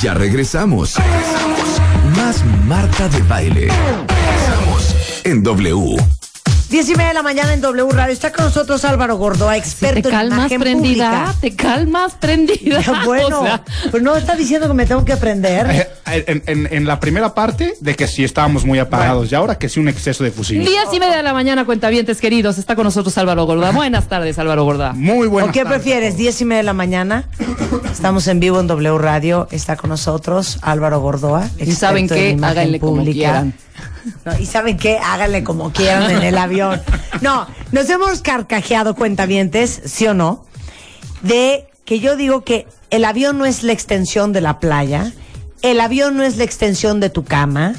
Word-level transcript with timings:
Ya 0.00 0.14
regresamos. 0.14 0.94
Más 2.16 2.44
Marta 2.66 3.08
de 3.08 3.20
Baile. 3.22 3.68
Regresamos 4.06 4.94
en 5.24 5.42
W. 5.42 6.17
Diez 6.70 6.86
y 6.90 6.92
media 6.92 7.08
de 7.08 7.14
la 7.14 7.22
mañana 7.22 7.54
en 7.54 7.62
W 7.62 7.90
Radio. 7.92 8.12
Está 8.12 8.30
con 8.30 8.44
nosotros 8.44 8.84
Álvaro 8.84 9.16
Gordoa, 9.16 9.56
experto 9.56 10.02
te 10.02 10.08
en 10.08 10.14
calmas 10.14 10.38
imagen 10.38 10.60
prendida, 10.60 11.10
pública. 11.10 11.34
te 11.40 11.56
calmas 11.56 12.12
prendida. 12.14 12.82
Bueno, 13.06 13.40
O 13.40 13.44
sea, 13.44 13.62
pues 13.90 14.02
no 14.02 14.14
está 14.16 14.36
diciendo 14.36 14.68
que 14.68 14.74
me 14.74 14.84
tengo 14.84 15.02
que 15.04 15.14
aprender. 15.14 15.66
Eh, 15.70 15.88
En, 16.26 16.42
en- 16.46 16.68
en 16.70 16.86
la 16.86 17.00
primera 17.00 17.34
parte 17.34 17.74
de 17.80 17.94
que 17.94 18.06
sí 18.06 18.22
estábamos 18.22 18.64
muy 18.66 18.78
apagados 18.78 19.32
y 19.32 19.34
ahora 19.34 19.56
que 19.58 19.68
sí 19.70 19.80
un 19.80 19.88
exceso 19.88 20.24
de 20.24 20.30
fusil. 20.30 20.60
Diez 20.64 20.84
y 20.92 21.00
media 21.00 21.16
de 21.16 21.22
la 21.22 21.32
mañana, 21.32 21.64
cuentavientes 21.64 22.20
queridos. 22.20 22.58
Está 22.58 22.76
con 22.76 22.84
nosotros 22.84 23.16
Álvaro 23.16 23.44
Gorda. 23.46 23.70
Buenas 23.72 24.08
tardes, 24.08 24.38
Álvaro 24.38 24.64
Gorda. 24.64 24.92
Muy 24.92 25.26
bueno. 25.26 25.48
¿O 25.48 25.52
qué 25.52 25.64
prefieres? 25.64 26.16
Diez 26.18 26.38
y 26.42 26.44
media 26.44 26.58
de 26.58 26.64
la 26.64 26.72
mañana. 26.74 27.24
Estamos 27.90 28.26
en 28.28 28.40
vivo 28.40 28.60
en 28.60 28.66
W 28.66 28.98
Radio. 28.98 29.48
Está 29.50 29.76
con 29.76 29.88
nosotros 29.90 30.58
Álvaro 30.60 31.00
Gordoa. 31.00 31.48
Y 31.58 31.72
saben 31.72 32.08
qué, 32.08 32.30
imagen 32.30 32.44
háganle 32.58 32.80
como 32.80 33.02
quieran. 33.04 33.54
No, 34.24 34.38
y 34.38 34.46
saben 34.46 34.76
qué, 34.76 34.98
háganle 34.98 35.44
como 35.44 35.72
quieran 35.72 36.10
en 36.10 36.22
el 36.22 36.38
avión. 36.38 36.80
No, 37.20 37.46
nos 37.72 37.88
hemos 37.90 38.22
carcajeado 38.22 38.94
cuentavientes, 38.94 39.82
sí 39.84 40.06
o 40.06 40.14
no, 40.14 40.44
de 41.22 41.68
que 41.84 42.00
yo 42.00 42.16
digo 42.16 42.44
que 42.44 42.66
el 42.90 43.04
avión 43.04 43.38
no 43.38 43.44
es 43.44 43.62
la 43.62 43.72
extensión 43.72 44.32
de 44.32 44.40
la 44.40 44.60
playa. 44.60 45.12
El 45.60 45.80
avión 45.80 46.16
no 46.16 46.22
es 46.22 46.36
la 46.36 46.44
extensión 46.44 47.00
de 47.00 47.10
tu 47.10 47.24
cama. 47.24 47.74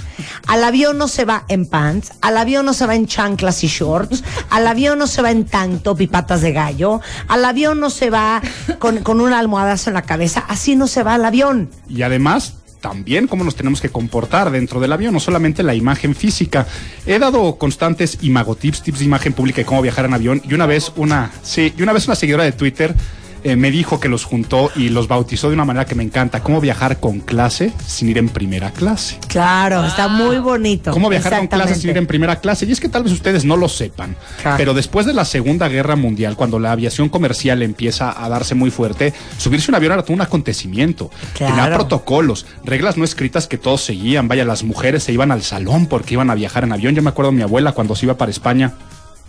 Al 0.47 0.63
avión 0.63 0.97
no 0.97 1.07
se 1.07 1.23
va 1.23 1.45
en 1.47 1.65
pants. 1.65 2.11
Al 2.21 2.37
avión 2.37 2.65
no 2.65 2.73
se 2.73 2.85
va 2.85 2.95
en 2.95 3.07
chanclas 3.07 3.63
y 3.63 3.67
shorts. 3.67 4.23
Al 4.49 4.67
avión 4.67 4.99
no 4.99 5.07
se 5.07 5.21
va 5.21 5.31
en 5.31 5.45
tank 5.45 5.83
top 5.83 6.01
y 6.01 6.07
patas 6.07 6.41
de 6.41 6.51
gallo. 6.51 6.99
Al 7.29 7.45
avión 7.45 7.79
no 7.79 7.89
se 7.89 8.09
va 8.09 8.41
con, 8.79 9.01
con 9.01 9.21
una 9.21 9.39
almohadazo 9.39 9.89
en 9.89 9.93
la 9.93 10.01
cabeza. 10.01 10.43
Así 10.49 10.75
no 10.75 10.87
se 10.87 11.03
va 11.03 11.13
al 11.13 11.23
avión. 11.23 11.69
Y 11.87 12.01
además, 12.01 12.55
también 12.79 13.27
cómo 13.27 13.43
nos 13.43 13.55
tenemos 13.55 13.81
que 13.81 13.89
comportar 13.89 14.51
dentro 14.51 14.79
del 14.79 14.91
avión, 14.91 15.13
no 15.13 15.19
solamente 15.19 15.63
la 15.63 15.75
imagen 15.75 16.15
física. 16.15 16.67
He 17.05 17.19
dado 17.19 17.57
constantes 17.57 18.19
imagotips, 18.21 18.81
tips 18.81 18.99
de 18.99 19.05
imagen 19.05 19.33
pública 19.33 19.61
y 19.61 19.65
cómo 19.65 19.81
viajar 19.81 20.05
en 20.05 20.13
avión. 20.13 20.41
Y 20.47 20.53
una 20.53 20.65
vez 20.65 20.91
una, 20.95 21.31
sí, 21.43 21.73
y 21.77 21.81
una 21.81 21.93
vez 21.93 22.07
una 22.07 22.15
seguidora 22.15 22.43
de 22.43 22.51
Twitter 22.51 22.95
eh, 23.43 23.55
me 23.55 23.71
dijo 23.71 23.99
que 23.99 24.09
los 24.09 24.25
juntó 24.25 24.71
y 24.75 24.89
los 24.89 25.07
bautizó 25.07 25.47
de 25.49 25.53
una 25.55 25.65
manera 25.65 25.85
que 25.85 25.95
me 25.95 26.03
encanta. 26.03 26.41
Cómo 26.41 26.61
viajar 26.61 26.99
con 26.99 27.19
clase 27.19 27.71
sin 27.85 28.09
ir 28.09 28.17
en 28.17 28.29
primera 28.29 28.71
clase. 28.71 29.17
Claro, 29.27 29.85
está 29.85 30.07
muy 30.07 30.39
bonito. 30.39 30.91
¿Cómo 30.91 31.09
viajar 31.09 31.37
con 31.37 31.47
clase 31.47 31.75
sin 31.75 31.89
ir 31.91 31.97
en 31.97 32.07
primera 32.07 32.37
clase? 32.37 32.65
Y 32.65 32.71
es 32.71 32.79
que 32.79 32.89
tal 32.89 33.03
vez 33.03 33.13
ustedes 33.13 33.45
no 33.45 33.57
lo 33.57 33.69
sepan, 33.69 34.15
Claro. 34.41 34.57
pero 34.57 34.73
después 34.73 35.05
de 35.05 35.13
la 35.13 35.25
Segunda 35.25 35.67
Guerra 35.67 35.95
Mundial, 35.95 36.35
cuando 36.35 36.59
la 36.59 36.71
aviación 36.71 37.09
comercial 37.09 37.61
empieza 37.61 38.23
a 38.23 38.29
darse 38.29 38.55
muy 38.55 38.71
fuerte, 38.71 39.13
subirse 39.37 39.69
a 39.69 39.71
un 39.71 39.75
avión 39.75 39.93
era 39.93 40.03
todo 40.03 40.13
un 40.13 40.21
acontecimiento. 40.21 41.09
Claro. 41.33 41.55
Tenía 41.55 41.73
protocolos, 41.73 42.45
reglas 42.63 42.97
no 42.97 43.03
escritas 43.03 43.47
que 43.47 43.57
todos 43.57 43.81
seguían. 43.81 44.27
Vaya, 44.27 44.45
las 44.45 44.63
mujeres 44.63 45.03
se 45.03 45.11
iban 45.13 45.31
al 45.31 45.43
salón 45.43 45.87
porque 45.87 46.13
iban 46.15 46.29
a 46.29 46.35
viajar 46.35 46.63
en 46.63 46.73
avión. 46.73 46.95
Yo 46.95 47.01
me 47.01 47.09
acuerdo 47.09 47.31
de 47.31 47.37
mi 47.37 47.43
abuela 47.43 47.71
cuando 47.71 47.95
se 47.95 48.05
iba 48.05 48.17
para 48.17 48.31
España 48.31 48.73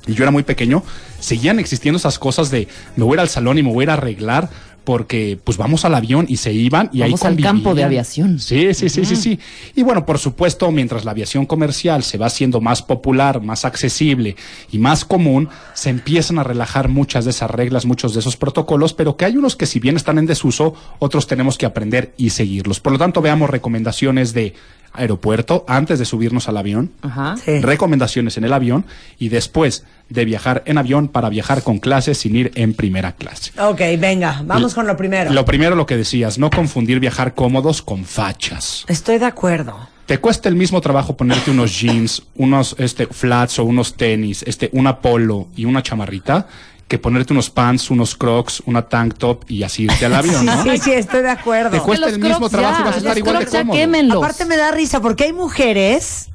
y 0.06 0.14
yo 0.14 0.24
era 0.24 0.30
muy 0.30 0.42
pequeño, 0.42 0.82
seguían 1.18 1.58
existiendo 1.58 1.98
esas 1.98 2.18
cosas 2.18 2.50
de 2.50 2.68
me 2.96 3.04
voy 3.04 3.12
a 3.12 3.16
ir 3.16 3.20
al 3.20 3.28
salón 3.28 3.58
y 3.58 3.62
me 3.62 3.72
voy 3.72 3.82
a 3.82 3.84
ir 3.84 3.90
a 3.90 3.94
arreglar 3.94 4.50
porque 4.84 5.38
pues 5.42 5.56
vamos 5.58 5.84
al 5.84 5.94
avión 5.94 6.26
y 6.28 6.38
se 6.38 6.52
iban 6.52 6.90
y 6.92 7.00
Vamos 7.00 7.22
ahí 7.22 7.34
al 7.34 7.40
campo 7.40 7.74
de 7.74 7.84
aviación. 7.84 8.38
Sí, 8.38 8.72
sí, 8.74 8.88
sí, 8.88 9.04
sí, 9.04 9.16
sí. 9.16 9.38
Y 9.74 9.82
bueno, 9.82 10.06
por 10.06 10.18
supuesto, 10.18 10.70
mientras 10.70 11.04
la 11.04 11.10
aviación 11.10 11.46
comercial 11.46 12.02
se 12.02 12.18
va 12.18 12.26
haciendo 12.26 12.60
más 12.60 12.82
popular, 12.82 13.40
más 13.42 13.64
accesible 13.64 14.36
y 14.72 14.78
más 14.78 15.04
común, 15.04 15.48
se 15.74 15.90
empiezan 15.90 16.38
a 16.38 16.44
relajar 16.44 16.88
muchas 16.88 17.24
de 17.24 17.30
esas 17.30 17.50
reglas, 17.50 17.84
muchos 17.84 18.14
de 18.14 18.20
esos 18.20 18.36
protocolos, 18.36 18.94
pero 18.94 19.16
que 19.16 19.26
hay 19.26 19.36
unos 19.36 19.54
que 19.54 19.66
si 19.66 19.80
bien 19.80 19.96
están 19.96 20.18
en 20.18 20.26
desuso, 20.26 20.74
otros 20.98 21.26
tenemos 21.26 21.58
que 21.58 21.66
aprender 21.66 22.12
y 22.16 22.30
seguirlos. 22.30 22.80
Por 22.80 22.92
lo 22.92 22.98
tanto, 22.98 23.20
veamos 23.20 23.50
recomendaciones 23.50 24.32
de 24.32 24.54
aeropuerto 24.92 25.64
antes 25.68 25.98
de 25.98 26.04
subirnos 26.04 26.48
al 26.48 26.56
avión, 26.56 26.90
Ajá. 27.02 27.36
Sí. 27.36 27.60
recomendaciones 27.60 28.36
en 28.36 28.44
el 28.44 28.52
avión 28.52 28.84
y 29.18 29.28
después 29.28 29.84
de 30.08 30.24
viajar 30.24 30.62
en 30.66 30.78
avión 30.78 31.08
para 31.08 31.28
viajar 31.28 31.62
con 31.62 31.78
clase 31.78 32.14
sin 32.14 32.34
ir 32.36 32.52
en 32.54 32.74
primera 32.74 33.12
clase. 33.12 33.52
Ok, 33.60 33.80
venga, 33.98 34.42
vamos 34.44 34.74
con 34.74 34.86
lo 34.86 34.96
primero. 34.96 35.32
Lo 35.32 35.44
primero, 35.44 35.76
lo 35.76 35.86
que 35.86 35.96
decías, 35.96 36.38
no 36.38 36.50
confundir 36.50 37.00
viajar 37.00 37.34
cómodos 37.34 37.82
con 37.82 38.04
fachas. 38.04 38.84
Estoy 38.88 39.18
de 39.18 39.26
acuerdo. 39.26 39.76
Te 40.06 40.18
cuesta 40.18 40.48
el 40.48 40.56
mismo 40.56 40.80
trabajo 40.80 41.16
ponerte 41.16 41.52
unos 41.52 41.78
jeans, 41.80 42.24
unos 42.34 42.74
este 42.78 43.06
flats 43.06 43.60
o 43.60 43.64
unos 43.64 43.94
tenis, 43.94 44.42
este 44.44 44.68
una 44.72 44.98
polo 44.98 45.46
y 45.54 45.66
una 45.66 45.84
chamarrita 45.84 46.48
que 46.90 46.98
ponerte 46.98 47.32
unos 47.32 47.50
pants, 47.50 47.88
unos 47.92 48.16
crocs, 48.16 48.64
una 48.66 48.82
tank 48.88 49.14
top 49.16 49.44
y 49.48 49.62
así 49.62 49.84
irte 49.84 50.06
al 50.06 50.14
avión, 50.16 50.44
¿no? 50.44 50.60
Sí, 50.64 50.76
sí, 50.78 50.90
estoy 50.90 51.22
de 51.22 51.30
acuerdo. 51.30 51.70
Te 51.70 51.78
cuesta 51.78 52.08
el 52.08 52.18
mismo 52.18 52.50
trabajo 52.50 52.80
y 52.80 52.84
vas 52.84 52.96
a 52.96 52.98
estar 52.98 53.16
igual 53.16 53.38
de 53.38 53.46
cómodo. 53.46 53.76
quémenlos. 53.78 54.16
Aparte 54.18 54.44
me 54.44 54.56
da 54.56 54.72
risa 54.72 55.00
porque 55.00 55.22
hay 55.22 55.32
mujeres, 55.32 56.30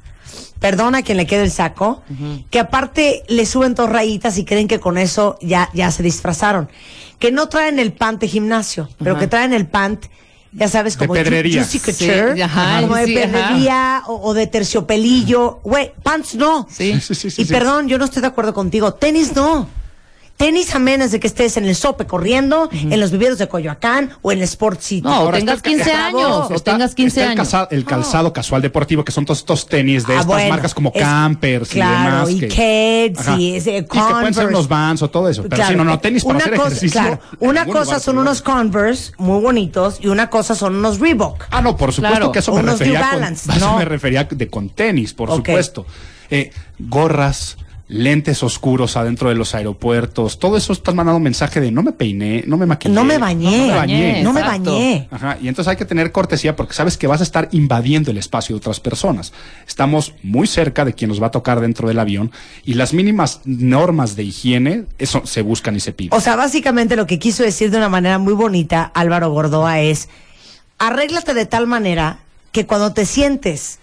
perdona 0.58 0.98
a 0.98 1.02
quien 1.02 1.18
le 1.18 1.26
quede 1.26 1.42
el 1.42 1.50
saco, 1.50 2.02
que 2.48 2.58
aparte 2.58 3.22
le 3.28 3.44
suben 3.44 3.74
dos 3.74 3.90
rayitas 3.90 4.38
y 4.38 4.46
creen 4.46 4.66
que 4.66 4.80
con 4.80 4.96
eso 4.96 5.36
ya, 5.42 5.68
ya 5.74 5.90
se 5.90 6.02
disfrazaron. 6.02 6.70
Que 7.18 7.30
no 7.32 7.50
traen 7.50 7.78
el 7.78 7.92
pant 7.92 8.18
de 8.18 8.26
gimnasio, 8.28 8.88
pero 8.98 9.18
que 9.18 9.26
traen 9.26 9.52
el 9.52 9.66
pant, 9.66 10.06
ya 10.52 10.68
sabes, 10.68 10.94
De 10.96 11.06
como 11.06 11.14
ju- 11.20 11.22
pedrería. 11.22 11.62
juicy 11.64 11.80
couture, 11.80 12.34
Sí, 12.34 12.40
ajá, 12.40 12.80
como 12.80 12.96
de 12.96 13.04
sí, 13.04 13.12
pedrería 13.14 14.04
o, 14.06 14.14
o 14.30 14.32
de 14.32 14.46
terciopelillo. 14.46 15.60
Güey, 15.64 15.92
pants 16.02 16.34
no. 16.34 16.66
Sí. 16.70 16.94
Sí, 17.02 17.14
sí, 17.14 17.30
sí, 17.30 17.42
y 17.42 17.44
sí. 17.44 17.52
perdón, 17.52 17.88
yo 17.88 17.98
no 17.98 18.06
estoy 18.06 18.22
de 18.22 18.28
acuerdo 18.28 18.54
contigo. 18.54 18.94
Tenis 18.94 19.34
no. 19.36 19.68
Tenis 20.36 20.74
a 20.74 20.78
menos 20.78 21.12
de 21.12 21.18
que 21.20 21.26
estés 21.26 21.56
en 21.56 21.64
el 21.64 21.74
sope 21.74 22.06
corriendo, 22.06 22.68
en 22.72 23.00
los 23.00 23.10
viveros 23.10 23.38
de 23.38 23.48
Coyoacán 23.48 24.10
o 24.20 24.32
en 24.32 24.38
el 24.38 24.44
Sport 24.44 24.80
City. 24.82 25.00
No, 25.02 25.22
o 25.22 25.30
tengas 25.30 25.38
está 25.38 25.52
el 25.52 25.60
ca- 25.62 25.68
15 25.70 25.90
está- 25.90 26.06
años, 26.06 26.50
o 26.50 26.54
está- 26.54 26.72
tengas 26.72 26.94
15 26.94 27.20
está 27.20 27.32
el 27.32 27.38
años. 27.38 27.48
calza- 27.48 27.68
El 27.70 27.84
calzado 27.86 28.32
casual 28.34 28.60
deportivo, 28.60 29.02
que 29.04 29.12
son 29.12 29.24
todos 29.24 29.38
estos 29.38 29.66
tenis 29.66 30.06
de 30.06 30.12
Ah, 30.12 30.16
estas 30.16 30.26
bueno, 30.26 30.50
marcas 30.50 30.74
como 30.74 30.92
es- 30.94 31.02
Campers 31.02 31.68
claro, 31.70 32.28
y 32.30 32.34
demás. 32.40 32.52
y 32.52 32.54
Keds, 32.56 33.18
Ajá. 33.20 33.36
y 33.38 33.56
ese 33.56 33.70
que 33.76 33.82
pueden 33.84 34.04
ser 34.04 34.12
Converse. 34.14 34.46
unos 34.46 34.68
Vans 34.68 35.02
o 35.02 35.08
todo 35.10 35.28
eso. 35.30 35.42
Pero 35.42 35.56
Claro, 35.56 35.70
sí, 35.70 35.76
no, 35.76 35.84
no, 35.84 35.98
tenis 36.00 36.22
para 36.24 36.36
una 36.36 36.44
hacer 36.44 36.56
cosa, 36.56 36.66
ejercicio. 36.68 37.00
claro, 37.00 37.20
una 37.40 37.64
cosa 37.66 38.00
son 38.00 38.18
unos. 38.18 38.42
Converse 38.42 39.12
muy 39.18 39.40
bonitos 39.40 39.98
y 40.02 40.08
una 40.08 40.28
cosa 40.28 40.54
son 40.54 40.76
unos 40.76 41.00
Reebok. 41.00 41.44
Ah, 41.50 41.62
no, 41.62 41.76
por 41.76 41.92
supuesto 41.94 42.16
Claro. 42.18 42.32
que 42.32 42.40
eso 42.40 42.52
me 42.52 42.62
refería 42.62 43.10
con, 43.10 43.24
eso 43.32 43.52
no. 43.58 43.78
me 43.78 43.84
refería 43.86 44.24
de 44.24 44.48
con 44.48 44.68
tenis, 44.68 45.14
por 45.14 45.30
supuesto. 45.34 45.86
Eh, 46.30 46.50
gorras, 46.78 47.56
lentes 47.88 48.42
oscuros 48.42 48.96
adentro 48.96 49.28
de 49.28 49.36
los 49.36 49.54
aeropuertos, 49.54 50.38
todo 50.38 50.56
eso 50.56 50.72
estás 50.72 50.94
mandando 50.94 51.18
un 51.18 51.22
mensaje 51.22 51.60
de 51.60 51.70
no 51.70 51.82
me 51.82 51.92
peiné, 51.92 52.42
no 52.46 52.56
me 52.56 52.66
maquillé. 52.66 52.92
No 52.94 53.04
me 53.04 53.18
bañé. 53.18 53.58
No 53.58 53.66
me 53.66 53.74
bañé. 53.74 54.22
No 54.22 54.32
me 54.32 54.42
bañé. 54.42 55.08
Ajá, 55.10 55.38
y 55.40 55.48
entonces 55.48 55.70
hay 55.70 55.76
que 55.76 55.84
tener 55.84 56.10
cortesía 56.10 56.56
porque 56.56 56.74
sabes 56.74 56.96
que 56.96 57.06
vas 57.06 57.20
a 57.20 57.24
estar 57.24 57.48
invadiendo 57.52 58.10
el 58.10 58.18
espacio 58.18 58.54
de 58.54 58.58
otras 58.58 58.80
personas. 58.80 59.32
Estamos 59.66 60.14
muy 60.22 60.46
cerca 60.46 60.84
de 60.84 60.94
quien 60.94 61.10
nos 61.10 61.22
va 61.22 61.28
a 61.28 61.30
tocar 61.30 61.60
dentro 61.60 61.88
del 61.88 61.98
avión 61.98 62.32
y 62.64 62.74
las 62.74 62.92
mínimas 62.92 63.40
normas 63.44 64.16
de 64.16 64.24
higiene 64.24 64.84
eso 64.98 65.22
se 65.24 65.42
buscan 65.42 65.76
y 65.76 65.80
se 65.80 65.92
piden. 65.92 66.16
O 66.16 66.20
sea, 66.20 66.36
básicamente 66.36 66.96
lo 66.96 67.06
que 67.06 67.18
quiso 67.18 67.42
decir 67.42 67.70
de 67.70 67.76
una 67.76 67.88
manera 67.88 68.18
muy 68.18 68.34
bonita 68.34 68.90
Álvaro 68.94 69.30
Gordoa 69.30 69.80
es, 69.80 70.08
arréglate 70.78 71.34
de 71.34 71.46
tal 71.46 71.66
manera 71.66 72.18
que 72.52 72.66
cuando 72.66 72.92
te 72.92 73.06
sientes 73.06 73.78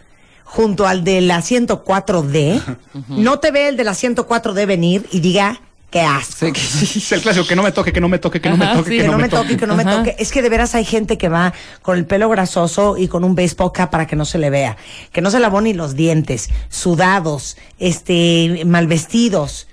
junto 0.54 0.86
al 0.86 1.04
del 1.04 1.32
asiento 1.32 1.84
4D, 1.84 2.62
no 3.08 3.40
te 3.40 3.50
ve 3.50 3.70
el 3.70 3.76
del 3.76 3.88
asiento 3.88 4.28
4D 4.28 4.68
venir 4.68 5.08
y 5.12 5.20
diga, 5.20 5.60
qué 5.90 6.02
asco. 6.02 6.46
es 6.46 7.12
el 7.12 7.22
clásico 7.22 7.48
que 7.48 7.56
no 7.56 7.64
me 7.64 7.72
toque, 7.72 7.92
que 7.92 8.00
no 8.00 8.08
me 8.08 8.20
toque, 8.20 8.40
que 8.40 8.50
no 8.52 8.58
me 8.58 8.68
toque, 8.68 8.92
sí. 8.92 8.98
que, 8.98 9.02
que 9.02 9.10
no 9.10 9.18
me 9.18 9.30
toque, 9.30 9.58
que 9.58 9.66
no 9.66 9.76
me 9.76 9.84
toque. 9.84 10.16
Es 10.20 10.32
que 10.32 10.44
de 10.44 10.50
veras 10.50 10.76
hay 10.76 10.86
gente 10.86 11.18
que 11.18 11.28
va 11.28 11.54
con 11.82 11.98
el 11.98 12.06
pelo 12.06 12.30
grasoso 12.30 12.98
y 13.00 13.08
con 13.08 13.24
un 13.24 13.34
baseball 13.34 13.72
cap 13.72 13.90
para 13.90 14.06
que 14.06 14.16
no 14.16 14.26
se 14.26 14.38
le 14.38 14.52
vea. 14.52 14.78
Que 15.12 15.22
no 15.22 15.32
se 15.32 15.40
lavó 15.40 15.60
ni 15.60 15.74
los 15.74 15.96
dientes, 15.96 16.52
sudados, 16.70 17.58
este, 17.80 18.62
mal 18.64 18.86
vestidos. 18.86 19.68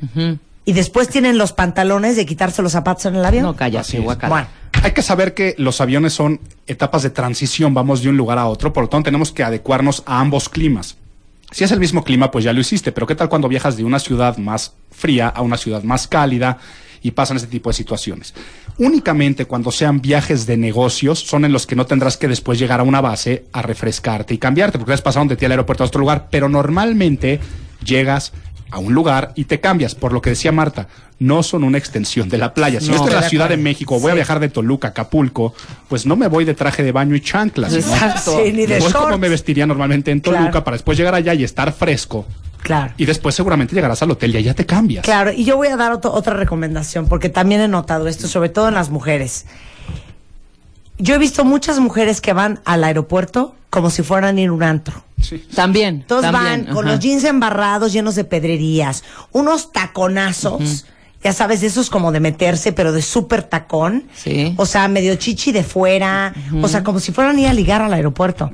Y 0.65 0.73
después 0.73 1.11
tienen 1.11 1.37
los 1.37 1.53
pantalones 1.53 2.17
de 2.17 2.25
quitarse 2.25 2.63
los 2.63 2.73
zapatos 2.73 3.05
en 3.05 3.17
el 3.17 3.25
avión. 3.27 3.43
No, 3.43 3.55
cállate, 3.55 4.01
guacala. 4.01 4.31
Bueno, 4.31 4.49
Hay 4.83 4.93
que 4.93 5.03
saber 5.03 5.35
que 5.35 5.55
los 5.59 5.83
aviones 5.83 6.15
son 6.15 6.41
etapas 6.67 7.03
de 7.03 7.11
transición, 7.11 7.75
vamos 7.75 8.03
de 8.03 8.09
un 8.09 8.17
lugar 8.17 8.39
a 8.39 8.47
otro, 8.47 8.73
por 8.73 8.85
lo 8.85 8.89
tanto 8.89 9.05
tenemos 9.05 9.31
que 9.31 9.43
adecuarnos 9.43 10.03
a 10.07 10.21
ambos 10.21 10.49
climas. 10.49 10.97
Si 11.51 11.65
es 11.65 11.73
el 11.73 11.81
mismo 11.81 12.03
clima, 12.03 12.31
pues 12.31 12.45
ya 12.47 12.55
lo 12.55 12.61
hiciste, 12.61 12.91
pero 12.91 13.07
¿qué 13.07 13.15
tal 13.15 13.29
cuando 13.29 13.49
viajas 13.49 13.77
de 13.77 13.85
una 13.85 13.99
ciudad 13.99 14.39
más 14.39 14.73
fría 14.91 15.29
a 15.29 15.43
una 15.43 15.59
ciudad 15.59 15.83
más 15.83 16.09
cálida 16.09 16.57
y 17.03 17.11
pasan 17.11 17.37
este 17.37 17.49
tipo 17.49 17.69
de 17.69 17.75
situaciones? 17.75 18.33
Únicamente 18.79 19.45
cuando 19.45 19.71
sean 19.71 20.01
viajes 20.01 20.47
de 20.47 20.57
negocios 20.57 21.19
son 21.19 21.45
en 21.45 21.53
los 21.53 21.67
que 21.67 21.77
no 21.77 21.85
tendrás 21.85 22.17
que 22.17 22.29
después 22.29 22.59
llegar 22.59 22.81
a 22.81 22.85
una 22.85 23.03
base 23.03 23.45
a 23.53 23.61
refrescarte 23.61 24.33
y 24.33 24.39
cambiarte, 24.39 24.79
porque 24.79 24.95
has 24.95 25.03
pasado 25.03 25.27
de 25.27 25.37
ti 25.37 25.45
al 25.45 25.51
aeropuerto 25.51 25.85
a 25.85 25.89
otro 25.89 26.01
lugar, 26.01 26.29
pero 26.31 26.49
normalmente 26.49 27.39
llegas 27.85 28.33
a 28.71 28.79
un 28.79 28.93
lugar 28.95 29.33
y 29.35 29.45
te 29.45 29.61
cambias, 29.61 29.95
por 29.95 30.13
lo 30.13 30.21
que 30.23 30.31
decía 30.31 30.53
Marta, 30.53 30.89
no 31.19 31.43
son 31.43 31.65
una 31.65 31.77
extensión 31.79 32.29
de 32.29 32.39
la 32.39 32.55
playa. 32.55 32.81
Si 32.81 32.87
No, 32.87 32.93
yo 32.93 32.97
estoy 33.05 33.15
en 33.15 33.21
la 33.21 33.29
Ciudad 33.29 33.49
de. 33.49 33.57
México, 33.57 33.99
voy 34.01 34.13
a 34.13 34.15
viajar 34.15 34.41
de 34.41 34.49
Toluca 34.49 34.89
a 34.89 34.91
Acapulco, 34.93 35.55
pues 35.89 36.07
no 36.07 36.17
me 36.17 36.29
voy 36.29 36.45
de 36.45 36.55
traje 36.55 36.83
de 36.83 36.93
baño 36.93 37.15
y 37.15 37.21
chanclas. 37.21 37.73
¿no? 37.73 37.79
Exacto. 37.79 38.39
Sí, 38.45 38.53
ni 38.53 38.67
de 38.67 38.79
como 38.79 39.19
me 39.19 39.29
vestiría 39.29 39.67
normalmente 39.67 40.11
en 40.11 40.21
Toluca 40.21 40.45
Claro. 40.51 40.65
para 40.65 40.77
después 40.77 40.97
llegar 40.97 41.15
allá 41.15 41.35
y 41.35 41.45
estar 41.45 41.73
fresco. 41.73 42.27
claro. 42.63 42.93
Y 42.97 43.07
después 43.07 43.35
seguramente 43.35 43.75
llegarás 43.75 44.03
al 44.03 44.11
hotel 44.11 44.35
y 44.35 44.39
allá 44.39 44.55
te 44.55 44.67
cambias. 44.67 45.05
Claro, 45.05 45.33
y 45.33 45.45
yo 45.45 45.57
voy 45.57 45.69
a 45.69 45.77
dar 45.77 45.93
otro- 45.93 46.13
otra 46.13 46.35
recomendación, 46.35 47.07
porque 47.09 47.29
también 47.29 47.61
he 47.63 47.69
notado 47.69 48.07
esto, 48.07 48.29
sobre 48.29 48.49
todo 48.51 48.69
en 48.69 48.75
las 48.75 48.91
mujeres. 48.91 49.47
Yo 51.01 51.15
he 51.15 51.19
visto 51.19 51.45
muchas 51.45 51.79
mujeres 51.79 52.21
que 52.21 52.33
van 52.33 52.61
al 52.65 52.85
aeropuerto 52.85 53.55
como 53.71 53.91
si 53.91 54.03
fueran 54.03 54.37
a 54.37 54.41
ir 54.41 54.49
a 54.49 54.53
un 54.53 54.63
antro. 54.63 55.03
Sí. 55.21 55.39
También. 55.55 56.05
Todos 56.07 56.23
también, 56.23 56.67
van 56.67 56.75
con 56.75 56.87
los 56.87 56.99
jeans 56.99 57.25
embarrados, 57.25 57.93
llenos 57.93 58.15
de 58.15 58.25
pedrerías, 58.25 59.05
unos 59.33 59.73
taconazos, 59.73 60.87
ya 61.23 61.33
sabes, 61.33 61.61
de 61.61 61.69
esos 61.69 61.91
como 61.91 62.11
de 62.11 62.21
meterse, 62.21 62.73
pero 62.73 62.93
de 62.93 63.03
súper 63.03 63.43
tacón. 63.43 64.05
Sí. 64.15 64.55
O 64.57 64.67
sea, 64.67 64.89
medio 64.89 65.15
chichi 65.17 65.53
de 65.53 65.63
fuera, 65.63 66.35
o 66.63 66.69
sea, 66.69 66.83
como 66.83 67.01
si 67.01 67.13
fueran 67.13 67.37
a 67.37 67.41
ir 67.41 67.49
a 67.49 67.53
ligar 67.53 67.83
al 67.83 67.93
aeropuerto. 67.93 68.51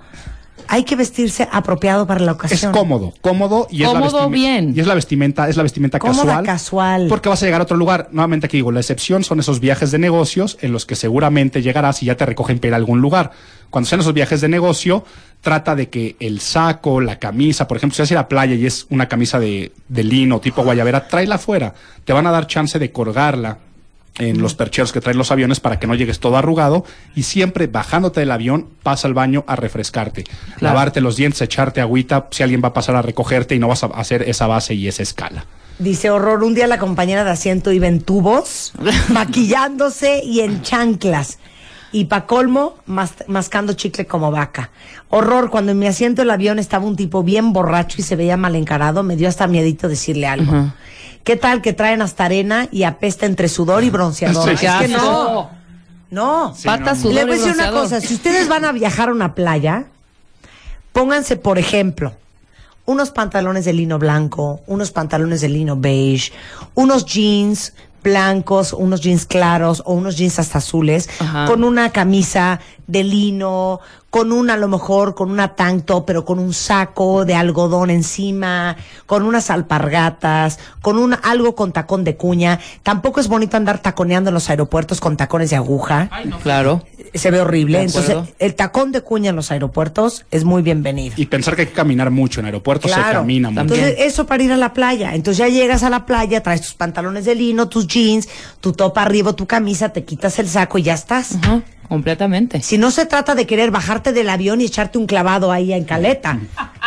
Hay 0.69 0.85
que 0.85 0.97
vestirse 0.97 1.49
apropiado 1.51 2.07
para 2.07 2.21
la 2.21 2.33
Es 2.33 2.37
ocasión. 2.37 2.73
cómodo, 2.73 3.13
cómodo 3.21 3.67
y 3.71 3.83
es 3.83 3.93
la 3.93 4.27
bien. 4.29 4.73
Y 4.77 4.81
es 4.81 4.87
la 4.87 4.95
vestimenta, 4.95 5.49
es 5.49 5.57
la 5.57 5.63
vestimenta 5.63 5.99
Cómoda, 5.99 6.25
casual. 6.25 6.45
casual. 6.45 7.07
Porque 7.09 7.29
vas 7.29 7.43
a 7.43 7.47
llegar 7.47 7.61
a 7.61 7.65
otro 7.65 7.77
lugar. 7.77 8.09
Nuevamente 8.13 8.47
aquí 8.47 8.57
digo, 8.59 8.73
la 8.73 8.81
excepción 8.81 9.25
son 9.25 9.41
esos 9.41 9.61
viajes 9.61 9.91
de 9.91 9.99
negocios 9.99 10.59
en 10.61 10.73
los 10.73 10.87
que 10.87 10.97
seguramente 10.97 11.63
llegarás 11.63 12.03
y 12.03 12.07
ya 12.07 12.17
te 12.17 12.27
recogen 12.27 12.59
para 12.59 12.69
ir 12.69 12.75
a 12.75 12.77
algún 12.77 13.01
lugar. 13.01 13.31
Cuando 13.71 13.89
sean 13.89 14.01
esos 14.01 14.15
viajes 14.15 14.41
de 14.41 14.49
negocio, 14.49 15.05
trata 15.41 15.75
de 15.75 15.89
que 15.89 16.17
el 16.21 16.41
saco, 16.41 17.01
la 17.01 17.19
camisa, 17.19 17.67
por 17.69 17.77
ejemplo, 17.77 17.95
si 17.97 18.03
vas 18.03 18.11
a 18.11 18.15
ir 18.15 18.19
a 18.19 18.23
la 18.23 18.29
playa 18.29 18.55
y 18.55 18.65
es 18.67 18.87
una 18.91 19.09
camisa 19.09 19.39
de, 19.39 19.73
de 19.89 20.05
lino 20.05 20.41
tipo 20.41 20.63
guayabera, 20.63 21.09
tráela 21.09 21.35
afuera. 21.37 21.75
Te 22.05 22.13
van 22.13 22.27
a 22.27 22.31
dar 22.31 22.47
chance 22.47 22.79
de 22.79 22.93
colgarla 22.93 23.59
en 24.19 24.41
los 24.41 24.55
percheros 24.55 24.93
que 24.93 25.01
traen 25.01 25.19
los 25.19 25.31
aviones 25.31 25.61
para 25.61 25.79
que 25.79 25.87
no 25.87 25.95
llegues 25.95 26.21
todo 26.21 26.37
arrugado 26.37 26.85
y 27.15 27.25
siempre 27.25 27.67
bajándote 27.67 28.21
del 28.21 28.31
avión 28.31 28.69
pasa 28.83 29.09
al 29.09 29.15
baño 29.15 29.45
a 29.47 29.57
refrescarte, 29.57 30.25
Claro. 30.25 30.75
lavarte 30.75 31.01
los 31.01 31.17
dientes, 31.17 31.41
echarte 31.43 31.81
agüita 31.81 32.29
si 32.31 32.43
alguien 32.43 32.63
va 32.63 32.69
a 32.69 32.73
pasar 32.73 32.97
a 32.97 33.03
recogerte 33.03 33.55
y 33.55 33.59
no 33.59 33.69
vas 33.69 33.83
a 33.85 33.87
hacer 33.89 34.23
esa 34.29 34.47
base 34.47 34.75
y 34.75 34.89
esa 34.89 35.03
escala. 35.03 35.47
Dice 35.79 36.09
horror, 36.09 36.43
un 36.43 36.55
día 36.55 36.67
la 36.67 36.79
compañera 36.79 37.23
de 37.25 37.31
asiento 37.31 37.71
iba 37.73 37.87
en 37.87 38.01
tubos, 38.01 38.73
maquillándose 39.11 40.23
y 40.25 40.41
en 40.41 40.63
chanclas. 40.63 41.39
Y 41.97 42.05
pa' 42.05 42.27
colmo, 42.27 42.75
mas- 42.85 43.25
mascando 43.27 43.73
chicle 43.73 44.07
como 44.07 44.31
vaca. 44.31 44.69
Horror, 45.09 45.49
cuando 45.49 45.73
en 45.73 45.79
mi 45.79 45.87
asiento 45.87 46.21
del 46.21 46.31
avión 46.31 46.59
estaba 46.59 46.85
un 46.85 46.95
tipo 46.95 47.23
bien 47.23 47.55
borracho 47.55 47.97
y 47.99 48.03
se 48.03 48.17
veía 48.17 48.37
mal 48.37 48.55
encarado, 48.55 49.03
me 49.03 49.17
dio 49.17 49.31
hasta 49.31 49.47
miedito 49.47 49.89
decirle 49.89 50.27
algo. 50.27 50.71
¿Qué 51.25 51.37
tal 51.37 51.63
que 51.63 51.73
traen 51.73 52.03
hasta 52.03 52.27
arena 52.27 52.69
y 52.71 52.83
apesta 52.83 53.25
entre 53.25 53.49
sudor 53.49 53.83
y 53.83 53.89
bronceador? 53.89 54.45
Sí. 54.45 54.51
Es 54.67 54.73
¡Qué 54.73 54.87
que 54.89 54.93
no, 54.93 55.49
no. 56.11 56.55
Sí, 56.55 56.67
Pata, 56.67 56.93
no, 56.93 57.01
sudor 57.01 57.15
Le 57.15 57.25
voy 57.25 57.33
a 57.33 57.37
decir 57.39 57.55
una 57.55 57.71
cosa, 57.71 57.99
si 58.03 58.13
ustedes 58.13 58.47
van 58.47 58.67
a 58.67 58.73
viajar 58.73 59.09
a 59.09 59.13
una 59.13 59.35
playa, 59.35 59.87
pónganse, 60.93 61.39
por 61.39 61.59
ejemplo, 61.59 62.13
unos 62.85 63.11
pantalones 63.11 63.65
de 63.65 63.73
lino 63.73 63.99
blanco, 63.99 64.61
unos 64.67 64.91
pantalones 64.91 65.41
de 65.41 65.49
lino 65.49 65.79
beige, 65.79 66.31
unos 66.75 67.07
jeans 67.07 67.73
blancos, 68.07 68.73
unos 68.73 69.01
jeans 69.01 69.27
claros 69.27 69.83
o 69.85 69.93
unos 69.95 70.17
jeans 70.17 70.39
hasta 70.39 70.59
azules, 70.59 71.09
Ajá. 71.19 71.47
con 71.47 71.65
una 71.65 71.91
camisa 71.91 72.61
de 72.87 73.03
lino, 73.03 73.81
con 74.11 74.31
una 74.33 74.55
a 74.55 74.57
lo 74.57 74.69
mejor 74.69 75.15
con 75.17 75.31
una 75.31 75.57
tank 75.57 75.85
top, 75.85 76.05
pero 76.07 76.25
con 76.25 76.39
un 76.39 76.55
saco 76.55 77.25
de 77.25 77.35
algodón 77.35 77.91
encima, 77.91 78.77
con 79.07 79.25
unas 79.25 79.51
alpargatas, 79.51 80.59
con 80.81 80.97
un 80.99 81.17
algo 81.23 81.55
con 81.57 81.73
tacón 81.73 82.05
de 82.05 82.17
cuña. 82.17 82.61
Tampoco 82.85 83.19
es 83.21 83.27
bonito 83.29 83.57
andar 83.57 83.81
taconeando 83.81 84.31
en 84.31 84.35
los 84.35 84.49
aeropuertos 84.49 85.01
con 85.01 85.17
tacones 85.17 85.51
de 85.51 85.57
aguja 85.57 86.09
Claro. 86.43 86.83
Se 87.15 87.31
ve 87.31 87.41
horrible. 87.41 87.83
Entonces, 87.83 88.17
el 88.39 88.55
tacón 88.55 88.93
de 88.93 89.01
cuña 89.01 89.31
en 89.31 89.37
los 89.37 89.51
aeropuertos 89.51 90.25
es 90.31 90.45
muy 90.45 90.63
bienvenido. 90.63 91.15
Y 91.17 91.27
pensar 91.27 91.55
que 91.57 91.63
hay 91.63 91.69
que 91.69 91.73
caminar 91.75 92.11
mucho 92.11 92.41
en 92.41 92.47
aeropuertos 92.47 92.91
se 92.91 92.97
Claro. 92.97 93.21
camina 93.21 93.51
mucho. 93.51 93.63
Entonces, 93.63 93.95
eso 93.99 94.27
para 94.27 94.43
ir 94.43 94.53
a 94.53 94.57
la 94.57 94.73
playa. 94.73 95.15
Entonces 95.15 95.39
ya 95.39 95.49
llegas 95.49 95.83
a 95.83 95.91
la 95.91 96.07
playa, 96.07 96.43
traes 96.43 96.63
tus 96.63 96.75
pantalones 96.75 97.25
de 97.25 97.35
lino, 97.35 97.69
tus 97.69 97.87
jeans, 97.87 98.29
tu 98.61 98.73
topa 98.73 99.03
arriba, 99.03 99.33
tu 99.35 99.47
camisa, 99.47 99.91
te 99.91 100.05
quitas 100.05 100.39
el 100.39 100.49
saco 100.49 100.79
y 100.79 100.83
ya 100.85 100.95
estás. 100.95 101.35
Ajá, 101.37 101.63
completamente. 101.89 102.63
Si 102.63 102.79
no 102.79 102.91
se 102.91 103.07
trata 103.07 103.35
de 103.35 103.47
querer 103.47 103.71
bajarte 103.71 104.13
del 104.13 104.29
avión 104.29 104.61
y 104.61 104.65
echarte 104.65 104.99
un 104.99 105.07
clavado 105.07 105.53
ahí 105.53 105.73
en 105.73 105.85
caleta. 105.85 106.39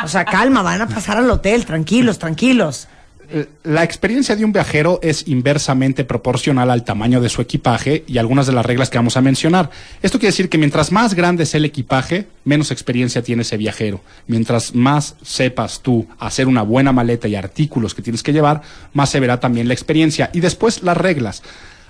O 0.03 0.07
sea, 0.07 0.25
calma, 0.25 0.61
van 0.61 0.81
a 0.81 0.87
pasar 0.87 1.17
al 1.17 1.29
hotel, 1.29 1.65
tranquilos, 1.65 2.19
tranquilos. 2.19 2.87
Eh, 3.31 3.47
La 3.63 3.83
experiencia 3.83 4.35
de 4.35 4.43
un 4.43 4.51
viajero 4.51 4.99
es 5.03 5.27
inversamente 5.27 6.03
proporcional 6.03 6.71
al 6.71 6.83
tamaño 6.83 7.21
de 7.21 7.29
su 7.29 7.41
equipaje 7.41 8.03
y 8.07 8.17
algunas 8.17 8.47
de 8.47 8.53
las 8.53 8.65
reglas 8.65 8.89
que 8.89 8.97
vamos 8.97 9.17
a 9.17 9.21
mencionar. 9.21 9.69
Esto 10.01 10.17
quiere 10.17 10.31
decir 10.31 10.49
que 10.49 10.57
mientras 10.57 10.91
más 10.91 11.13
grande 11.13 11.43
es 11.43 11.53
el 11.53 11.65
equipaje, 11.65 12.27
menos 12.43 12.71
experiencia 12.71 13.21
tiene 13.21 13.43
ese 13.43 13.57
viajero. 13.57 14.01
Mientras 14.25 14.73
más 14.73 15.15
sepas 15.21 15.81
tú 15.81 16.07
hacer 16.17 16.47
una 16.47 16.63
buena 16.63 16.91
maleta 16.91 17.27
y 17.27 17.35
artículos 17.35 17.93
que 17.93 18.01
tienes 18.01 18.23
que 18.23 18.33
llevar, 18.33 18.61
más 18.93 19.09
se 19.11 19.19
verá 19.19 19.39
también 19.39 19.67
la 19.67 19.75
experiencia. 19.75 20.31
Y 20.33 20.39
después 20.39 20.81
las 20.81 20.97
reglas. 20.97 21.43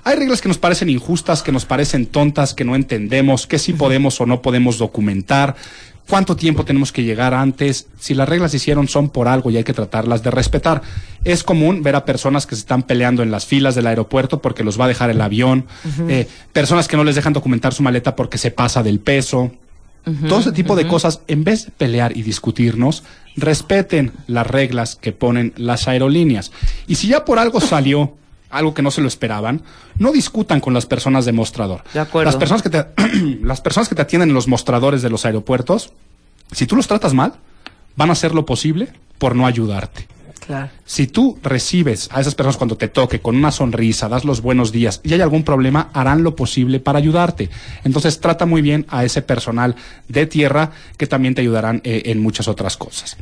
Hay 0.03 0.15
reglas 0.15 0.41
que 0.41 0.47
nos 0.47 0.57
parecen 0.57 0.89
injustas, 0.89 1.43
que 1.43 1.51
nos 1.51 1.65
parecen 1.65 2.05
tontas, 2.05 2.53
que 2.53 2.63
no 2.63 2.75
entendemos, 2.75 3.47
que 3.47 3.59
sí 3.59 3.73
podemos 3.73 4.19
o 4.21 4.25
no 4.25 4.41
podemos 4.41 4.77
documentar, 4.77 5.55
cuánto 6.09 6.35
tiempo 6.35 6.65
tenemos 6.65 6.91
que 6.91 7.03
llegar 7.03 7.33
antes. 7.33 7.87
Si 7.99 8.13
las 8.13 8.27
reglas 8.27 8.51
se 8.51 8.57
hicieron 8.57 8.87
son 8.87 9.09
por 9.09 9.27
algo 9.27 9.51
y 9.51 9.57
hay 9.57 9.63
que 9.63 9.73
tratarlas 9.73 10.23
de 10.23 10.31
respetar. 10.31 10.81
Es 11.23 11.43
común 11.43 11.83
ver 11.83 11.95
a 11.95 12.03
personas 12.03 12.45
que 12.47 12.55
se 12.55 12.61
están 12.61 12.83
peleando 12.83 13.21
en 13.23 13.31
las 13.31 13.45
filas 13.45 13.75
del 13.75 13.87
aeropuerto 13.87 14.41
porque 14.41 14.63
los 14.63 14.79
va 14.79 14.85
a 14.85 14.87
dejar 14.87 15.09
el 15.11 15.21
avión, 15.21 15.67
eh, 16.07 16.27
personas 16.51 16.87
que 16.87 16.97
no 16.97 17.03
les 17.03 17.15
dejan 17.15 17.33
documentar 17.33 17.73
su 17.73 17.83
maleta 17.83 18.15
porque 18.15 18.37
se 18.37 18.51
pasa 18.51 18.83
del 18.83 18.99
peso. 18.99 19.51
Todo 20.27 20.39
ese 20.39 20.53
tipo 20.53 20.75
de 20.75 20.87
cosas, 20.87 21.21
en 21.27 21.43
vez 21.43 21.65
de 21.65 21.71
pelear 21.71 22.17
y 22.17 22.23
discutirnos, 22.23 23.03
respeten 23.35 24.11
las 24.25 24.47
reglas 24.47 24.95
que 24.95 25.11
ponen 25.11 25.53
las 25.55 25.87
aerolíneas. 25.87 26.51
Y 26.87 26.95
si 26.95 27.09
ya 27.09 27.25
por 27.25 27.37
algo 27.37 27.61
salió 27.61 28.15
algo 28.49 28.73
que 28.73 28.81
no 28.81 28.91
se 28.91 29.01
lo 29.01 29.07
esperaban, 29.07 29.61
no 29.97 30.11
discutan 30.11 30.59
con 30.59 30.73
las 30.73 30.85
personas 30.85 31.25
de 31.25 31.31
mostrador. 31.31 31.83
De 31.93 31.99
acuerdo. 31.99 32.25
Las 32.25 32.35
personas 32.35 32.61
que 32.61 32.69
te, 32.69 32.85
las 33.43 33.61
personas 33.61 33.89
que 33.89 33.95
te 33.95 34.01
atienden 34.01 34.29
en 34.29 34.35
los 34.35 34.47
mostradores 34.47 35.01
de 35.01 35.09
los 35.09 35.25
aeropuertos, 35.25 35.91
si 36.51 36.65
tú 36.65 36.75
los 36.75 36.87
tratas 36.87 37.13
mal, 37.13 37.33
van 37.95 38.09
a 38.09 38.13
hacer 38.13 38.33
lo 38.33 38.45
posible 38.45 38.89
por 39.17 39.35
no 39.35 39.45
ayudarte. 39.45 40.07
Claro. 40.45 40.69
Si 40.85 41.05
tú 41.05 41.37
recibes 41.43 42.09
a 42.11 42.21
esas 42.21 42.33
personas 42.33 42.57
cuando 42.57 42.75
te 42.75 42.87
toque 42.87 43.19
con 43.19 43.35
una 43.35 43.51
sonrisa, 43.51 44.09
das 44.09 44.25
los 44.25 44.41
buenos 44.41 44.71
días 44.71 44.99
y 45.03 45.13
hay 45.13 45.21
algún 45.21 45.43
problema, 45.43 45.89
harán 45.93 46.23
lo 46.23 46.35
posible 46.35 46.79
para 46.79 46.97
ayudarte. 46.97 47.49
Entonces 47.83 48.19
trata 48.19 48.47
muy 48.47 48.63
bien 48.63 48.85
a 48.89 49.03
ese 49.03 49.21
personal 49.21 49.75
de 50.07 50.25
tierra 50.25 50.71
que 50.97 51.05
también 51.05 51.35
te 51.35 51.41
ayudarán 51.41 51.81
eh, 51.83 52.03
en 52.05 52.21
muchas 52.21 52.47
otras 52.47 52.77
cosas. 52.77 53.17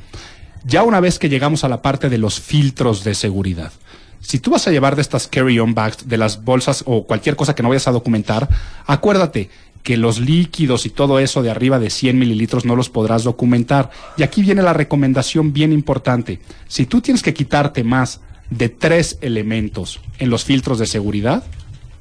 Ya 0.63 0.83
una 0.83 1.00
vez 1.00 1.19
que 1.19 1.27
llegamos 1.27 1.63
a 1.63 1.69
la 1.69 1.81
parte 1.81 2.09
de 2.09 2.18
los 2.18 2.39
filtros 2.39 3.03
de 3.03 3.15
seguridad, 3.15 3.71
si 4.19 4.39
tú 4.39 4.51
vas 4.51 4.67
a 4.67 4.71
llevar 4.71 4.95
de 4.95 5.01
estas 5.01 5.27
carry-on 5.27 5.73
bags, 5.73 6.07
de 6.07 6.17
las 6.17 6.43
bolsas 6.43 6.83
o 6.85 7.05
cualquier 7.05 7.35
cosa 7.35 7.55
que 7.55 7.63
no 7.63 7.69
vayas 7.69 7.87
a 7.87 7.91
documentar, 7.91 8.49
acuérdate 8.85 9.49
que 9.83 9.95
los 9.95 10.19
líquidos 10.19 10.85
y 10.85 10.89
todo 10.89 11.19
eso 11.19 11.41
de 11.41 11.49
arriba 11.49 11.79
de 11.79 11.89
100 11.89 12.19
mililitros 12.19 12.65
no 12.65 12.75
los 12.75 12.89
podrás 12.89 13.23
documentar. 13.23 13.89
Y 14.18 14.23
aquí 14.23 14.42
viene 14.42 14.61
la 14.61 14.73
recomendación 14.73 15.53
bien 15.53 15.71
importante. 15.71 16.42
Si 16.68 16.85
tú 16.85 16.99
tienes 16.99 17.23
que 17.23 17.33
quitarte 17.33 17.83
más 17.85 18.19
de 18.49 18.68
tres 18.68 19.18
elementos 19.21 20.01
en 20.19 20.30
los 20.30 20.44
filtros 20.44 20.80
de 20.80 20.87
seguridad, 20.87 21.44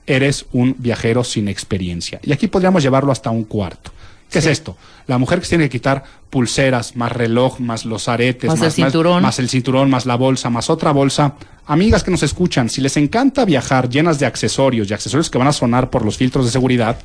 eres 0.07 0.47
un 0.53 0.75
viajero 0.79 1.23
sin 1.23 1.49
experiencia. 1.49 2.21
Y 2.23 2.33
aquí 2.33 2.49
podríamos 2.49 2.83
llevarlo 2.83 3.13
hasta 3.13 3.31
un 3.31 3.45
cuarto. 3.45 3.93
¿Qué 4.31 4.41
es 4.41 4.47
esto? 4.47 4.77
La 5.07 5.19
mujer 5.19 5.39
que 5.39 5.45
se 5.47 5.51
tiene 5.51 5.65
que 5.65 5.71
quitar 5.79 6.03
pulseras, 6.31 6.97
más 6.97 7.13
reloj, 7.13 7.61
más 7.61 7.85
los 7.85 8.09
aretes, 8.09 8.51
Más 8.51 8.61
el 8.63 8.73
cinturón. 8.73 9.23
más 9.23 9.39
el 9.39 9.49
cinturón, 9.49 9.89
más 9.89 10.05
la 10.05 10.17
bolsa, 10.17 10.51
más 10.51 10.69
otra 10.69 10.91
bolsa. 10.91 11.35
Amigas 11.67 12.03
que 12.03 12.11
nos 12.11 12.23
escuchan, 12.23 12.69
si 12.69 12.81
les 12.81 12.97
encanta 12.97 13.45
viajar 13.45 13.89
llenas 13.89 14.19
de 14.19 14.27
accesorios 14.27 14.91
y 14.91 14.95
accesorios 14.95 15.31
que 15.31 15.39
van 15.39 15.49
a 15.49 15.53
sonar 15.53 15.91
por 15.91 16.05
los 16.05 16.17
filtros 16.17 16.45
de 16.45 16.51
seguridad, 16.51 16.99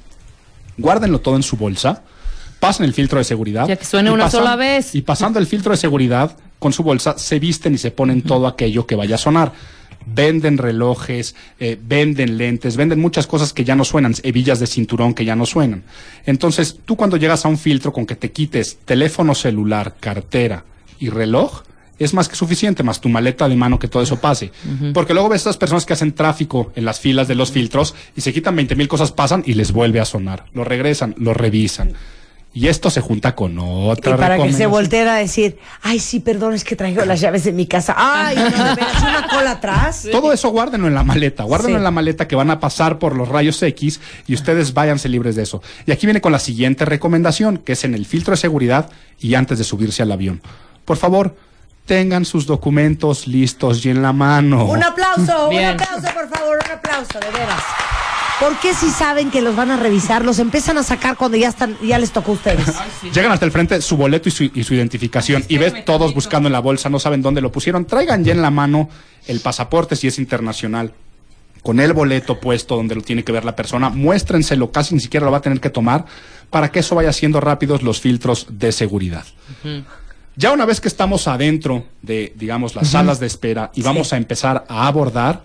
guárdenlo 0.77 1.19
todo 1.19 1.35
en 1.35 1.43
su 1.43 1.57
bolsa, 1.57 2.03
pasen 2.59 2.85
el 2.85 2.93
filtro 2.93 3.19
de 3.19 3.23
seguridad. 3.23 3.67
Ya 3.67 3.75
que 3.75 3.85
suene 3.85 4.11
una 4.11 4.25
pasan- 4.25 4.41
sola 4.41 4.55
vez. 4.55 4.95
Y 4.95 5.01
pasando 5.01 5.39
el 5.39 5.47
filtro 5.47 5.71
de 5.71 5.77
seguridad 5.77 6.35
con 6.59 6.73
su 6.73 6.83
bolsa, 6.83 7.17
se 7.17 7.39
visten 7.39 7.73
y 7.75 7.77
se 7.77 7.91
ponen 7.91 8.21
todo 8.23 8.47
aquello 8.47 8.85
que 8.85 8.95
vaya 8.95 9.15
a 9.15 9.19
sonar. 9.19 9.51
Venden 10.05 10.57
relojes, 10.57 11.35
eh, 11.59 11.79
venden 11.81 12.37
lentes, 12.37 12.75
venden 12.75 12.99
muchas 12.99 13.27
cosas 13.27 13.53
que 13.53 13.63
ya 13.63 13.75
no 13.75 13.85
suenan, 13.85 14.13
hebillas 14.23 14.59
de 14.59 14.67
cinturón 14.67 15.13
que 15.13 15.25
ya 15.25 15.35
no 15.35 15.45
suenan. 15.45 15.83
Entonces, 16.25 16.79
tú 16.85 16.95
cuando 16.95 17.17
llegas 17.17 17.45
a 17.45 17.49
un 17.49 17.57
filtro 17.57 17.93
con 17.93 18.05
que 18.05 18.15
te 18.15 18.31
quites 18.31 18.77
teléfono 18.85 19.35
celular, 19.35 19.95
cartera 19.99 20.65
y 20.99 21.09
reloj, 21.09 21.63
es 22.03 22.15
más 22.15 22.27
que 22.27 22.35
suficiente, 22.35 22.81
más 22.81 22.99
tu 22.99 23.09
maleta 23.09 23.47
de 23.47 23.55
mano 23.55 23.77
que 23.77 23.87
todo 23.87 24.01
eso 24.01 24.19
pase. 24.19 24.51
Porque 24.91 25.13
luego 25.13 25.29
ves 25.29 25.45
a 25.45 25.51
estas 25.51 25.57
personas 25.57 25.85
que 25.85 25.93
hacen 25.93 26.13
tráfico 26.13 26.71
en 26.75 26.83
las 26.83 26.99
filas 26.99 27.27
de 27.27 27.35
los 27.35 27.51
filtros 27.51 27.93
y 28.15 28.21
se 28.21 28.33
quitan 28.33 28.55
20 28.55 28.75
mil 28.75 28.87
cosas, 28.87 29.11
pasan 29.11 29.43
y 29.45 29.53
les 29.53 29.71
vuelve 29.71 29.99
a 29.99 30.05
sonar. 30.05 30.45
Lo 30.53 30.63
regresan, 30.63 31.13
lo 31.19 31.35
revisan. 31.35 31.93
Y 32.53 32.67
esto 32.67 32.89
se 32.89 32.99
junta 32.99 33.33
con 33.33 33.57
otra 33.59 34.11
Y 34.11 34.17
para 34.17 34.37
que 34.37 34.51
se 34.51 34.65
volteara 34.65 35.15
a 35.15 35.17
decir, 35.19 35.57
ay, 35.81 35.99
sí, 35.99 36.19
perdón, 36.19 36.53
es 36.53 36.65
que 36.65 36.75
traigo 36.75 37.05
las 37.05 37.21
llaves 37.21 37.45
de 37.45 37.53
mi 37.53 37.65
casa. 37.65 37.95
Ay, 37.97 38.35
no, 38.35 38.43
de 38.43 38.75
veras, 38.75 39.01
una 39.01 39.27
cola 39.29 39.51
atrás. 39.51 40.05
Todo 40.11 40.33
eso 40.33 40.49
guárdenlo 40.49 40.87
en 40.89 40.93
la 40.93 41.03
maleta, 41.03 41.43
guárdenlo 41.43 41.77
Sí. 41.77 41.79
en 41.79 41.83
la 41.85 41.91
maleta 41.91 42.27
que 42.27 42.35
van 42.35 42.51
a 42.51 42.59
pasar 42.59 42.99
por 42.99 43.15
los 43.15 43.29
rayos 43.29 43.61
X 43.63 44.01
y 44.27 44.33
ustedes 44.33 44.73
váyanse 44.73 45.07
libres 45.07 45.37
de 45.37 45.43
eso. 45.43 45.61
Y 45.85 45.93
aquí 45.93 46.05
viene 46.05 46.19
con 46.19 46.33
la 46.33 46.39
siguiente 46.39 46.83
recomendación, 46.83 47.57
que 47.57 47.71
es 47.71 47.85
en 47.85 47.93
el 47.93 48.05
filtro 48.05 48.31
de 48.31 48.37
seguridad 48.37 48.89
y 49.17 49.35
antes 49.35 49.57
de 49.57 49.63
subirse 49.63 50.03
al 50.03 50.11
avión. 50.11 50.41
Por 50.83 50.97
favor, 50.97 51.37
tengan 51.85 52.25
sus 52.25 52.45
documentos 52.47 53.27
listos 53.27 53.85
y 53.85 53.89
en 53.91 54.01
la 54.01 54.11
mano. 54.11 54.65
Un 54.65 54.83
aplauso, 54.83 55.47
un 55.49 55.57
aplauso, 55.63 56.07
por 56.13 56.27
favor, 56.29 56.59
un 56.65 56.71
aplauso, 56.71 57.17
de 57.19 57.31
veras. 57.31 57.63
¿Por 58.41 58.57
qué 58.57 58.73
si 58.73 58.89
saben 58.89 59.29
que 59.29 59.39
los 59.39 59.55
van 59.55 59.69
a 59.69 59.77
revisar, 59.77 60.25
los 60.25 60.39
empiezan 60.39 60.75
a 60.79 60.83
sacar 60.83 61.15
cuando 61.15 61.37
ya 61.37 61.49
están, 61.49 61.77
ya 61.79 61.99
les 61.99 62.09
tocó 62.09 62.31
a 62.31 62.33
ustedes? 62.33 62.65
Llegan 63.13 63.31
hasta 63.31 63.45
el 63.45 63.51
frente 63.51 63.79
su 63.81 63.97
boleto 63.97 64.29
y 64.29 64.31
su, 64.31 64.45
y 64.45 64.63
su 64.63 64.73
identificación 64.73 65.45
y 65.47 65.59
ves 65.59 65.85
todos 65.85 66.15
buscando 66.15 66.47
en 66.49 66.53
la 66.53 66.59
bolsa, 66.59 66.89
no 66.89 66.97
saben 66.97 67.21
dónde 67.21 67.39
lo 67.39 67.51
pusieron. 67.51 67.85
Traigan 67.85 68.23
ya 68.23 68.31
en 68.31 68.41
la 68.41 68.49
mano 68.49 68.89
el 69.27 69.41
pasaporte 69.41 69.95
si 69.95 70.07
es 70.07 70.17
internacional, 70.17 70.91
con 71.61 71.79
el 71.79 71.93
boleto 71.93 72.39
puesto 72.39 72.75
donde 72.75 72.95
lo 72.95 73.03
tiene 73.03 73.23
que 73.23 73.31
ver 73.31 73.45
la 73.45 73.55
persona. 73.55 73.91
Muéstrenselo, 73.91 74.71
casi 74.71 74.95
ni 74.95 75.01
siquiera 75.01 75.27
lo 75.27 75.31
va 75.31 75.37
a 75.37 75.41
tener 75.41 75.61
que 75.61 75.69
tomar 75.69 76.05
para 76.49 76.71
que 76.71 76.79
eso 76.79 76.95
vaya 76.95 77.13
siendo 77.13 77.41
rápidos 77.41 77.83
los 77.83 78.01
filtros 78.01 78.47
de 78.49 78.71
seguridad. 78.71 79.23
Ya 80.35 80.51
una 80.51 80.65
vez 80.65 80.81
que 80.81 80.87
estamos 80.87 81.27
adentro 81.27 81.85
de, 82.01 82.33
digamos, 82.35 82.73
las 82.73 82.87
salas 82.87 83.19
de 83.19 83.27
espera 83.27 83.69
y 83.75 83.83
vamos 83.83 84.13
a 84.13 84.17
empezar 84.17 84.65
a 84.67 84.87
abordar, 84.87 85.43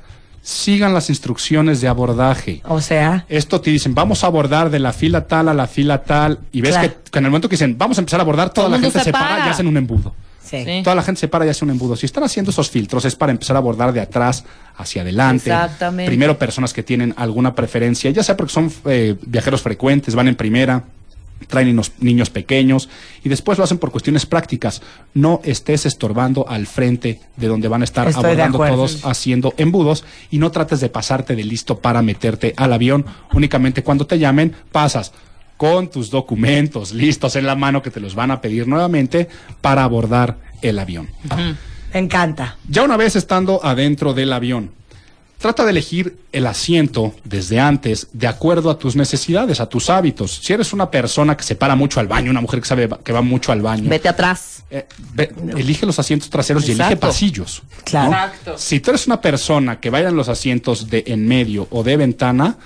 sigan 0.49 0.95
las 0.95 1.11
instrucciones 1.11 1.81
de 1.81 1.89
abordaje. 1.89 2.61
O 2.69 2.81
sea, 2.81 3.25
Esto 3.29 3.61
te 3.61 3.71
dicen, 3.73 3.97
vamos 3.97 4.23
a 4.23 4.29
abordar 4.29 4.71
de 4.71 4.79
la 4.79 4.93
fila 4.93 5.27
tal 5.27 5.49
a 5.49 5.55
la 5.55 5.67
fila 5.67 6.05
tal, 6.05 6.39
y 6.53 6.61
ves 6.61 6.71
Claro. 6.77 6.89
que, 7.05 7.11
que 7.11 7.19
en 7.19 7.25
el 7.25 7.31
momento 7.33 7.49
que 7.49 7.55
dicen, 7.55 7.77
vamos 7.77 7.99
a 7.99 8.01
empezar 8.01 8.21
a 8.21 8.23
abordar, 8.23 8.51
toda 8.51 8.69
la 8.69 8.79
gente 8.79 8.97
se 8.99 9.07
se 9.07 9.13
para 9.13 9.29
para. 9.29 9.47
y 9.49 9.51
hacen 9.51 9.67
un 9.67 9.77
embudo. 9.77 10.15
sí. 10.41 10.63
Sí. 10.65 10.83
Toda 10.85 10.95
la 10.95 11.03
gente 11.03 11.21
se 11.21 11.27
para 11.27 11.45
y 11.45 11.49
hace 11.49 11.65
un 11.65 11.73
embudo. 11.73 11.97
Si 11.97 12.07
están 12.07 12.23
haciendo 12.23 12.53
esos 12.53 12.71
filtros 12.71 13.05
es 13.05 13.17
para 13.17 13.33
empezar 13.33 13.57
a 13.57 13.59
abordar 13.59 13.93
de 13.93 14.01
atrás 14.01 14.45
hacia 14.77 15.03
adelante. 15.03 15.51
Exactamente. 15.51 16.09
Primero 16.09 16.39
personas 16.39 16.73
que 16.73 16.85
tienen 16.85 17.13
alguna 17.17 17.53
preferencia, 17.53 18.13
ya 18.13 18.23
sea 18.23 18.37
porque 18.37 18.53
son 18.53 18.73
eh, 18.85 19.17
viajeros 19.27 19.61
frecuentes, 19.63 20.15
van 20.15 20.29
en 20.29 20.37
primera, 20.37 20.85
traen 21.47 21.69
niños, 21.69 21.93
niños 21.99 22.31
pequeños 22.31 22.89
y 23.23 23.29
después 23.29 23.59
lo 23.59 23.65
hacen 23.65 23.79
por 23.79 23.91
cuestiones 23.91 24.27
prácticas. 24.27 24.83
No 25.15 25.41
estés 25.45 25.87
estorbando 25.87 26.49
al 26.49 26.67
frente 26.67 27.21
de 27.37 27.47
donde 27.47 27.69
van 27.69 27.83
a 27.83 27.85
estar 27.85 28.09
Estoy 28.09 28.25
abordando 28.25 28.59
todos 28.59 29.05
haciendo 29.05 29.55
embudos 29.57 30.05
y 30.31 30.39
no 30.39 30.51
trates 30.51 30.81
de 30.81 30.89
pasarte 30.89 31.37
de 31.37 31.45
listo 31.45 31.79
para 31.79 32.03
meterte 32.03 32.55
al 32.57 32.73
avión. 32.73 33.07
Únicamente 33.33 33.83
cuando 33.83 34.07
te 34.07 34.19
llamen 34.19 34.55
pasas 34.73 35.13
con 35.57 35.89
tus 35.89 36.11
documentos 36.11 36.93
listos 36.93 37.37
en 37.37 37.47
la 37.47 37.55
mano 37.55 37.83
que 37.83 37.91
te 37.91 38.01
los 38.01 38.15
van 38.15 38.31
a 38.31 38.41
pedir 38.41 38.69
nuevamente 38.69 39.29
para 39.61 39.85
abordar 39.85 40.39
el 40.63 40.79
avión. 40.79 41.09
Me 41.93 42.01
encanta. 42.01 42.57
Ya 42.69 42.83
una 42.83 42.97
vez 42.97 43.17
estando 43.17 43.65
adentro 43.65 44.13
del 44.13 44.33
avión, 44.33 44.71
trata 45.39 45.65
de 45.65 45.71
elegir 45.71 46.17
el 46.33 46.47
asiento 46.47 47.15
desde 47.25 47.61
antes 47.61 48.09
de 48.13 48.27
acuerdo 48.27 48.71
a 48.71 48.79
tus 48.79 48.97
necesidades, 48.97 49.61
a 49.61 49.69
tus 49.69 49.91
hábitos. 49.91 50.41
Si 50.43 50.53
eres 50.53 50.73
una 50.73 50.91
persona 50.91 51.37
que 51.37 51.45
se 51.45 51.55
para 51.57 51.77
mucho 51.77 52.01
al 52.01 52.09
baño, 52.09 52.31
una 52.31 52.41
mujer 52.41 52.61
que 52.61 52.67
sabe 52.67 52.89
que 53.05 53.13
va 53.13 53.23
mucho 53.23 53.53
al 53.53 53.61
baño, 53.63 53.89
Vete 53.89 54.09
atrás. 54.09 54.65
eh, 54.71 54.87
ve- 55.15 55.33
elige 55.57 55.87
los 55.87 55.99
asientos 55.99 56.31
traseros 56.31 56.67
y 56.69 56.73
elige 56.73 56.97
pasillos. 56.97 57.63
Claro. 57.85 58.11
¿no? 58.11 58.17
Exacto. 58.17 58.55
Si 58.59 58.81
tú 58.81 58.91
eres 58.91 59.07
una 59.07 59.21
persona 59.21 59.79
que 59.79 59.91
vaya 59.91 60.09
en 60.09 60.17
los 60.17 60.29
asientos 60.29 60.89
de 60.91 61.05
en 61.07 61.27
medio 61.29 61.69
o 61.71 61.83
de 61.85 61.97
ventana, 61.97 62.57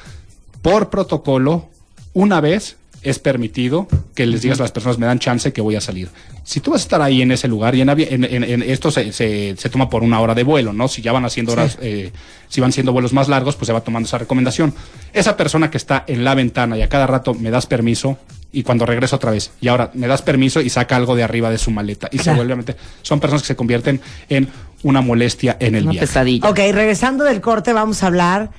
por 0.62 0.90
protocolo, 0.90 1.68
una 2.12 2.40
vez 2.40 2.76
es 3.02 3.18
permitido 3.18 3.88
que 4.14 4.26
les 4.26 4.42
digas 4.42 4.60
a 4.60 4.64
las 4.64 4.72
personas, 4.72 4.98
me 4.98 5.06
dan 5.06 5.18
chance 5.18 5.52
que 5.52 5.60
voy 5.60 5.74
a 5.76 5.80
salir. 5.80 6.08
Si 6.44 6.60
tú 6.60 6.72
vas 6.72 6.82
a 6.82 6.84
estar 6.84 7.00
ahí 7.02 7.22
en 7.22 7.32
ese 7.32 7.48
lugar, 7.48 7.74
y 7.74 7.80
en, 7.80 7.88
en- 7.88 8.24
en- 8.24 8.44
en- 8.44 8.62
esto 8.62 8.90
se, 8.90 9.12
se- 9.12 9.54
se 9.56 9.70
toma 9.70 9.88
por 9.88 10.02
una 10.02 10.20
hora 10.20 10.34
de 10.34 10.42
vuelo, 10.42 10.72
¿no? 10.72 10.86
Si 10.88 11.00
ya 11.00 11.12
van 11.12 11.24
haciendo 11.24 11.52
horas, 11.52 11.78
eh, 11.80 12.12
si 12.48 12.60
van 12.60 12.72
siendo 12.72 12.92
vuelos 12.92 13.12
más 13.12 13.28
largos, 13.28 13.56
pues 13.56 13.66
se 13.68 13.72
va 13.72 13.80
tomando 13.80 14.06
esa 14.06 14.18
recomendación. 14.18 14.74
Esa 15.12 15.36
persona 15.36 15.70
que 15.70 15.78
está 15.78 16.04
en 16.06 16.24
la 16.24 16.34
ventana 16.34 16.76
y 16.76 16.82
a 16.82 16.88
cada 16.88 17.06
rato 17.06 17.32
me 17.34 17.50
das 17.50 17.66
permiso, 17.66 18.18
y 18.52 18.64
cuando 18.64 18.84
regreso 18.84 19.16
otra 19.16 19.30
vez, 19.30 19.52
y 19.60 19.68
ahora 19.68 19.90
me 19.94 20.06
das 20.08 20.22
permiso 20.22 20.60
y 20.60 20.68
saca 20.68 20.96
algo 20.96 21.14
de 21.14 21.22
arriba 21.22 21.50
de 21.50 21.58
su 21.58 21.70
maleta, 21.70 22.08
y 22.12 22.18
se 22.18 22.34
vuelve 22.34 22.52
a 22.52 22.56
meter. 22.56 22.76
Son 23.02 23.20
personas 23.20 23.42
que 23.42 23.48
se 23.48 23.56
convierten 23.56 24.00
en 24.28 24.48
una 24.82 25.00
molestia 25.00 25.56
en 25.60 25.74
el 25.76 25.84
Una 25.84 25.92
viaje. 25.92 26.06
pesadilla. 26.06 26.48
Ok, 26.50 26.58
regresando 26.72 27.24
del 27.24 27.40
corte 27.40 27.72
vamos 27.72 28.02
a 28.02 28.08
hablar 28.08 28.50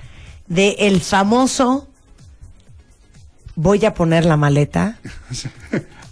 de 0.48 0.76
el 0.80 1.02
famoso 1.02 1.90
voy 3.62 3.86
a 3.86 3.94
poner 3.94 4.26
la 4.26 4.38
maleta 4.38 4.96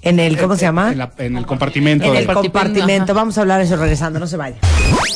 en 0.01 0.19
el, 0.19 0.37
¿cómo 0.37 0.55
se 0.55 0.61
llama? 0.61 0.91
En, 0.91 0.97
la- 0.99 1.11
en 1.17 1.35
el 1.35 1.45
compartimento. 1.45 2.05
En 2.05 2.15
el 2.15 2.25
compartimento. 2.27 3.11
Ajá. 3.11 3.13
Vamos 3.13 3.37
a 3.37 3.41
hablar 3.41 3.59
de 3.59 3.65
eso 3.65 3.75
regresando, 3.75 4.19
no 4.19 4.27
se 4.27 4.37
vaya. 4.37 4.57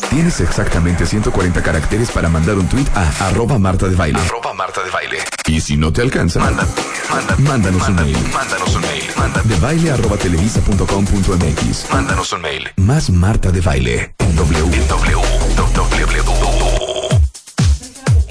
Tienes 0.10 0.40
exactamente 0.42 1.06
140 1.06 1.62
caracteres 1.64 2.12
para 2.12 2.30
mandar 2.30 2.56
un 2.58 2.68
tweet 2.68 2.86
a 2.96 3.28
arroba 3.28 3.58
Marta 3.60 3.88
de 3.88 3.96
Baile. 3.96 4.20
Arroba 4.20 4.54
Marta 4.54 4.84
de 4.84 4.90
Baile. 4.92 5.18
Y 5.48 5.62
si 5.62 5.78
no 5.78 5.94
te 5.94 6.02
alcanza, 6.02 6.40
manda, 6.40 6.66
manda- 7.12 7.36
mándanos 7.38 7.88
un 7.90 7.96
mail. 7.96 8.18
Mándanos 8.34 8.76
un 8.76 8.82
mail. 8.82 9.04
De 9.46 9.56
baile 9.60 9.92
arroba 9.92 10.18
televisa 10.18 10.60
punto 10.62 10.86
com 10.88 11.06
punto 11.06 11.34
MX. 11.38 11.86
Mándanos 11.92 12.32
un 12.34 12.42
mail. 12.42 12.64
Más 12.78 13.10
Marta 13.10 13.52
de 13.52 13.62
Baile 13.62 14.16
en 14.20 14.36
W. 14.36 14.76
En 14.76 14.88
W. 14.88 16.33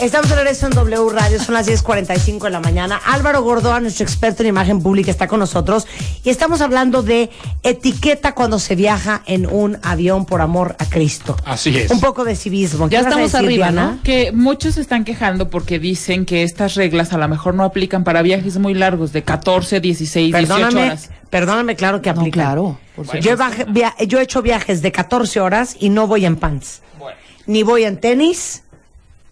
Estamos 0.03 0.31
de 0.31 0.35
regreso 0.35 0.67
en 0.67 0.73
W 0.73 1.11
Radio, 1.13 1.41
son 1.41 1.55
las 1.55 1.69
10.45 1.69 2.43
de 2.45 2.51
la 2.51 2.59
mañana. 2.59 3.01
Álvaro 3.07 3.41
Gordoa, 3.43 3.79
nuestro 3.79 4.03
experto 4.05 4.43
en 4.43 4.49
imagen 4.49 4.83
pública, 4.83 5.13
está 5.13 5.29
con 5.29 5.39
nosotros 5.39 5.87
y 6.25 6.31
estamos 6.31 6.61
hablando 6.61 7.05
de 7.05 7.31
etiqueta 7.63 8.35
cuando 8.35 8.59
se 8.59 8.75
viaja 8.75 9.23
en 9.27 9.47
un 9.47 9.79
avión 9.85 10.27
por 10.27 10.41
amor 10.41 10.75
a 10.81 10.87
Cristo. 10.87 11.37
Así 11.45 11.79
es. 11.79 11.91
Un 11.93 12.01
poco 12.01 12.25
de 12.25 12.35
civismo. 12.35 12.89
¿Qué 12.89 12.95
Ya 12.95 13.01
estamos 13.03 13.31
decir, 13.31 13.47
arriba, 13.47 13.71
Diana? 13.71 13.93
¿no? 13.93 14.03
que 14.03 14.33
muchos 14.33 14.75
se 14.75 14.81
están 14.81 15.05
quejando 15.05 15.49
porque 15.51 15.79
dicen 15.79 16.27
que 16.27 16.43
estas 16.43 16.75
reglas 16.75 17.13
a 17.13 17.19
lo 17.19 17.29
mejor 17.29 17.55
no 17.55 17.63
aplican 17.63 18.03
para 18.03 18.23
viajes 18.23 18.59
muy 18.59 18.75
largos 18.75 19.13
de 19.13 19.23
14, 19.23 19.79
16, 19.79 20.33
18 20.35 20.49
Perdóname, 20.49 20.87
horas. 20.89 21.11
perdóname, 21.31 21.77
claro 21.77 22.03
que 22.03 22.13
No, 22.13 22.21
aplica. 22.23 22.35
claro, 22.41 22.79
por 22.97 23.07
Yo 23.21 23.31
he, 23.31 23.37
baje- 23.37 23.67
via- 23.69 23.95
yo 24.07 24.19
he 24.19 24.23
hecho 24.23 24.43
viajes 24.43 24.83
de 24.83 24.91
14 24.91 25.39
horas 25.41 25.77
y 25.79 25.91
no 25.91 26.09
voy 26.09 26.27
en 26.27 26.35
pants. 26.37 26.81
Ni 27.47 27.63
voy 27.63 27.85
en 27.85 27.99
tenis, 27.99 28.63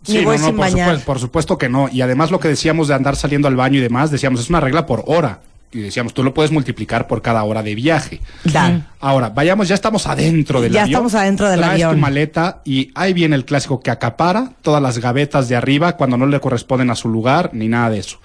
ni 0.08 0.14
Sí, 0.18 0.24
voy 0.24 0.36
no, 0.36 0.42
no, 0.42 0.46
sin 0.48 0.56
por 0.56 0.64
bañar. 0.66 0.86
supuesto, 0.88 1.06
por 1.06 1.18
supuesto 1.18 1.58
que 1.58 1.68
no. 1.68 1.88
Y 1.90 2.00
además 2.02 2.30
lo 2.30 2.40
que 2.40 2.48
decíamos 2.48 2.88
de 2.88 2.94
andar 2.94 3.16
saliendo 3.16 3.48
al 3.48 3.56
baño 3.56 3.78
y 3.78 3.82
demás, 3.82 4.10
decíamos, 4.10 4.40
es 4.40 4.48
una 4.50 4.60
regla 4.60 4.86
por 4.86 5.04
hora. 5.06 5.40
Y 5.72 5.78
decíamos, 5.78 6.14
tú 6.14 6.24
lo 6.24 6.34
puedes 6.34 6.50
multiplicar 6.50 7.06
por 7.06 7.22
cada 7.22 7.44
hora 7.44 7.62
de 7.62 7.76
viaje. 7.76 8.20
Claro. 8.42 8.82
Ahora, 8.98 9.28
vayamos, 9.28 9.68
ya 9.68 9.76
estamos 9.76 10.04
adentro 10.08 10.60
del 10.60 10.72
Ya 10.72 10.82
avión. 10.82 10.90
estamos 10.94 11.14
adentro 11.14 11.48
del 11.48 11.60
Traes 11.60 11.74
avión. 11.74 11.92
tu 11.94 11.98
maleta 12.00 12.60
y 12.64 12.90
ahí 12.96 13.12
viene 13.12 13.36
el 13.36 13.44
clásico 13.44 13.78
que 13.80 13.92
acapara 13.92 14.50
todas 14.62 14.82
las 14.82 14.98
gavetas 14.98 15.48
de 15.48 15.54
arriba 15.54 15.96
cuando 15.96 16.16
no 16.16 16.26
le 16.26 16.40
corresponden 16.40 16.90
a 16.90 16.96
su 16.96 17.08
lugar 17.08 17.50
ni 17.52 17.68
nada 17.68 17.90
de 17.90 18.00
eso. 18.00 18.18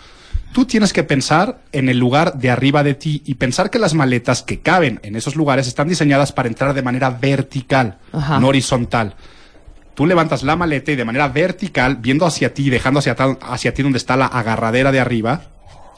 Tú 0.54 0.66
tienes 0.66 0.92
que 0.92 1.04
pensar 1.04 1.60
en 1.72 1.90
el 1.90 2.00
lugar 2.00 2.34
de 2.40 2.50
arriba 2.50 2.82
de 2.82 2.96
ti 2.96 3.22
y 3.26 3.36
pensar 3.36 3.70
que 3.70 3.78
las 3.78 3.94
maletas 3.94 4.42
que 4.42 4.62
caben 4.62 5.00
en 5.04 5.16
esos 5.16 5.36
lugares 5.36 5.68
están 5.68 5.88
diseñadas 5.88 6.32
para 6.32 6.48
entrar 6.48 6.74
de 6.74 6.82
manera 6.82 7.12
vertical, 7.12 7.98
Ajá. 8.12 8.40
no 8.40 8.48
horizontal. 8.48 9.16
Tú 9.96 10.06
levantas 10.06 10.44
la 10.44 10.56
maleta 10.56 10.92
y 10.92 10.96
de 10.96 11.06
manera 11.06 11.28
vertical, 11.30 11.96
viendo 11.98 12.26
hacia 12.26 12.54
ti, 12.54 12.70
dejando 12.70 13.00
hacia, 13.00 13.16
hacia 13.42 13.74
ti 13.74 13.82
donde 13.82 13.98
está 13.98 14.16
la 14.18 14.26
agarradera 14.28 14.92
de 14.92 15.00
arriba, 15.00 15.42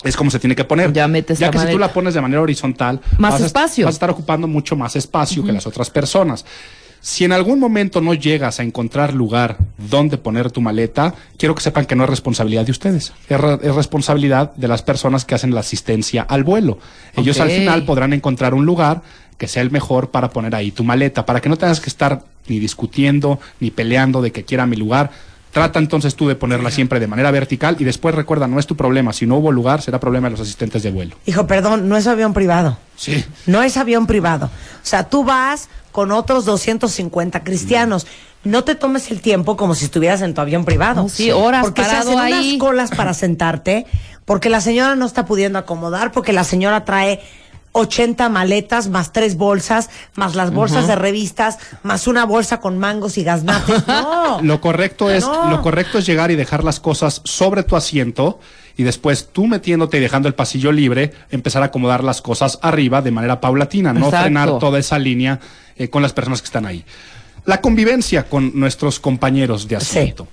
es 0.03 0.15
como 0.15 0.29
se 0.31 0.39
tiene 0.39 0.55
que 0.55 0.63
poner. 0.63 0.93
Ya 0.93 1.07
metes 1.07 1.39
ya 1.39 1.49
que 1.51 1.57
si 1.59 1.67
tú 1.71 1.79
la 1.79 1.91
pones 1.91 2.13
de 2.13 2.21
manera 2.21 2.41
horizontal, 2.41 3.01
Más 3.17 3.33
vas 3.33 3.41
a- 3.41 3.45
espacio. 3.47 3.85
vas 3.85 3.95
a 3.95 3.97
estar 3.97 4.09
ocupando 4.11 4.47
mucho 4.47 4.75
más 4.75 4.95
espacio 4.95 5.43
que 5.43 5.51
las 5.51 5.65
otras 5.67 5.89
personas. 5.89 6.45
Si 6.99 7.23
en 7.25 7.31
algún 7.31 7.59
momento 7.59 8.01
no 8.01 8.13
llegas 8.15 8.59
a 8.59 8.63
encontrar 8.63 9.13
lugar 9.13 9.57
donde 9.77 10.17
poner 10.17 10.51
tu 10.51 10.61
maleta, 10.61 11.13
quiero 11.37 11.53
que 11.55 11.61
sepan 11.61 11.85
que 11.85 11.95
no 11.95 12.03
es 12.03 12.09
responsabilidad 12.09 12.65
de 12.65 12.71
ustedes, 12.71 13.13
es, 13.29 13.39
re- 13.39 13.59
es 13.61 13.75
responsabilidad 13.75 14.53
de 14.55 14.67
las 14.67 14.81
personas 14.81 15.23
que 15.23 15.33
hacen 15.35 15.53
la 15.53 15.61
asistencia 15.61 16.23
al 16.23 16.43
vuelo. 16.43 16.79
Ellos 17.15 17.39
al 17.39 17.49
final 17.49 17.85
podrán 17.85 18.13
encontrar 18.13 18.53
un 18.53 18.65
lugar 18.65 19.01
que 19.37 19.47
sea 19.47 19.61
el 19.61 19.71
mejor 19.71 20.09
para 20.11 20.31
poner 20.31 20.53
ahí 20.55 20.71
tu 20.71 20.83
maleta, 20.83 21.25
para 21.25 21.39
que 21.39 21.49
no 21.49 21.55
tengas 21.57 21.79
que 21.79 21.89
estar 21.89 22.23
ni 22.47 22.59
discutiendo 22.59 23.39
ni 23.59 23.71
peleando 23.71 24.21
de 24.21 24.31
que 24.31 24.43
quiera 24.45 24.65
mi 24.65 24.75
lugar. 24.75 25.11
Trata 25.51 25.79
entonces 25.79 26.15
tú 26.15 26.27
de 26.27 26.35
ponerla 26.35 26.69
siempre 26.69 26.99
de 26.99 27.07
manera 27.07 27.31
vertical 27.31 27.77
y 27.79 27.83
después 27.83 28.13
recuerda, 28.13 28.47
no 28.47 28.59
es 28.59 28.67
tu 28.67 28.75
problema. 28.75 29.13
Si 29.13 29.25
no 29.25 29.37
hubo 29.37 29.51
lugar, 29.51 29.81
será 29.81 29.99
problema 29.99 30.27
de 30.27 30.31
los 30.31 30.41
asistentes 30.41 30.83
de 30.83 30.91
vuelo. 30.91 31.15
Hijo, 31.25 31.47
perdón, 31.47 31.89
no 31.89 31.97
es 31.97 32.05
avión 32.05 32.33
privado. 32.33 32.77
Sí. 32.95 33.23
No 33.47 33.63
es 33.63 33.75
avión 33.77 34.05
privado. 34.07 34.47
O 34.47 34.85
sea, 34.85 35.09
tú 35.09 35.23
vas 35.23 35.69
con 35.91 36.11
otros 36.11 36.45
250 36.45 37.43
cristianos. 37.43 38.05
No 38.43 38.63
te 38.63 38.75
tomes 38.75 39.09
el 39.09 39.21
tiempo 39.21 39.57
como 39.57 39.73
si 39.73 39.85
estuvieras 39.85 40.21
en 40.21 40.33
tu 40.35 40.41
avión 40.41 40.63
privado. 40.63 41.03
No, 41.03 41.09
sí, 41.09 41.31
horas 41.31 41.63
Porque 41.63 41.83
se 41.83 41.89
hacen 41.91 42.19
ahí. 42.19 42.33
unas 42.33 42.59
colas 42.59 42.91
para 42.91 43.13
sentarte, 43.15 43.87
porque 44.25 44.49
la 44.49 44.61
señora 44.61 44.95
no 44.95 45.05
está 45.07 45.25
pudiendo 45.25 45.57
acomodar, 45.57 46.11
porque 46.11 46.33
la 46.33 46.43
señora 46.43 46.85
trae 46.85 47.21
80 47.77 48.29
maletas, 48.29 48.89
más 48.89 49.13
tres 49.13 49.37
bolsas, 49.37 49.89
más 50.15 50.35
las 50.35 50.51
bolsas 50.53 50.87
de 50.87 50.95
revistas, 50.95 51.57
más 51.83 52.07
una 52.07 52.25
bolsa 52.25 52.59
con 52.59 52.77
mangos 52.77 53.17
y 53.17 53.23
gaznates. 53.23 53.83
No. 53.87 54.41
Lo 54.41 54.59
correcto 54.61 55.09
es, 55.09 55.23
No. 55.25 55.49
lo 55.49 55.61
correcto 55.61 55.97
es 55.99 56.05
llegar 56.05 56.31
y 56.31 56.35
dejar 56.35 56.63
las 56.63 56.79
cosas 56.79 57.21
sobre 57.23 57.63
tu 57.63 57.75
asiento 57.75 58.39
y 58.75 58.83
después 58.83 59.29
tú 59.31 59.47
metiéndote 59.47 59.97
y 59.97 59.99
dejando 60.01 60.27
el 60.27 60.35
pasillo 60.35 60.71
libre, 60.71 61.13
empezar 61.31 61.63
a 61.63 61.67
acomodar 61.67 62.03
las 62.03 62.21
cosas 62.21 62.59
arriba 62.61 63.01
de 63.01 63.11
manera 63.11 63.39
paulatina, 63.41 63.93
no 63.93 64.05
Exacto. 64.05 64.23
frenar 64.25 64.59
toda 64.59 64.77
esa 64.79 64.99
línea 64.99 65.39
eh, 65.77 65.89
con 65.89 66.01
las 66.01 66.13
personas 66.13 66.41
que 66.41 66.45
están 66.45 66.65
ahí. 66.65 66.83
La 67.45 67.61
convivencia 67.61 68.27
con 68.27 68.59
nuestros 68.59 68.99
compañeros 68.99 69.67
de 69.67 69.77
asiento. 69.77 70.27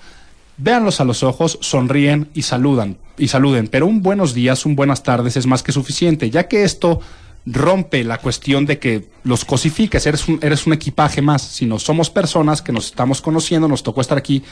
Véanlos 0.56 1.00
a 1.00 1.04
los 1.04 1.22
ojos, 1.22 1.58
sonríen 1.62 2.28
y 2.34 2.42
saludan 2.42 2.96
y 3.16 3.28
saluden, 3.28 3.68
pero 3.68 3.86
un 3.86 4.02
buenos 4.02 4.34
días, 4.34 4.66
un 4.66 4.76
buenas 4.76 5.02
tardes 5.02 5.36
es 5.36 5.46
más 5.46 5.62
que 5.62 5.72
suficiente, 5.72 6.30
ya 6.30 6.46
que 6.48 6.64
esto 6.64 7.00
rompe 7.46 8.04
la 8.04 8.18
cuestión 8.18 8.64
de 8.64 8.78
que 8.78 9.08
los 9.22 9.44
cosifiques, 9.44 10.06
eres 10.06 10.28
un, 10.28 10.38
eres 10.42 10.66
un 10.66 10.72
equipaje 10.72 11.20
más, 11.20 11.42
sino 11.42 11.78
somos 11.78 12.10
personas 12.10 12.62
que 12.62 12.72
nos 12.72 12.86
estamos 12.86 13.20
conociendo, 13.20 13.68
nos 13.68 13.82
tocó 13.82 14.00
estar 14.00 14.16
aquí 14.16 14.42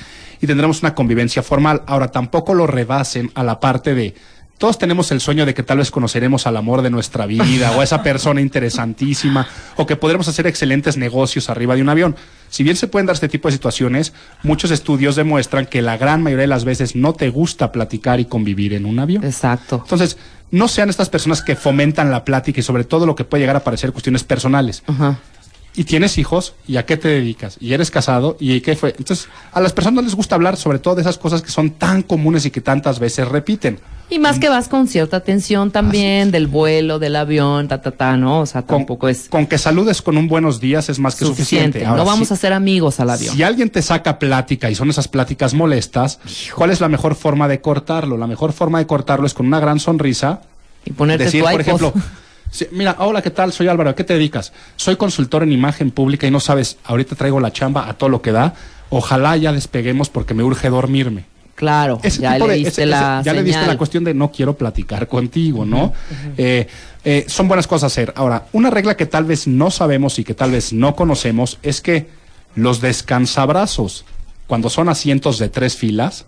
y 0.40 0.46
tendremos 0.46 0.82
una 0.82 0.94
convivencia 0.94 1.42
formal. 1.42 1.82
Ahora, 1.86 2.10
tampoco 2.10 2.54
lo 2.54 2.66
rebasen 2.66 3.30
a 3.34 3.42
la 3.42 3.60
parte 3.60 3.94
de 3.94 4.14
todos 4.62 4.78
tenemos 4.78 5.10
el 5.10 5.20
sueño 5.20 5.44
de 5.44 5.54
que 5.54 5.64
tal 5.64 5.78
vez 5.78 5.90
conoceremos 5.90 6.46
al 6.46 6.56
amor 6.56 6.82
de 6.82 6.90
nuestra 6.90 7.26
vida 7.26 7.72
o 7.72 7.80
a 7.80 7.82
esa 7.82 8.00
persona 8.04 8.40
interesantísima 8.48 9.48
o 9.74 9.86
que 9.86 9.96
podremos 9.96 10.28
hacer 10.28 10.46
excelentes 10.46 10.96
negocios 10.96 11.50
arriba 11.50 11.74
de 11.74 11.82
un 11.82 11.88
avión. 11.88 12.14
Si 12.48 12.62
bien 12.62 12.76
se 12.76 12.86
pueden 12.86 13.06
dar 13.06 13.14
este 13.14 13.28
tipo 13.28 13.48
de 13.48 13.54
situaciones, 13.54 14.12
muchos 14.44 14.70
estudios 14.70 15.16
demuestran 15.16 15.66
que 15.66 15.82
la 15.82 15.96
gran 15.96 16.22
mayoría 16.22 16.42
de 16.42 16.46
las 16.46 16.64
veces 16.64 16.94
no 16.94 17.12
te 17.12 17.28
gusta 17.28 17.72
platicar 17.72 18.20
y 18.20 18.26
convivir 18.26 18.72
en 18.72 18.86
un 18.86 19.00
avión. 19.00 19.24
Exacto. 19.24 19.80
Entonces, 19.82 20.16
no 20.52 20.68
sean 20.68 20.90
estas 20.90 21.08
personas 21.08 21.42
que 21.42 21.56
fomentan 21.56 22.12
la 22.12 22.24
plática 22.24 22.60
y 22.60 22.62
sobre 22.62 22.84
todo 22.84 23.04
lo 23.04 23.16
que 23.16 23.24
puede 23.24 23.40
llegar 23.40 23.56
a 23.56 23.64
parecer 23.64 23.90
cuestiones 23.90 24.22
personales. 24.22 24.84
Ajá. 24.86 25.18
Y 25.74 25.84
tienes 25.84 26.18
hijos, 26.18 26.54
¿y 26.68 26.76
a 26.76 26.86
qué 26.86 26.96
te 26.96 27.08
dedicas? 27.08 27.56
¿Y 27.58 27.72
eres 27.72 27.90
casado? 27.90 28.36
¿Y 28.38 28.60
qué 28.60 28.76
fue? 28.76 28.94
Entonces, 28.96 29.28
a 29.52 29.60
las 29.60 29.72
personas 29.72 29.94
no 29.96 30.02
les 30.02 30.14
gusta 30.14 30.34
hablar 30.34 30.56
sobre 30.56 30.78
todo 30.78 30.94
de 30.94 31.00
esas 31.00 31.18
cosas 31.18 31.42
que 31.42 31.50
son 31.50 31.70
tan 31.70 32.02
comunes 32.02 32.44
y 32.44 32.52
que 32.52 32.60
tantas 32.60 32.98
veces 33.00 33.26
repiten. 33.26 33.80
Y 34.12 34.18
más 34.18 34.38
que 34.38 34.50
vas 34.50 34.68
con 34.68 34.88
cierta 34.88 35.16
atención 35.16 35.70
también 35.70 36.30
del 36.30 36.46
vuelo, 36.46 36.98
del 36.98 37.16
avión, 37.16 37.66
ta, 37.68 37.80
ta, 37.80 37.92
ta, 37.92 38.16
¿no? 38.18 38.40
O 38.40 38.46
sea, 38.46 38.60
Con, 38.62 38.78
tampoco 38.80 39.08
es 39.08 39.28
con 39.30 39.46
que 39.46 39.56
saludes 39.56 40.02
con 40.02 40.18
un 40.18 40.28
buenos 40.28 40.60
días 40.60 40.90
es 40.90 40.98
más 40.98 41.14
que 41.14 41.24
suficiente. 41.24 41.78
suficiente. 41.78 41.86
Ahora, 41.86 42.02
no 42.02 42.04
vamos 42.06 42.28
si- 42.28 42.34
a 42.34 42.36
ser 42.36 42.52
amigos 42.52 43.00
al 43.00 43.08
avión. 43.08 43.34
Si 43.34 43.42
alguien 43.42 43.70
te 43.70 43.80
saca 43.80 44.18
plática 44.18 44.70
y 44.70 44.74
son 44.74 44.90
esas 44.90 45.08
pláticas 45.08 45.54
molestas, 45.54 46.18
¿cuál 46.54 46.70
es 46.70 46.80
la 46.82 46.88
mejor 46.88 47.14
forma 47.14 47.48
de 47.48 47.62
cortarlo? 47.62 48.18
La 48.18 48.26
mejor 48.26 48.52
forma 48.52 48.78
de 48.80 48.86
cortarlo 48.86 49.26
es 49.26 49.32
con 49.32 49.46
una 49.46 49.60
gran 49.60 49.80
sonrisa. 49.80 50.42
y 50.84 50.92
ponerte 50.92 51.24
decir, 51.24 51.42
tu 51.44 51.50
por 51.50 51.60
ejemplo, 51.62 51.92
sí, 52.50 52.66
mira, 52.70 52.96
hola, 52.98 53.22
¿qué 53.22 53.30
tal? 53.30 53.50
Soy 53.52 53.68
Álvaro, 53.68 53.88
¿a 53.90 53.94
qué 53.94 54.04
te 54.04 54.12
dedicas? 54.12 54.52
Soy 54.76 54.96
consultor 54.96 55.42
en 55.42 55.52
imagen 55.52 55.90
pública 55.90 56.26
y 56.26 56.30
no 56.30 56.40
sabes, 56.40 56.76
ahorita 56.84 57.14
traigo 57.16 57.40
la 57.40 57.50
chamba 57.50 57.88
a 57.88 57.94
todo 57.94 58.10
lo 58.10 58.20
que 58.20 58.32
da. 58.32 58.52
Ojalá 58.90 59.38
ya 59.38 59.52
despeguemos 59.54 60.10
porque 60.10 60.34
me 60.34 60.42
urge 60.42 60.68
dormirme. 60.68 61.24
Claro, 61.62 62.00
ya 62.02 62.38
le 62.48 62.52
de- 62.54 62.54
diste 62.58 62.68
ese- 62.70 62.82
ese- 62.82 62.86
la 62.90 63.22
ya 63.24 63.32
le 63.32 63.44
diste 63.44 63.60
señal. 63.60 63.68
la 63.74 63.78
cuestión 63.78 64.02
de 64.02 64.14
no 64.14 64.32
quiero 64.32 64.56
platicar 64.56 65.06
contigo, 65.06 65.64
¿no? 65.64 65.92
Eh, 66.36 66.66
eh, 67.04 67.24
son 67.28 67.46
buenas 67.46 67.68
cosas 67.68 67.84
a 67.84 67.86
hacer. 67.86 68.12
Ahora, 68.16 68.46
una 68.52 68.68
regla 68.68 68.96
que 68.96 69.06
tal 69.06 69.22
vez 69.24 69.46
no 69.46 69.70
sabemos 69.70 70.18
y 70.18 70.24
que 70.24 70.34
tal 70.34 70.50
vez 70.50 70.72
no 70.72 70.96
conocemos 70.96 71.58
es 71.62 71.80
que 71.80 72.08
los 72.56 72.80
descansabrazos, 72.80 74.04
cuando 74.48 74.70
son 74.70 74.88
asientos 74.88 75.38
de 75.38 75.48
tres 75.50 75.76
filas, 75.76 76.26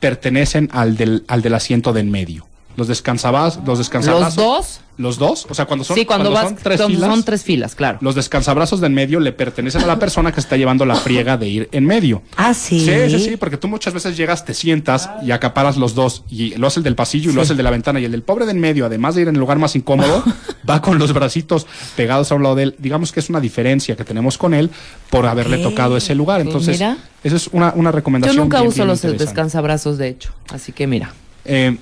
pertenecen 0.00 0.70
al 0.72 0.96
del, 0.96 1.24
al 1.28 1.42
del 1.42 1.54
asiento 1.54 1.92
de 1.92 2.00
en 2.00 2.10
medio. 2.10 2.46
Los 2.76 2.88
descansabrazos, 2.88 3.62
los 3.66 3.78
descansabrazos. 3.78 4.36
¿Los 4.36 4.46
dos? 4.46 4.80
Los 4.98 5.16
dos, 5.16 5.46
o 5.48 5.54
sea, 5.54 5.64
cuando 5.64 5.84
son, 5.84 5.96
sí, 5.96 6.04
cuando, 6.04 6.30
vas, 6.30 6.44
son 6.44 6.56
tres 6.56 6.76
cuando 6.78 6.94
filas, 6.94 7.10
son 7.10 7.22
tres 7.24 7.42
filas, 7.42 7.74
claro. 7.74 7.96
los 8.02 8.14
descansabrazos 8.14 8.82
de 8.82 8.88
en 8.88 8.94
medio 8.94 9.20
le 9.20 9.32
pertenecen 9.32 9.82
a 9.82 9.86
la 9.86 9.98
persona 9.98 10.32
que 10.32 10.40
está 10.40 10.58
llevando 10.58 10.84
la 10.84 10.96
friega 10.96 11.38
de 11.38 11.48
ir 11.48 11.68
en 11.72 11.86
medio. 11.86 12.22
Ah, 12.36 12.52
sí. 12.52 12.78
Sí, 12.78 12.92
sí, 13.08 13.18
sí, 13.18 13.36
porque 13.38 13.56
tú 13.56 13.68
muchas 13.68 13.94
veces 13.94 14.18
llegas, 14.18 14.44
te 14.44 14.52
sientas 14.52 15.08
y 15.22 15.30
acaparas 15.30 15.78
los 15.78 15.94
dos. 15.94 16.24
Y 16.28 16.56
lo 16.56 16.66
hace 16.66 16.80
el 16.80 16.84
del 16.84 16.94
pasillo 16.94 17.30
y 17.30 17.34
lo 17.34 17.40
hace 17.40 17.54
el 17.54 17.56
de 17.56 17.62
la 17.62 17.70
ventana. 17.70 18.00
Y 18.00 18.04
el 18.04 18.12
del 18.12 18.22
pobre 18.22 18.44
de 18.44 18.50
en 18.52 18.60
medio, 18.60 18.84
además 18.84 19.14
de 19.14 19.22
ir 19.22 19.28
en 19.28 19.34
el 19.34 19.40
lugar 19.40 19.58
más 19.58 19.74
incómodo, 19.76 20.22
va 20.68 20.82
con 20.82 20.98
los 20.98 21.14
bracitos 21.14 21.66
pegados 21.96 22.30
a 22.30 22.34
un 22.34 22.42
lado 22.42 22.54
de 22.54 22.64
él. 22.64 22.76
Digamos 22.78 23.12
que 23.12 23.20
es 23.20 23.30
una 23.30 23.40
diferencia 23.40 23.96
que 23.96 24.04
tenemos 24.04 24.36
con 24.36 24.52
él 24.52 24.70
por 25.08 25.26
haberle 25.26 25.56
tocado 25.58 25.96
ese 25.96 26.14
lugar. 26.14 26.42
Entonces, 26.42 26.78
mira. 26.78 26.98
esa 27.24 27.36
es 27.36 27.48
una, 27.48 27.72
una 27.74 27.90
Yo 27.90 27.96
recomendación. 27.96 28.36
nunca 28.36 28.58
bien, 28.58 28.68
uso 28.68 28.84
bien 28.84 28.88
los 28.88 29.00
descansabrazos, 29.00 29.96
de 29.96 30.08
hecho. 30.08 30.34
Así 30.50 30.72
que 30.72 30.86
mira. 30.86 31.14
Eh, 31.46 31.76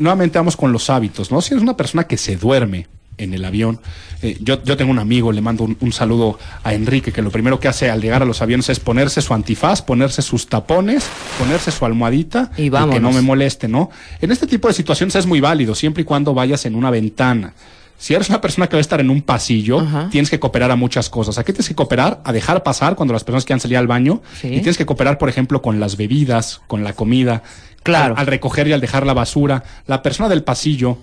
nuevamente 0.00 0.38
vamos 0.38 0.56
con 0.56 0.72
los 0.72 0.90
hábitos, 0.90 1.30
¿no? 1.30 1.40
Si 1.40 1.54
eres 1.54 1.62
una 1.62 1.76
persona 1.76 2.04
que 2.04 2.16
se 2.16 2.36
duerme 2.36 2.88
en 3.18 3.34
el 3.34 3.44
avión, 3.44 3.80
eh, 4.22 4.38
yo, 4.40 4.62
yo 4.64 4.76
tengo 4.78 4.90
un 4.90 4.98
amigo, 4.98 5.30
le 5.30 5.42
mando 5.42 5.64
un, 5.64 5.76
un 5.80 5.92
saludo 5.92 6.38
a 6.64 6.72
Enrique, 6.72 7.12
que 7.12 7.20
lo 7.20 7.30
primero 7.30 7.60
que 7.60 7.68
hace 7.68 7.90
al 7.90 8.00
llegar 8.00 8.22
a 8.22 8.24
los 8.24 8.40
aviones 8.40 8.68
es 8.70 8.80
ponerse 8.80 9.20
su 9.20 9.34
antifaz, 9.34 9.82
ponerse 9.82 10.22
sus 10.22 10.46
tapones, 10.46 11.06
ponerse 11.38 11.70
su 11.70 11.84
almohadita 11.84 12.50
Y 12.56 12.64
que 12.64 12.70
vámonos. 12.70 13.02
no 13.02 13.12
me 13.12 13.20
moleste, 13.20 13.68
¿no? 13.68 13.90
En 14.22 14.32
este 14.32 14.46
tipo 14.46 14.68
de 14.68 14.74
situaciones 14.74 15.14
es 15.16 15.26
muy 15.26 15.40
válido, 15.40 15.74
siempre 15.74 16.00
y 16.02 16.04
cuando 16.04 16.32
vayas 16.32 16.64
en 16.64 16.74
una 16.74 16.90
ventana. 16.90 17.52
Si 18.00 18.14
eres 18.14 18.30
una 18.30 18.40
persona 18.40 18.66
que 18.66 18.76
va 18.76 18.78
a 18.78 18.80
estar 18.80 18.98
en 18.98 19.10
un 19.10 19.20
pasillo, 19.20 19.80
Ajá. 19.80 20.08
tienes 20.10 20.30
que 20.30 20.40
cooperar 20.40 20.70
a 20.70 20.76
muchas 20.76 21.10
cosas. 21.10 21.36
Aquí 21.36 21.52
tienes 21.52 21.68
que 21.68 21.74
cooperar 21.74 22.22
a 22.24 22.32
dejar 22.32 22.62
pasar 22.62 22.96
cuando 22.96 23.12
las 23.12 23.24
personas 23.24 23.44
quieran 23.44 23.60
salir 23.60 23.76
al 23.76 23.86
baño. 23.86 24.22
Sí. 24.40 24.46
Y 24.48 24.60
tienes 24.60 24.78
que 24.78 24.86
cooperar, 24.86 25.18
por 25.18 25.28
ejemplo, 25.28 25.60
con 25.60 25.80
las 25.80 25.98
bebidas, 25.98 26.62
con 26.66 26.82
la 26.82 26.94
comida. 26.94 27.42
Claro. 27.82 28.14
Al, 28.14 28.20
al 28.20 28.26
recoger 28.26 28.68
y 28.68 28.72
al 28.72 28.80
dejar 28.80 29.04
la 29.04 29.12
basura. 29.12 29.64
La 29.86 30.02
persona 30.02 30.30
del 30.30 30.42
pasillo, 30.42 30.96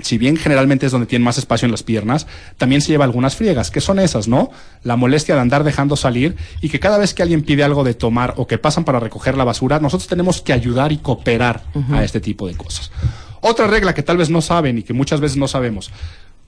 si 0.00 0.16
bien 0.16 0.36
generalmente 0.36 0.86
es 0.86 0.92
donde 0.92 1.08
tiene 1.08 1.24
más 1.24 1.38
espacio 1.38 1.66
en 1.66 1.72
las 1.72 1.82
piernas, 1.82 2.28
también 2.56 2.82
se 2.82 2.92
lleva 2.92 3.04
algunas 3.04 3.34
friegas. 3.34 3.72
¿Qué 3.72 3.80
son 3.80 3.98
esas, 3.98 4.28
no? 4.28 4.52
La 4.84 4.94
molestia 4.94 5.34
de 5.34 5.40
andar 5.40 5.64
dejando 5.64 5.96
salir 5.96 6.36
y 6.60 6.68
que 6.68 6.78
cada 6.78 6.98
vez 6.98 7.14
que 7.14 7.22
alguien 7.24 7.42
pide 7.42 7.64
algo 7.64 7.82
de 7.82 7.94
tomar 7.94 8.34
o 8.36 8.46
que 8.46 8.58
pasan 8.58 8.84
para 8.84 9.00
recoger 9.00 9.36
la 9.36 9.42
basura, 9.42 9.80
nosotros 9.80 10.06
tenemos 10.06 10.40
que 10.40 10.52
ayudar 10.52 10.92
y 10.92 10.98
cooperar 10.98 11.64
a 11.90 12.04
este 12.04 12.20
tipo 12.20 12.46
de 12.46 12.54
cosas. 12.54 12.92
Otra 13.40 13.66
regla 13.66 13.92
que 13.92 14.04
tal 14.04 14.16
vez 14.16 14.30
no 14.30 14.40
saben 14.40 14.78
y 14.78 14.82
que 14.84 14.92
muchas 14.92 15.20
veces 15.20 15.36
no 15.36 15.48
sabemos. 15.48 15.90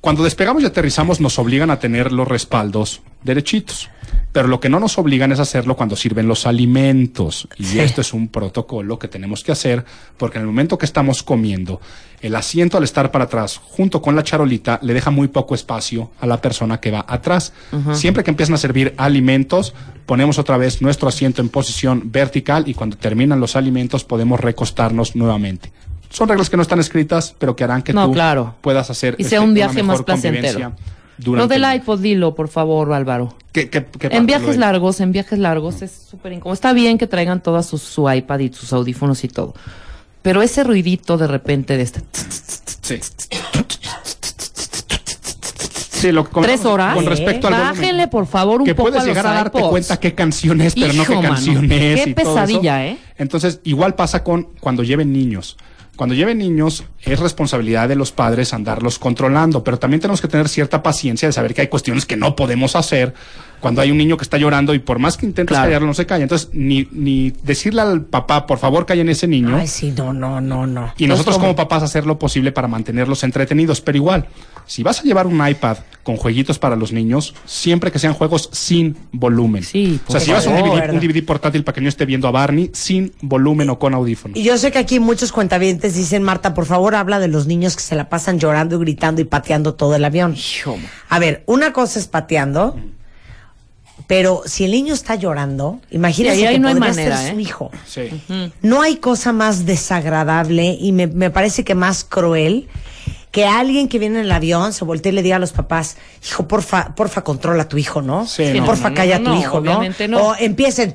Cuando 0.00 0.24
despegamos 0.24 0.62
y 0.62 0.66
aterrizamos 0.66 1.20
nos 1.20 1.38
obligan 1.38 1.70
a 1.70 1.78
tener 1.78 2.10
los 2.10 2.26
respaldos 2.26 3.02
derechitos. 3.22 3.90
Pero 4.32 4.48
lo 4.48 4.60
que 4.60 4.68
no 4.68 4.80
nos 4.80 4.96
obligan 4.96 5.32
es 5.32 5.40
hacerlo 5.40 5.76
cuando 5.76 5.96
sirven 5.96 6.26
los 6.28 6.46
alimentos. 6.46 7.48
Y 7.58 7.64
Sí. 7.64 7.80
esto 7.80 8.00
es 8.00 8.14
un 8.14 8.28
protocolo 8.28 8.98
que 8.98 9.08
tenemos 9.08 9.42
que 9.42 9.52
hacer 9.52 9.84
porque 10.16 10.38
en 10.38 10.42
el 10.42 10.46
momento 10.46 10.78
que 10.78 10.86
estamos 10.86 11.22
comiendo, 11.22 11.80
el 12.22 12.34
asiento 12.36 12.76
al 12.78 12.84
estar 12.84 13.10
para 13.10 13.24
atrás 13.24 13.58
junto 13.62 14.00
con 14.00 14.14
la 14.16 14.22
charolita 14.22 14.78
le 14.82 14.94
deja 14.94 15.10
muy 15.10 15.28
poco 15.28 15.54
espacio 15.54 16.12
a 16.20 16.26
la 16.26 16.40
persona 16.40 16.80
que 16.80 16.90
va 16.92 17.04
atrás. 17.06 17.52
Siempre 17.92 18.24
que 18.24 18.30
empiezan 18.30 18.54
a 18.54 18.58
servir 18.58 18.94
alimentos, 18.96 19.74
ponemos 20.06 20.38
otra 20.38 20.56
vez 20.56 20.80
nuestro 20.80 21.08
asiento 21.08 21.42
en 21.42 21.48
posición 21.50 22.10
vertical 22.10 22.64
y 22.68 22.74
cuando 22.74 22.96
terminan 22.96 23.40
los 23.40 23.56
alimentos 23.56 24.04
podemos 24.04 24.40
recostarnos 24.40 25.14
nuevamente. 25.16 25.72
Son 26.11 26.29
reglas 26.29 26.51
que 26.51 26.57
no 26.57 26.62
están 26.62 26.81
escritas, 26.81 27.35
pero 27.38 27.57
que 27.57 27.64
harán 27.64 27.83
que 27.83 27.92
No, 27.92 28.07
tú 28.07 28.12
claro. 28.12 28.55
puedas 28.61 28.90
hacer 28.90 29.14
Y 29.18 29.25
sea 29.25 29.38
este, 29.38 29.49
un 29.49 29.55
viaje 29.55 29.83
más 29.83 30.03
placentero. 30.03 30.73
Lo 31.25 31.46
del 31.46 31.57
el 31.57 31.61
viaje. 31.62 31.77
iPod, 31.77 32.01
dilo, 32.01 32.35
por 32.35 32.49
favor, 32.49 32.92
Álvaro. 32.92 33.37
¿Qué- 33.53 33.68
qué- 33.70 33.85
qué 33.85 33.99
parte? 34.09 34.16
En 34.16 34.27
viajes 34.27 34.57
largos, 34.57 35.01
en 35.01 35.12
viajes 35.12 35.38
largos 35.38 35.83
es 35.83 35.92
súper 36.11 36.33
incómodo. 36.33 36.55
Está 36.55 36.73
bien 36.73 36.99
que 36.99 37.07
traigan 37.07 37.42
todas 37.42 37.66
sus, 37.66 37.83
su 37.83 38.11
iPad 38.11 38.38
y 38.40 38.53
sus 38.53 38.73
audífonos 38.73 39.23
y 39.25 39.29
todo. 39.29 39.55
Pero 40.23 40.42
ese 40.42 40.64
ruidito 40.64 41.16
de 41.18 41.27
repente 41.27 41.77
de 41.77 41.83
este... 41.83 42.01
Sí. 42.83 42.99
Sí, 45.92 46.12
lo 46.12 46.25
que 46.25 46.31
con- 46.31 46.42
¿Tres 46.44 46.64
horas? 46.64 46.94
Con 46.94 47.05
respecto 47.05 47.49
al. 47.49 47.53
Bájenle, 47.55 48.09
por 48.09 48.27
favor, 48.27 48.61
un 48.62 48.66
que 48.66 48.75
poco 48.75 48.88
puedes 48.88 49.03
a 49.03 49.07
llegar 49.07 49.25
los 49.25 49.33
a 49.33 49.35
darte 49.37 49.59
iPods. 49.59 49.70
cuenta 49.70 50.01
qué 50.01 50.14
canción 50.14 50.61
es, 50.62 50.75
pero 50.75 50.92
no 50.94 51.05
qué 51.05 51.14
mano. 51.16 51.29
canción 51.29 51.64
es. 51.70 52.05
Qué 52.05 52.11
y 52.11 52.14
todo 52.14 52.23
eso. 52.25 52.35
pesadilla, 52.35 52.87
¿eh? 52.87 52.99
Entonces, 53.18 53.61
igual 53.64 53.94
pasa 53.94 54.25
con 54.25 54.49
cuando 54.61 54.83
lleven 54.83 55.12
niños. 55.12 55.59
Cuando 56.00 56.14
lleven 56.14 56.38
niños, 56.38 56.84
es 57.02 57.20
responsabilidad 57.20 57.86
de 57.86 57.94
los 57.94 58.10
padres 58.10 58.54
andarlos 58.54 58.98
controlando, 58.98 59.62
pero 59.62 59.78
también 59.78 60.00
tenemos 60.00 60.22
que 60.22 60.28
tener 60.28 60.48
cierta 60.48 60.82
paciencia 60.82 61.28
de 61.28 61.34
saber 61.34 61.52
que 61.52 61.60
hay 61.60 61.68
cuestiones 61.68 62.06
que 62.06 62.16
no 62.16 62.36
podemos 62.36 62.74
hacer 62.74 63.12
cuando 63.61 63.81
hay 63.81 63.90
un 63.90 63.99
niño 63.99 64.16
que 64.16 64.23
está 64.25 64.38
llorando 64.38 64.75
y 64.75 64.79
por 64.79 64.99
más 64.99 65.16
que 65.16 65.27
intentes 65.27 65.55
Claro. 65.55 65.66
callarlo, 65.68 65.87
no 65.87 65.94
se 65.94 66.07
calla. 66.07 66.23
Entonces, 66.25 66.49
ni, 66.53 66.88
ni 66.92 67.31
decirle 67.42 67.83
al 67.83 68.03
papá, 68.03 68.46
por 68.46 68.59
favor, 68.59 68.87
callen 68.87 69.09
ese 69.09 69.27
niño. 69.27 69.57
Ay, 69.57 69.66
sí, 69.68 69.92
no, 69.96 70.12
no, 70.12 70.40
no, 70.40 70.66
no. 70.66 70.92
Y 70.96 71.07
nosotros 71.07 71.38
como 71.38 71.55
papás 71.55 71.83
hacer 71.83 72.07
lo 72.07 72.18
posible 72.18 72.53
para 72.53 72.68
mantenerlos 72.68 73.23
entretenidos, 73.25 73.81
pero 73.81 73.96
igual, 73.99 74.27
si 74.66 74.83
vas 74.83 75.01
a 75.01 75.03
llevar 75.03 75.27
un 75.27 75.46
iPad 75.46 75.79
con 76.03 76.16
jueguitos 76.16 76.59
para 76.59 76.77
los 76.77 76.92
niños, 76.92 77.35
siempre 77.44 77.92
que 77.92 77.99
sean 77.99 78.14
juegos 78.14 78.49
sin 78.53 78.96
volumen. 79.12 79.62
Sí, 79.62 80.01
o 80.07 80.12
sea, 80.12 80.14
por 80.14 80.20
si 80.20 80.27
llevas 80.29 80.46
un 80.46 80.55
favor. 80.55 80.81
DVD, 80.81 80.90
un 80.94 81.01
DVD 81.01 81.25
portátil 81.25 81.62
para 81.64 81.75
que 81.75 81.81
el 81.81 81.85
niño 81.85 81.88
esté 81.90 82.07
viendo 82.07 82.27
a 82.27 82.31
Barney, 82.31 82.70
sin 82.73 83.12
volumen 83.20 83.68
o 83.70 83.79
con 83.79 83.92
audífonos. 83.94 84.37
Y 84.38 84.42
yo 84.42 84.57
sé 84.57 84.73
que 84.73 84.79
aquí 84.79 84.99
muchos 84.99 85.31
cuentavientes 85.33 85.94
dicen, 85.94 86.23
Marta, 86.23 86.55
por 86.55 86.64
favor, 86.66 86.94
habla 86.94 87.18
de 87.18 87.29
los 87.29 87.46
niños 87.46 87.77
que 87.77 87.83
se 87.83 87.94
la 87.94 88.09
pasan 88.09 88.38
llorando 88.38 88.77
y 88.77 88.79
gritando 88.81 89.20
y 89.20 89.25
pateando 89.25 89.75
todo 89.75 89.94
el 89.94 90.05
avión. 90.05 90.35
A 91.09 91.18
ver, 91.18 91.42
una 91.46 91.73
cosa 91.73 91.99
es 91.99 92.07
pateando, 92.09 92.77
pero 94.11 94.42
si 94.44 94.64
el 94.64 94.73
niño 94.73 94.92
está 94.92 95.14
llorando, 95.14 95.79
imagínese 95.92 96.35
Sí, 96.35 96.44
ahí 96.44 96.55
que 96.55 96.59
no 96.59 96.66
hay 96.66 96.75
podría 96.75 96.90
manera, 96.90 97.16
ser 97.16 97.29
¿eh? 97.29 97.35
su 97.35 97.38
hijo. 97.38 97.70
Sí. 97.87 98.11
No 98.61 98.83
hay 98.83 98.96
cosa 98.96 99.33
más 99.33 99.66
desagradable 99.66 100.77
y 100.81 100.90
me, 100.90 101.07
me 101.07 101.31
parece 101.31 101.62
que 101.62 101.77
más 101.77 102.03
cruel 102.03 102.68
que 103.31 103.46
alguien 103.46 103.88
que 103.88 104.01
viene 104.01 104.18
en 104.18 104.25
el 104.25 104.33
avión 104.33 104.73
se 104.73 104.85
voltee 104.85 105.12
y 105.12 105.14
le 105.14 105.23
diga 105.23 105.37
a 105.37 105.38
los 105.38 105.53
papás, 105.53 105.96
hijo, 106.27 106.49
porfa, 106.49 106.94
porfa, 106.96 107.23
controla 107.23 107.62
a 107.62 107.68
tu 107.68 107.79
hijo, 107.79 108.03
¿no? 108.03 108.27
Sí, 108.27 108.42
porfa, 108.66 108.88
no, 108.88 108.90
no, 108.90 108.94
calla 108.96 109.16
a 109.16 109.18
tu 109.18 109.25
no, 109.27 109.38
hijo, 109.38 109.61
¿no? 109.61 109.81
O 110.18 110.35
empiecen. 110.37 110.94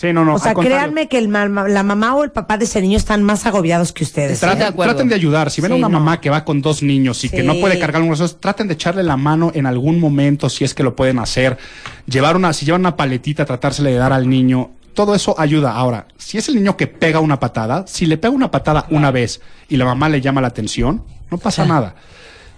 Sí, 0.00 0.14
no, 0.14 0.24
no. 0.24 0.36
o 0.36 0.38
sea, 0.38 0.54
créanme 0.54 1.08
que 1.08 1.18
el 1.18 1.28
ma- 1.28 1.46
la 1.46 1.82
mamá 1.82 2.14
o 2.14 2.24
el 2.24 2.30
papá 2.30 2.56
de 2.56 2.64
ese 2.64 2.80
niño 2.80 2.96
están 2.96 3.22
más 3.22 3.44
agobiados 3.44 3.92
que 3.92 4.02
ustedes. 4.02 4.40
De 4.40 4.46
Traten, 4.46 5.08
de 5.10 5.14
ayudar. 5.14 5.50
Si 5.50 5.60
ven 5.60 5.72
a 5.72 5.74
una 5.74 5.90
no. 5.90 5.98
mamá 6.00 6.22
que 6.22 6.30
va 6.30 6.42
con 6.46 6.62
dos 6.62 6.82
niños 6.82 7.22
y 7.24 7.28
que 7.28 7.42
no 7.42 7.54
puede 7.60 7.78
cargar 7.78 8.00
uno 8.00 8.12
de 8.12 8.14
esos, 8.14 8.40
traten 8.40 8.66
de 8.66 8.74
echarle 8.74 9.02
la 9.02 9.18
mano 9.18 9.52
en 9.54 9.66
algún 9.66 10.00
momento, 10.00 10.48
si 10.48 10.64
es 10.64 10.72
que 10.72 10.82
lo 10.82 10.96
pueden 10.96 11.18
hacer. 11.18 11.58
Llevar 12.06 12.34
una, 12.36 12.54
si 12.54 12.64
llevan 12.64 12.80
una 12.80 12.96
paletita, 12.96 13.44
tratársele 13.44 13.90
de 13.90 13.96
dar 13.98 14.14
al 14.14 14.26
niño. 14.26 14.70
Todo 14.94 15.14
eso 15.14 15.38
ayuda. 15.38 15.72
Ahora, 15.74 16.06
si 16.16 16.38
es 16.38 16.48
el 16.48 16.54
niño 16.54 16.78
que 16.78 16.86
pega 16.86 17.20
una 17.20 17.38
patada, 17.38 17.84
si 17.86 18.06
le 18.06 18.16
pega 18.16 18.32
una 18.32 18.50
patada 18.50 18.86
una 18.88 19.10
vez 19.10 19.42
y 19.68 19.76
la 19.76 19.84
mamá 19.84 20.08
le 20.08 20.22
llama 20.22 20.40
la 20.40 20.48
atención, 20.48 21.04
no 21.30 21.36
pasa 21.36 21.66
nada. 21.66 21.94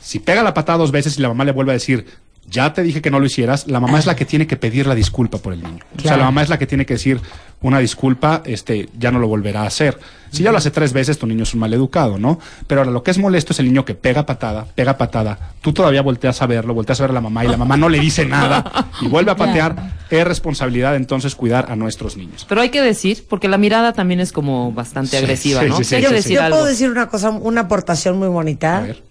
Si 0.00 0.20
pega 0.20 0.44
la 0.44 0.54
patada 0.54 0.78
dos 0.78 0.92
veces 0.92 1.18
y 1.18 1.22
la 1.22 1.26
mamá 1.28 1.44
le 1.44 1.50
vuelve 1.50 1.72
a 1.72 1.74
decir, 1.74 2.06
ya 2.48 2.72
te 2.74 2.82
dije 2.82 3.00
que 3.00 3.10
no 3.10 3.18
lo 3.20 3.26
hicieras, 3.26 3.66
la 3.66 3.80
mamá 3.80 3.98
es 3.98 4.06
la 4.06 4.14
que 4.16 4.24
tiene 4.26 4.46
que 4.46 4.56
pedir 4.56 4.86
la 4.86 4.94
disculpa 4.94 5.38
por 5.38 5.52
el 5.52 5.62
niño. 5.62 5.78
O 5.96 6.00
sea, 6.02 6.16
la 6.16 6.24
mamá 6.24 6.42
es 6.42 6.48
la 6.48 6.58
que 6.58 6.66
tiene 6.66 6.84
que 6.84 6.94
decir 6.94 7.20
una 7.62 7.78
disculpa, 7.78 8.42
este, 8.44 8.88
ya 8.98 9.10
no 9.12 9.20
lo 9.20 9.28
volverá 9.28 9.62
a 9.62 9.66
hacer. 9.66 9.98
Si 10.32 10.42
ya 10.42 10.50
lo 10.50 10.58
hace 10.58 10.70
tres 10.70 10.92
veces, 10.92 11.16
tu 11.18 11.26
niño 11.26 11.44
es 11.44 11.54
un 11.54 11.60
mal 11.60 11.72
educado, 11.72 12.18
¿no? 12.18 12.38
Pero 12.66 12.80
ahora 12.80 12.90
lo 12.90 13.02
que 13.02 13.10
es 13.12 13.18
molesto 13.18 13.52
es 13.52 13.60
el 13.60 13.66
niño 13.66 13.84
que 13.84 13.94
pega 13.94 14.26
patada, 14.26 14.66
pega 14.74 14.98
patada, 14.98 15.52
tú 15.60 15.72
todavía 15.72 16.02
volteas 16.02 16.42
a 16.42 16.46
verlo, 16.46 16.74
volteas 16.74 17.00
a 17.00 17.04
ver 17.04 17.10
a 17.12 17.14
la 17.14 17.20
mamá 17.20 17.44
y 17.44 17.48
la 17.48 17.56
mamá 17.56 17.76
no 17.76 17.88
le 17.88 18.00
dice 18.00 18.26
nada 18.26 18.88
y 19.00 19.06
vuelve 19.06 19.30
a 19.30 19.36
patear. 19.36 19.92
Es 20.10 20.26
responsabilidad 20.26 20.96
entonces 20.96 21.34
cuidar 21.34 21.70
a 21.70 21.76
nuestros 21.76 22.16
niños. 22.16 22.44
Pero 22.48 22.60
hay 22.60 22.70
que 22.70 22.82
decir, 22.82 23.24
porque 23.30 23.48
la 23.48 23.56
mirada 23.56 23.92
también 23.92 24.20
es 24.20 24.32
como 24.32 24.72
bastante 24.72 25.10
Sí, 25.10 25.16
agresiva, 25.16 25.60
sí, 25.62 25.68
¿no? 25.68 25.82
sí, 25.84 25.94
hay 25.94 26.02
que 26.02 26.08
sí, 26.08 26.14
decir 26.14 26.36
Yo 26.36 26.42
algo. 26.42 26.56
puedo 26.58 26.68
decir 26.68 26.90
una 26.90 27.08
cosa, 27.08 27.30
una 27.30 27.62
aportación 27.62 28.18
muy 28.18 28.28
bonita. 28.28 28.78
A 28.78 28.80
ver. 28.82 29.02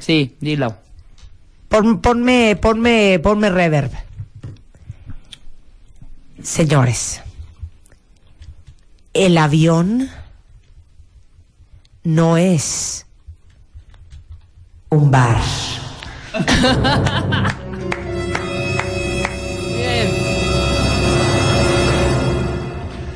Sí, 0.00 0.34
dilo. 0.40 0.74
Pon- 1.68 2.00
ponme, 2.00 2.56
ponme, 2.56 3.18
ponme 3.22 3.50
reverb. 3.50 3.90
Señores, 6.42 7.20
el 9.12 9.36
avión 9.36 10.08
no 12.04 12.36
es 12.36 13.06
un 14.90 15.10
bar. 15.10 15.40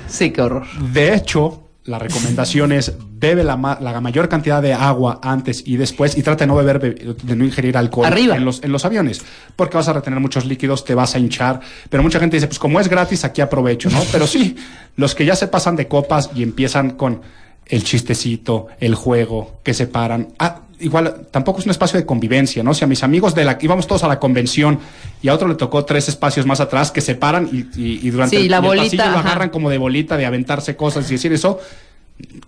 Sí, 0.08 0.30
qué 0.30 0.42
horror. 0.42 0.66
De 0.92 1.14
hecho, 1.14 1.62
la 1.84 1.98
recomendación 1.98 2.70
es 2.70 2.94
bebe 3.14 3.42
la, 3.42 3.56
ma- 3.56 3.78
la 3.80 4.00
mayor 4.00 4.28
cantidad 4.28 4.62
de 4.62 4.72
agua 4.72 5.18
antes 5.22 5.64
y 5.66 5.76
después 5.76 6.16
y 6.16 6.22
trata 6.22 6.44
de 6.44 6.46
no 6.48 6.54
beber, 6.54 6.78
be- 6.78 7.16
de 7.22 7.36
no 7.36 7.44
ingerir 7.44 7.76
alcohol 7.76 8.06
Arriba. 8.06 8.36
En, 8.36 8.44
los, 8.44 8.62
en 8.62 8.70
los 8.70 8.84
aviones, 8.84 9.20
porque 9.56 9.76
vas 9.76 9.88
a 9.88 9.92
retener 9.92 10.20
muchos 10.20 10.44
líquidos, 10.46 10.84
te 10.84 10.94
vas 10.94 11.14
a 11.14 11.18
hinchar. 11.18 11.60
Pero 11.90 12.02
mucha 12.04 12.20
gente 12.20 12.36
dice, 12.36 12.46
pues 12.46 12.58
como 12.60 12.78
es 12.78 12.88
gratis, 12.88 13.24
aquí 13.24 13.40
aprovecho, 13.40 13.90
¿no? 13.90 14.00
Pero 14.12 14.26
sí, 14.28 14.54
los 14.96 15.14
que 15.16 15.24
ya 15.24 15.34
se 15.34 15.48
pasan 15.48 15.74
de 15.74 15.88
copas 15.88 16.30
y 16.34 16.42
empiezan 16.44 16.90
con 16.90 17.22
el 17.66 17.82
chistecito, 17.84 18.68
el 18.80 18.94
juego, 18.94 19.60
que 19.64 19.74
se 19.74 19.86
paran. 19.86 20.28
Ah, 20.38 20.62
igual, 20.82 21.26
tampoco 21.30 21.60
es 21.60 21.64
un 21.66 21.70
espacio 21.70 21.98
de 21.98 22.04
convivencia, 22.06 22.62
¿no? 22.62 22.74
Si 22.74 22.84
a 22.84 22.86
mis 22.86 23.02
amigos 23.02 23.34
de 23.34 23.44
la, 23.44 23.56
íbamos 23.60 23.86
todos 23.86 24.04
a 24.04 24.08
la 24.08 24.18
convención 24.18 24.78
y 25.22 25.28
a 25.28 25.34
otro 25.34 25.48
le 25.48 25.54
tocó 25.54 25.84
tres 25.84 26.08
espacios 26.08 26.44
más 26.46 26.60
atrás 26.60 26.90
que 26.90 27.00
se 27.00 27.14
paran 27.14 27.48
y, 27.52 27.58
y- 27.80 28.00
y 28.02 28.10
durante 28.10 28.36
Sí, 28.36 28.42
el, 28.44 28.50
la 28.50 28.56
y 28.56 28.60
el 28.60 28.66
bolita, 28.66 28.96
pasillo 28.96 29.12
lo 29.12 29.18
agarran 29.18 29.50
como 29.50 29.70
de 29.70 29.78
bolita, 29.78 30.16
de 30.16 30.26
aventarse 30.26 30.76
cosas 30.76 31.08
y 31.10 31.14
decir 31.14 31.32
eso, 31.32 31.58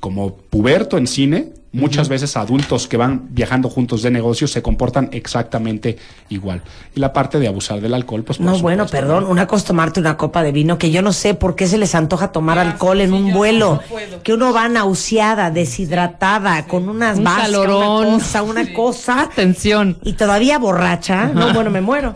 como 0.01 0.37
puberto 0.37 0.99
en 0.99 1.07
cine, 1.07 1.49
muchas 1.74 2.08
veces 2.08 2.37
adultos 2.37 2.88
que 2.88 2.96
van 2.96 3.26
viajando 3.30 3.68
juntos 3.68 4.00
de 4.02 4.10
negocios 4.10 4.50
se 4.52 4.62
comportan 4.62 5.08
exactamente 5.12 5.98
igual. 6.30 6.62
Y 6.94 7.00
la 7.00 7.12
parte 7.12 7.38
de 7.38 7.48
abusar 7.48 7.80
del 7.80 7.92
alcohol, 7.94 8.22
pues 8.22 8.38
por 8.38 8.46
No, 8.46 8.58
bueno, 8.60 8.87
perdón, 8.87 9.24
una 9.26 9.46
cosa 9.46 9.58
es 9.62 9.64
tomarte 9.66 10.00
una 10.00 10.16
copa 10.16 10.42
de 10.42 10.52
vino, 10.52 10.78
que 10.78 10.90
yo 10.90 11.02
no 11.02 11.12
sé 11.12 11.34
por 11.34 11.56
qué 11.56 11.66
se 11.66 11.76
les 11.76 11.94
antoja 11.94 12.32
tomar 12.32 12.58
alcohol 12.58 13.00
en 13.00 13.12
un 13.12 13.32
vuelo, 13.32 13.80
que 14.22 14.32
uno 14.32 14.52
va 14.52 14.68
nauseada, 14.68 15.50
deshidratada, 15.50 16.66
con 16.66 16.88
unas 16.88 17.18
Un 17.18 17.24
vascas, 17.24 17.42
calorón. 17.46 18.06
una 18.06 18.14
cosa, 18.18 18.42
una 18.42 18.72
cosa, 18.72 19.28
Tensión. 19.34 19.98
y 20.02 20.14
todavía 20.14 20.58
borracha, 20.58 21.26
no, 21.26 21.52
bueno, 21.52 21.70
me 21.70 21.80
muero. 21.80 22.14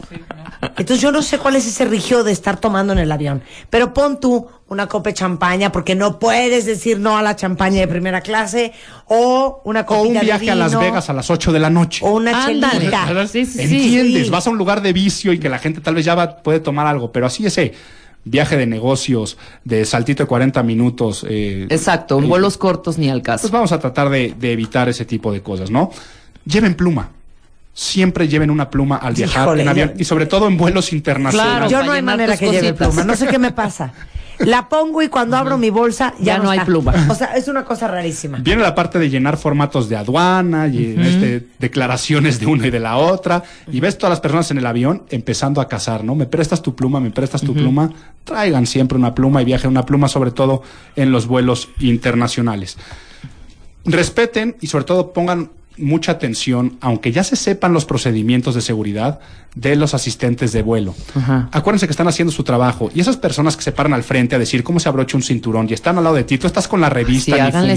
Entonces 0.61 1.01
yo 1.01 1.13
no 1.13 1.23
sé 1.23 1.39
cuál 1.39 1.55
es 1.57 1.67
ese 1.67 1.85
rigio 1.85 2.25
de 2.25 2.33
estar 2.33 2.59
tomando 2.59 2.93
en 2.93 2.99
el 2.99 3.13
avión, 3.13 3.43
pero 3.71 3.95
pon 3.95 4.19
tú 4.19 4.47
una 4.69 4.87
copa 4.87 5.11
de 5.11 5.15
champaña, 5.15 5.73
porque 5.73 5.95
no 5.95 6.19
puedes 6.19 6.67
decir 6.67 6.99
no 6.99 7.17
a 7.17 7.23
la 7.23 7.37
champaña 7.37 7.81
de 7.81 7.89
primera 7.89 8.21
clase, 8.21 8.73
o 9.07 9.48
una 9.65 9.81
O 9.81 9.87
copita 9.87 10.21
un 10.21 10.25
viaje 10.27 10.45
de 10.47 10.51
a 10.51 10.55
Las 10.55 10.79
vegas 10.79 11.09
a 11.11 11.13
las 11.13 11.31
8 11.31 11.53
de 11.53 11.59
la 11.59 11.71
noche. 11.71 12.05
o 12.05 12.13
una 12.13 12.45
Ándale. 12.47 12.79
chelita. 12.79 13.27
Sí, 13.27 13.45
sí, 13.47 13.53
sí. 13.53 13.63
¿Entiendes? 13.63 14.25
Sí. 14.25 14.31
Vas 14.31 14.47
a 14.47 14.51
un 14.51 14.59
lugar 14.59 14.81
de 14.83 14.93
vicio 14.93 15.33
y 15.33 15.39
que 15.39 15.49
la 15.49 15.59
gente 15.59 15.81
tal 15.81 15.95
vez 15.95 16.05
ya 16.05 16.15
va- 16.15 16.37
puede 16.43 16.61
tomar 16.61 16.87
algo, 16.87 17.11
pero 17.13 17.27
así 17.27 17.45
ese 17.47 17.73
viaje 18.25 18.57
de 18.57 18.67
negocios, 18.67 19.39
de 19.65 19.85
saltito 19.85 20.23
de 20.23 20.27
40 20.27 20.63
minutos. 20.63 21.25
eh, 21.29 21.67
Exacto, 21.71 22.19
en 22.19 22.25
eh, 22.25 22.27
vuelos 22.29 22.59
cortos 22.59 22.99
ni 22.99 23.09
al 23.09 23.23
caso. 23.23 23.43
Pues 23.43 23.53
vamos 23.53 23.73
a 23.73 23.79
tratar 23.79 24.11
de, 24.11 24.35
de 24.39 24.53
evitar 24.53 24.89
ese 24.89 25.05
tipo 25.05 25.33
de 25.33 25.41
cosas, 25.43 25.71
¿no? 25.71 25.91
Lleven 26.45 26.75
pluma. 26.75 27.11
Siempre 27.73 28.27
lleven 28.27 28.51
una 28.51 28.69
pluma 28.71 28.97
al 28.97 29.15
viajar 29.15 29.45
Híjole, 29.45 29.63
en 29.63 29.69
avión 29.69 29.89
yo- 29.91 29.95
y 30.01 30.05
sobre 30.05 30.27
todo 30.27 30.49
en 30.49 30.57
vuelos 30.57 30.93
internacionales. 30.93 31.69
Claro. 31.69 31.71
Yo 31.71 31.87
no 31.87 31.93
hay 31.93 32.03
manera 32.03 32.37
que 32.37 32.47
lleve 32.47 32.71
cositas. 32.71 32.89
pluma, 32.89 33.05
no 33.05 33.15
sé 33.17 33.27
qué 33.29 33.39
me 33.39 33.53
pasa. 33.53 33.93
La 34.41 34.69
pongo 34.69 35.03
y 35.03 35.09
cuando 35.09 35.37
abro 35.37 35.59
mi 35.59 35.71
bolsa 35.71 36.15
ya, 36.19 36.37
Ya 36.37 36.39
no 36.39 36.51
hay 36.51 36.59
está. 36.59 36.67
pluma. 36.67 36.95
O 37.11 37.15
sea, 37.15 37.35
es 37.37 37.49
una 37.49 37.65
cosa 37.65 37.89
rarísima. 37.89 38.39
Viene 38.39 38.63
la 38.63 38.75
parte 38.75 38.99
de 38.99 39.11
llenar 39.11 39.37
formatos 39.37 39.89
de 39.89 39.97
aduana 39.97 40.69
y 40.69 40.95
este, 40.99 41.47
declaraciones 41.59 42.39
de 42.39 42.47
una 42.47 42.67
y 42.69 42.71
de 42.71 42.79
la 42.81 42.97
otra. 42.97 43.43
Y 43.71 43.81
ves 43.81 43.99
todas 43.99 44.11
las 44.11 44.21
personas 44.21 44.51
en 44.51 44.59
el 44.59 44.67
avión 44.67 45.03
empezando 45.11 45.61
a 45.61 45.69
cazar, 45.69 46.05
¿no? 46.05 46.15
Me 46.15 46.27
prestas 46.27 46.63
tu 46.63 46.75
pluma, 46.77 47.01
me 47.01 47.11
prestas 47.11 47.41
tu 47.43 47.53
pluma. 47.55 47.91
Traigan 48.25 48.67
siempre 48.67 48.97
una 48.97 49.15
pluma 49.15 49.43
y 49.43 49.45
viajen 49.45 49.71
una 49.71 49.85
pluma, 49.85 50.09
sobre 50.09 50.31
todo 50.31 50.63
en 50.97 51.11
los 51.11 51.27
vuelos 51.27 51.71
internacionales. 51.81 52.77
Respeten 53.85 54.57
y 54.61 54.67
sobre 54.67 54.85
todo 54.85 55.13
pongan 55.13 55.51
mucha 55.79 56.13
atención, 56.13 56.77
aunque 56.81 57.13
ya 57.13 57.25
se 57.25 57.37
sepan 57.37 57.73
los 57.73 57.85
procedimientos 57.85 58.55
de 58.55 58.61
seguridad 58.61 59.21
de 59.55 59.75
los 59.77 59.95
asistentes 59.95 60.53
de 60.53 60.63
vuelo. 60.63 60.95
Ajá. 61.15 61.49
Acuérdense 61.53 61.87
que 61.87 61.91
están 61.91 62.07
haciendo 62.07 62.31
su 62.33 62.45
trabajo 62.45 62.91
y 62.95 63.01
esas 63.01 63.17
personas 63.17 63.57
que 63.57 63.63
se 63.63 63.73
paran 63.73 63.93
al 63.95 64.03
frente 64.05 64.37
a 64.37 64.39
decir 64.39 64.63
cómo 64.63 64.79
se 64.79 64.89
abrocha 64.89 65.17
un 65.17 65.23
cinturón 65.23 65.67
y 65.69 65.73
están 65.75 65.99
al 65.99 66.05
lado 66.05 66.17
de 66.17 66.25
ti, 66.25 66.39
tú 66.39 66.47
estás 66.47 66.69
con 66.69 66.81
la 66.81 66.91
revista 66.91 67.35
Sí, 67.37 67.43
ni 67.67 67.75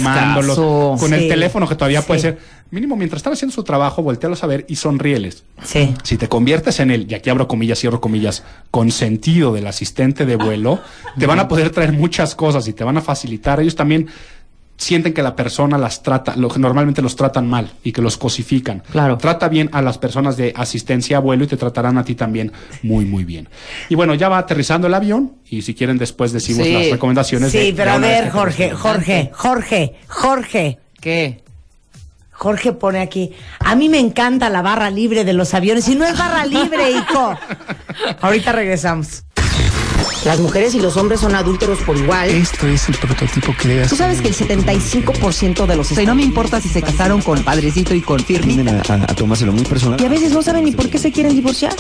caso. 0.54 0.96
con 1.00 1.10
Sí, 1.10 1.16
el 1.16 1.28
teléfono 1.30 1.68
que 1.68 1.76
todavía 1.76 2.02
puede 2.02 2.20
ser. 2.20 2.40
Mínimo, 2.72 2.96
mientras 2.96 3.20
están 3.20 3.34
haciendo 3.34 3.54
su 3.54 3.64
trabajo, 3.64 4.02
voltealos 4.04 4.44
a 4.44 4.48
ver 4.48 4.66
y 4.70 4.76
sonríeles. 4.76 5.44
Sí. 5.64 5.94
Si 6.04 6.18
te 6.18 6.28
conviertes 6.30 6.80
en 6.80 6.92
el, 6.92 7.12
y 7.12 7.16
aquí 7.16 7.30
abro 7.30 7.48
comillas, 7.48 7.80
cierro 7.80 8.00
comillas, 8.00 8.44
consentido 8.70 9.54
del 9.54 9.68
asistente 9.68 10.26
de 10.26 10.36
vuelo, 10.36 10.80
te 11.18 11.26
van 11.26 11.40
a 11.40 11.48
poder 11.48 11.70
traer 11.72 11.94
muchas 11.94 12.36
cosas 12.36 12.68
y 12.68 12.74
te 12.74 12.84
van 12.84 12.98
a 12.98 13.02
facilitar. 13.02 13.60
Ellos 13.60 13.76
también 13.76 14.08
sienten 14.82 15.14
que 15.14 15.22
la 15.22 15.36
persona 15.36 15.78
las 15.78 16.02
trata, 16.02 16.36
lo 16.36 16.50
que 16.50 16.58
normalmente 16.60 17.04
los 17.04 17.16
tratan 17.16 17.48
mal 17.48 17.72
y 17.84 17.92
que 17.92 18.02
los 18.02 18.18
cosifican. 18.18 18.82
Claro. 18.92 19.18
Trata 19.18 19.48
bien 19.48 19.70
a 19.74 19.82
las 19.84 20.00
personas 20.00 20.38
de 20.38 20.54
asistencia 20.56 21.18
a 21.18 21.20
vuelo 21.20 21.44
y 21.44 21.48
te 21.48 21.56
tratarán 21.56 22.00
a 22.00 22.04
ti 22.04 22.16
también 22.16 22.52
muy, 22.82 23.06
muy 23.06 23.24
bien. 23.24 23.48
Y 23.90 23.96
bueno, 23.96 24.16
ya 24.16 24.28
va 24.28 24.40
aterrizando 24.40 24.88
el 24.88 24.94
avión 24.96 25.34
y 25.48 25.62
si 25.62 25.76
quieren 25.76 26.00
después 26.00 26.32
decimos 26.32 26.66
Sí. 26.66 26.74
las 26.74 26.90
recomendaciones. 26.90 27.52
Sí, 27.52 27.58
de- 27.58 27.74
pero 27.74 27.92
de 27.92 27.96
a 27.98 28.00
ver, 28.22 28.30
Jorge. 28.32 28.72
Jorge, 28.72 29.30
Jorge, 29.34 29.96
Jorge. 30.08 30.80
¿Qué? 31.00 31.44
Jorge 32.32 32.74
pone 32.74 33.02
aquí, 33.02 33.34
a 33.60 33.76
mí 33.76 33.88
me 33.88 34.00
encanta 34.00 34.50
la 34.50 34.64
barra 34.64 34.90
libre 34.90 35.24
de 35.24 35.34
los 35.34 35.54
aviones 35.54 35.88
y 35.90 35.96
no 35.96 36.06
es 36.08 36.18
barra 36.18 36.44
libre, 36.48 36.90
hijo. 36.90 37.36
Ahorita 38.22 38.52
regresamos. 38.52 39.24
Las 40.26 40.40
mujeres 40.40 40.76
y 40.76 40.80
los 40.80 40.98
hombres 40.98 41.20
son 41.20 41.34
adúlteros 41.34 41.80
por 41.80 41.98
igual. 41.98 42.30
Esto 42.30 42.68
es 42.68 42.88
el 42.90 42.96
prototipo 42.96 43.56
que 43.60 43.68
debe 43.68 43.88
Tú 43.88 43.96
sabes 43.96 44.22
que 44.22 44.28
el 44.28 44.36
75% 44.36 45.66
de 45.66 45.76
los 45.76 45.92
O 45.92 45.96
sea, 45.96 46.06
no 46.06 46.14
me 46.14 46.22
importa 46.22 46.62
si 46.62 46.70
se 46.70 46.82
casaron 46.82 47.22
con 47.24 47.44
Padrecito 47.44 47.96
y 47.96 48.02
con 48.02 48.20
Firme. 48.20 48.70
a- 48.88 48.94
a 48.94 49.16
tomárselo 49.16 49.52
muy 49.52 49.64
personal. 49.66 50.00
y 50.00 50.06
a 50.06 50.10
veces 50.10 50.32
no 50.32 50.44
saben 50.44 50.66
ni 50.66 50.72
por 50.72 50.90
qué 50.90 51.00
se 51.00 51.12
quieren 51.12 51.34
divorciar. 51.34 51.74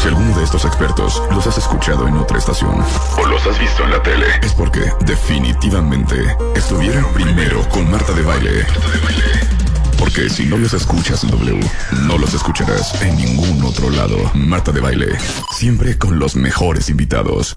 Si 0.00 0.08
alguno 0.08 0.36
de 0.38 0.44
estos 0.44 0.64
expertos 0.64 1.22
los 1.32 1.46
has 1.46 1.58
escuchado 1.58 2.08
en 2.08 2.16
otra 2.16 2.38
estación 2.38 2.82
o 3.18 3.26
los 3.26 3.46
has 3.46 3.58
visto 3.58 3.84
en 3.84 3.90
la 3.90 4.02
tele, 4.02 4.26
es 4.42 4.52
porque 4.54 4.80
definitivamente 5.04 6.16
estuvieron 6.54 7.04
primero 7.12 7.68
con 7.68 7.90
Marta 7.90 8.12
de 8.14 8.22
Baile. 8.22 8.66
Porque 9.98 10.28
si 10.30 10.44
no 10.46 10.56
los 10.56 10.72
escuchas 10.74 11.22
en 11.24 11.30
W, 11.30 11.60
no 12.06 12.18
los 12.18 12.34
escucharás 12.34 13.00
en 13.02 13.16
ningún 13.16 13.62
otro 13.62 13.88
lado. 13.90 14.16
Marta 14.34 14.72
de 14.72 14.80
Baile, 14.80 15.06
siempre 15.56 15.96
con 15.98 16.18
los 16.18 16.34
mejores 16.34 16.88
invitados. 16.90 17.56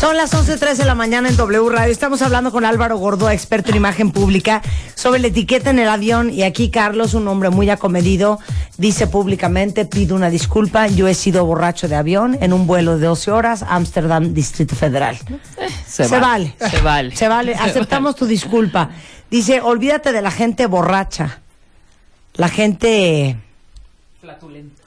Son 0.00 0.14
las 0.16 0.34
11.13 0.34 0.76
de 0.76 0.84
la 0.84 0.94
mañana 0.94 1.28
en 1.30 1.36
W 1.36 1.68
Radio. 1.70 1.90
Estamos 1.90 2.20
hablando 2.20 2.52
con 2.52 2.64
Álvaro 2.66 2.98
Gordo, 2.98 3.30
experto 3.30 3.70
en 3.70 3.76
imagen 3.76 4.10
pública, 4.12 4.60
sobre 4.94 5.20
la 5.20 5.28
etiqueta 5.28 5.70
en 5.70 5.78
el 5.78 5.88
avión. 5.88 6.30
Y 6.30 6.42
aquí 6.42 6.70
Carlos, 6.70 7.14
un 7.14 7.26
hombre 7.28 7.48
muy 7.48 7.70
acomedido, 7.70 8.38
dice 8.76 9.06
públicamente, 9.06 9.86
pido 9.86 10.14
una 10.14 10.28
disculpa, 10.28 10.86
yo 10.86 11.08
he 11.08 11.14
sido 11.14 11.46
borracho 11.46 11.88
de 11.88 11.96
avión 11.96 12.36
en 12.42 12.52
un 12.52 12.66
vuelo 12.66 12.98
de 12.98 13.06
12 13.06 13.30
horas, 13.30 13.64
Ámsterdam, 13.66 14.34
Distrito 14.34 14.76
Federal. 14.76 15.16
Se, 15.86 16.04
Se 16.06 16.18
vale. 16.20 16.54
Se 16.70 16.80
vale. 16.82 17.16
Se 17.16 17.28
vale, 17.28 17.54
aceptamos 17.58 18.14
tu 18.16 18.26
disculpa. 18.26 18.90
Dice, 19.30 19.60
olvídate 19.62 20.12
de 20.12 20.20
la 20.20 20.30
gente 20.30 20.66
borracha. 20.66 21.40
La 22.34 22.48
gente 22.48 23.36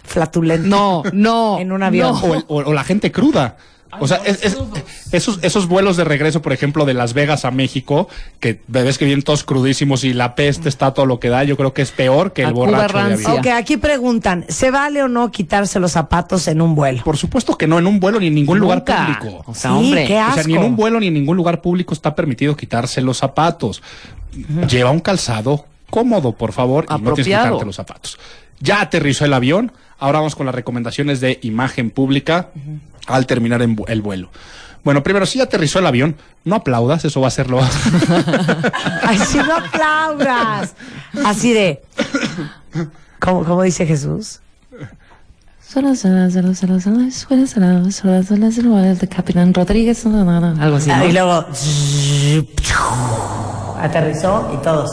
flatulenta. 0.04 0.67
No, 0.67 1.04
no. 1.13 1.58
En 1.60 1.72
un 1.72 1.82
avión. 1.82 2.13
no. 2.13 2.19
o, 2.22 2.36
el- 2.36 2.45
o- 2.48 2.69
o 2.69 2.74
la 2.74 2.84
gente 2.84 3.12
cruda. 3.12 3.58
O 3.99 4.08
sea, 4.08 4.17
es- 4.25 4.43
es- 4.43 4.58
esos, 5.12 5.39
esos 5.41 5.67
vuelos 5.67 5.97
de 5.97 6.04
regreso, 6.04 6.41
por 6.43 6.54
ejemplo, 6.54 6.86
de 6.86 6.93
Las 6.93 7.13
Vegas 7.13 7.43
a 7.43 7.52
México, 7.52 8.08
que 8.39 8.62
ves 8.67 8.97
que 8.99 9.06
vienen 9.06 9.23
todos 9.23 9.43
crudísimos 9.43 10.04
y 10.04 10.13
la 10.13 10.36
peste 10.36 10.69
está 10.69 10.93
todo 10.93 11.08
lo 11.08 11.19
que 11.19 11.30
da, 11.30 11.43
yo 11.43 11.58
creo 11.58 11.73
que 11.73 11.82
es 11.82 11.91
peor 11.91 12.32
que 12.32 12.45
A 12.45 12.49
el 12.49 12.54
Cuba 12.54 12.65
borracho 12.67 12.97
de 12.97 13.13
avión. 13.15 13.32
Ok, 13.39 13.47
aquí 13.47 13.78
preguntan, 13.78 14.45
¿se 14.47 14.69
vale 14.69 15.02
o 15.02 15.08
no 15.08 15.32
quitarse 15.32 15.80
los 15.80 15.91
zapatos 15.93 16.47
en 16.47 16.62
un 16.62 16.75
vuelo? 16.75 17.04
Por 17.04 17.17
supuesto 17.17 17.58
que 17.58 17.65
no, 17.65 17.80
en 17.80 17.88
un 17.88 17.99
vuelo 17.99 18.19
ni 18.19 18.28
en 18.28 18.36
ningún 18.36 18.60
lugar 18.60 18.84
público. 18.86 19.43
O 19.47 19.56
sea, 19.56 19.71
Sí, 19.71 19.78
hombre. 19.78 20.06
qué 20.06 20.21
O 20.21 20.34
sea, 20.34 20.43
ni 20.43 20.54
en 20.56 20.63
un 20.63 20.75
vuelo 20.75 20.99
ni 20.99 21.08
en 21.08 21.13
ningún 21.15 21.38
lugar 21.38 21.62
público 21.62 21.93
está 21.95 22.13
permitido 22.13 22.56
quitarse 22.56 23.02
los 23.02 23.17
zapatos. 23.17 23.82
Lleva 24.69 24.91
un 24.91 24.99
calzado 24.99 25.65
cómodo, 25.89 26.34
por 26.34 26.52
favor, 26.54 26.86
y 26.88 26.93
no 26.93 26.97
tienes 26.97 27.04
que 27.04 27.34
Apropiado. 27.34 27.45
quitarte 27.45 27.65
los 27.65 27.75
zapatos. 27.75 28.19
Ya 28.60 28.82
aterrizó 28.82 29.25
el 29.25 29.34
avión, 29.34 29.71
ahora 30.00 30.20
vamos 30.20 30.36
con 30.36 30.46
las 30.46 30.56
recomendaciones 30.56 31.22
de 31.22 31.40
imagen 31.44 31.92
pública 31.92 32.50
al 33.08 33.26
terminar 33.26 33.62
en 33.62 33.78
el 33.88 34.02
vuelo. 34.02 34.30
Bueno, 34.84 35.04
primero, 35.04 35.26
si 35.26 35.40
ya 35.40 35.44
aterrizó 35.44 35.80
el 35.80 35.88
avión, 35.88 36.16
no 36.46 36.56
aplaudas, 36.56 37.04
eso 37.04 37.20
va 37.20 37.28
a 37.28 37.32
ser 37.32 37.50
lo... 37.50 37.60
Ay, 39.04 39.18
si 39.20 39.38
no 39.38 39.56
aplaudas. 39.58 40.74
Así 41.26 41.52
de. 41.52 41.82
¿Cómo, 43.20 43.44
cómo 43.44 43.64
dice 43.64 43.86
Jesús? 43.86 44.40
Solas, 45.62 46.00
solas, 46.00 46.34
solas, 46.34 46.58
solas, 46.58 46.84
solas, 46.84 47.14
solas, 47.14 47.52
solas, 47.52 47.96
solas, 47.96 48.26
solas, 48.26 48.56
solas, 48.56 49.00
de 49.00 49.08
Capitán 49.08 49.54
Rodríguez, 49.54 50.04
no, 50.06 50.28
algo 50.60 50.78
así. 50.78 50.90
Ah. 50.90 51.06
Y 51.06 51.12
luego. 51.12 51.46
Aterrizó 53.80 54.52
y 54.54 54.58
todos. 54.64 54.92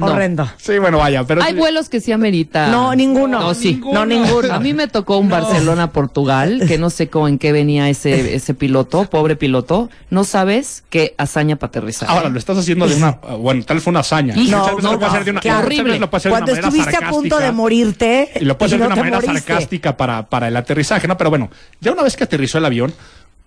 No. 0.00 0.12
Horrendo. 0.12 0.48
sí, 0.56 0.78
bueno, 0.78 0.98
vaya, 0.98 1.24
pero... 1.24 1.42
Hay 1.42 1.54
vuelos 1.54 1.88
que 1.88 2.00
sí 2.00 2.12
amerita. 2.12 2.68
No, 2.68 2.94
ninguno. 2.94 3.40
No, 3.40 3.54
sí. 3.54 3.80
No, 3.92 4.06
ninguno. 4.06 4.52
A 4.52 4.60
mí 4.60 4.72
me 4.72 4.88
tocó 4.88 5.18
un 5.18 5.28
Barcelona-Portugal, 5.28 6.62
que 6.66 6.78
no 6.78 6.90
sé 6.90 7.08
cómo 7.08 7.28
en 7.28 7.38
qué 7.38 7.52
venía 7.52 7.88
ese, 7.88 8.34
ese 8.34 8.54
piloto, 8.54 9.04
pobre 9.04 9.36
piloto. 9.36 9.90
No 10.10 10.24
sabes 10.24 10.84
qué 10.90 11.14
hazaña 11.18 11.56
para 11.56 11.68
aterrizar. 11.68 12.08
Ahora 12.08 12.28
lo 12.28 12.38
estás 12.38 12.58
haciendo 12.58 12.86
de 12.86 12.96
una... 12.96 13.12
Bueno, 13.38 13.64
tal 13.64 13.76
vez 13.76 13.84
fue 13.84 13.90
una 13.90 14.00
hazaña. 14.00 14.34
Veces 14.34 14.50
no, 14.50 14.78
lo 14.78 14.98
no, 14.98 15.06
hacer 15.06 15.24
de 15.24 15.30
una... 15.32 15.40
qué 15.40 15.52
horrible. 15.52 15.98
lo 15.98 16.06
de 16.06 16.28
Cuando 16.30 16.52
una 16.52 16.60
estuviste 16.60 16.96
a 16.96 17.10
punto 17.10 17.38
de 17.38 17.52
morirte. 17.52 18.30
Y 18.40 18.44
lo 18.44 18.56
puedes 18.58 18.72
hacer 18.72 18.80
no 18.80 18.86
de 18.86 18.92
una 18.92 19.02
manera 19.02 19.20
moriste. 19.20 19.48
sarcástica 19.48 19.96
para, 19.96 20.28
para 20.28 20.48
el 20.48 20.56
aterrizaje, 20.56 21.06
¿no? 21.06 21.16
Pero 21.16 21.30
bueno, 21.30 21.50
ya 21.80 21.92
una 21.92 22.02
vez 22.02 22.16
que 22.16 22.24
aterrizó 22.24 22.58
el 22.58 22.64
avión, 22.64 22.92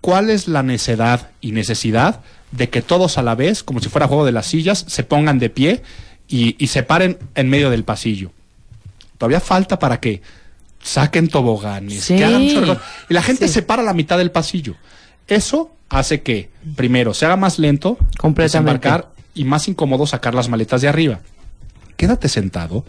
¿cuál 0.00 0.30
es 0.30 0.48
la 0.48 0.62
necedad 0.62 1.30
y 1.40 1.52
necesidad 1.52 2.20
de 2.50 2.68
que 2.68 2.82
todos 2.82 3.18
a 3.18 3.22
la 3.22 3.34
vez, 3.34 3.62
como 3.62 3.80
si 3.80 3.88
fuera 3.88 4.06
juego 4.06 4.24
de 4.24 4.32
las 4.32 4.46
sillas, 4.46 4.84
se 4.86 5.02
pongan 5.02 5.38
de 5.38 5.50
pie 5.50 5.82
y, 6.28 6.56
y 6.62 6.66
se 6.68 6.82
paren 6.82 7.18
en 7.34 7.48
medio 7.48 7.70
del 7.70 7.84
pasillo? 7.84 8.30
Todavía 9.18 9.40
falta 9.40 9.78
para 9.78 10.00
que 10.00 10.22
saquen 10.82 11.28
toboganes, 11.28 12.04
Sí. 12.04 12.16
que 12.16 12.24
hagan 12.24 12.48
chorros, 12.48 12.78
y 13.08 13.14
la 13.14 13.22
gente 13.22 13.48
se 13.48 13.62
para 13.62 13.82
a 13.82 13.84
la 13.84 13.94
mitad 13.94 14.18
del 14.18 14.30
pasillo. 14.30 14.74
Eso 15.28 15.74
hace 15.88 16.22
que, 16.22 16.50
primero, 16.76 17.14
se 17.14 17.24
haga 17.24 17.36
más 17.36 17.58
lento 17.58 17.96
desembarcar 18.36 19.08
y 19.34 19.44
más 19.44 19.66
incómodo 19.68 20.06
sacar 20.06 20.34
las 20.34 20.48
maletas 20.48 20.80
de 20.82 20.88
arriba 20.88 21.20
quédate 21.96 22.28
sentado 22.28 22.84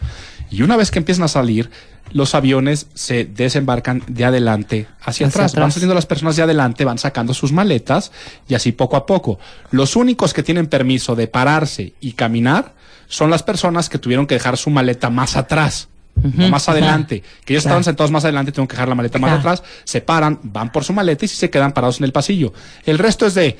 y 0.49 0.61
una 0.63 0.75
vez 0.77 0.91
que 0.91 0.99
empiezan 0.99 1.23
a 1.25 1.27
salir, 1.27 1.69
los 2.11 2.35
aviones 2.35 2.87
se 2.93 3.25
desembarcan 3.25 4.03
de 4.07 4.25
adelante 4.25 4.87
hacia, 5.01 5.27
Hacia 5.27 5.27
atrás. 5.27 5.55
Van 5.55 5.71
saliendo 5.71 5.95
las 5.95 6.05
personas 6.05 6.35
de 6.35 6.43
adelante, 6.43 6.85
van 6.85 6.97
sacando 6.97 7.33
sus 7.33 7.51
maletas 7.51 8.11
y 8.47 8.55
así 8.55 8.71
poco 8.71 8.95
a 8.95 9.05
poco. 9.05 9.39
Los 9.71 9.95
únicos 9.95 10.33
que 10.33 10.43
tienen 10.43 10.67
permiso 10.67 11.15
de 11.15 11.27
pararse 11.27 11.93
y 11.99 12.13
caminar 12.13 12.73
son 13.07 13.29
las 13.29 13.43
personas 13.43 13.89
que 13.89 13.99
tuvieron 13.99 14.27
que 14.27 14.35
dejar 14.35 14.57
su 14.57 14.69
maleta 14.69 15.09
más 15.09 15.35
atrás. 15.35 15.89
o 16.17 16.47
más 16.47 16.69
adelante, 16.69 17.23
que 17.43 17.53
ellos 17.53 17.65
estaban 17.65 17.83
sentados 17.83 18.09
más 18.09 18.23
adelante, 18.23 18.53
tengo 18.53 18.69
que 18.69 18.73
dejar 18.73 18.87
la 18.87 18.95
maleta 18.95 19.19
más 19.19 19.37
atrás, 19.37 19.63
se 19.83 19.99
paran, 19.99 20.39
van 20.43 20.71
por 20.71 20.85
su 20.85 20.93
maleta 20.93 21.25
y 21.25 21.27
sí 21.27 21.35
se 21.35 21.49
quedan 21.49 21.73
parados 21.73 21.99
en 21.99 22.05
el 22.05 22.13
pasillo. 22.13 22.53
El 22.85 22.97
resto 22.99 23.25
es 23.25 23.33
de, 23.33 23.57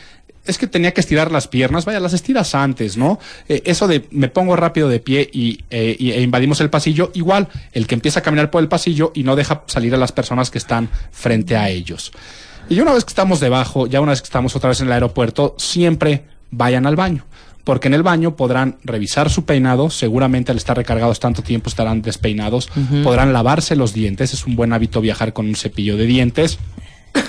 es 0.48 0.58
que 0.58 0.68
tenía 0.68 0.92
que 0.94 1.02
estirar 1.02 1.32
las 1.32 1.48
piernas, 1.48 1.86
vaya, 1.86 2.00
las 2.00 2.14
estiras 2.14 2.56
antes, 2.56 2.98
¿no? 2.98 3.20
Eh, 3.48 3.62
eso 3.66 3.88
de 3.88 4.06
me 4.12 4.28
pongo 4.30 4.56
rápido 4.56 4.90
de 4.90 5.00
pie 5.00 5.30
y, 5.32 5.64
eh, 5.70 5.96
y- 6.00 6.12
e 6.12 6.22
invadimos 6.22 6.60
el 6.62 6.70
pasillo, 6.70 7.12
igual, 7.14 7.48
el 7.74 7.88
que 7.88 7.96
empieza 7.96 8.20
a 8.20 8.24
caminar 8.24 8.52
por 8.52 8.62
el 8.62 8.68
pasillo 8.68 9.12
y 9.16 9.24
no 9.24 9.36
deja 9.36 9.64
salir 9.68 9.94
a 9.94 9.98
las 9.98 10.12
personas 10.12 10.50
que 10.52 10.58
están 10.58 10.90
frente 11.12 11.56
a 11.58 11.70
ellos. 11.70 12.12
Y 12.70 12.80
una 12.80 12.94
vez 12.94 13.06
que 13.06 13.10
estamos 13.10 13.40
debajo, 13.40 13.88
ya 13.88 14.02
una 14.02 14.12
vez 14.12 14.22
que 14.22 14.26
estamos 14.26 14.56
otra 14.56 14.70
vez 14.70 14.82
en 14.82 14.88
el 14.88 14.94
aeropuerto, 14.94 15.56
siempre 15.58 16.24
vayan 16.52 16.86
al 16.86 16.96
baño. 16.96 17.26
Porque 17.64 17.88
en 17.88 17.96
el 17.96 18.04
baño 18.04 18.36
podrán 18.36 18.78
revisar 18.84 19.32
su 19.32 19.44
peinado, 19.46 19.90
seguramente 19.90 20.52
al 20.52 20.58
estar 20.58 20.78
recargados 20.78 21.20
tanto 21.20 21.42
tiempo 21.42 21.68
estarán 21.68 22.04
despeinados, 22.04 22.70
podrán 23.04 23.34
lavarse 23.34 23.76
los 23.76 23.92
dientes, 23.92 24.34
es 24.36 24.46
un 24.46 24.56
buen 24.56 24.72
hábito 24.72 25.02
viajar 25.02 25.34
con 25.34 25.48
un 25.48 25.56
cepillo 25.56 25.98
de 25.98 26.06
dientes, 26.06 26.60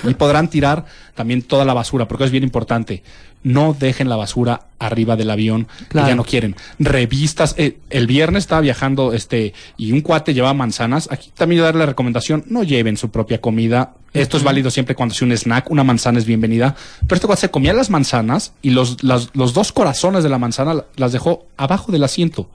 y 0.03 0.13
podrán 0.13 0.49
tirar 0.49 0.85
también 1.15 1.41
toda 1.41 1.65
la 1.65 1.73
basura, 1.73 2.07
porque 2.07 2.23
es 2.25 2.31
bien 2.31 2.43
importante. 2.43 3.03
No 3.43 3.75
dejen 3.79 4.09
la 4.09 4.15
basura 4.15 4.61
arriba 4.79 5.15
del 5.15 5.29
avión 5.29 5.67
Claro. 5.89 6.05
que 6.07 6.11
ya 6.11 6.15
no 6.15 6.23
quieren. 6.23 6.55
Revistas. 6.79 7.53
eh, 7.57 7.77
el 7.89 8.07
viernes 8.07 8.43
estaba 8.43 8.61
viajando 8.61 9.13
este 9.13 9.53
y 9.77 9.91
un 9.91 10.01
cuate 10.01 10.33
llevaba 10.33 10.53
manzanas. 10.53 11.07
Aquí 11.11 11.31
también 11.35 11.59
yo 11.59 11.63
darle 11.65 11.79
la 11.81 11.85
recomendación: 11.85 12.43
no 12.47 12.63
lleven 12.63 12.97
su 12.97 13.09
propia 13.11 13.39
comida. 13.39 13.93
Esto 14.13 14.37
es 14.37 14.43
válido 14.43 14.71
siempre 14.71 14.95
cuando 14.95 15.13
sea 15.13 15.27
un 15.27 15.31
snack. 15.37 15.69
Una 15.69 15.83
manzana 15.83 16.17
es 16.17 16.25
bienvenida. 16.25 16.75
Pero 17.01 17.15
este 17.15 17.27
cuate 17.27 17.41
se 17.41 17.51
comía 17.51 17.73
las 17.73 17.89
manzanas 17.91 18.53
y 18.63 18.71
los, 18.71 19.03
las- 19.03 19.29
los 19.33 19.53
dos 19.53 19.71
corazones 19.71 20.23
de 20.23 20.29
la 20.29 20.39
manzana 20.39 20.73
la- 20.73 20.85
las 20.95 21.11
dejó 21.11 21.45
abajo 21.57 21.91
del 21.91 22.03
asiento. 22.03 22.49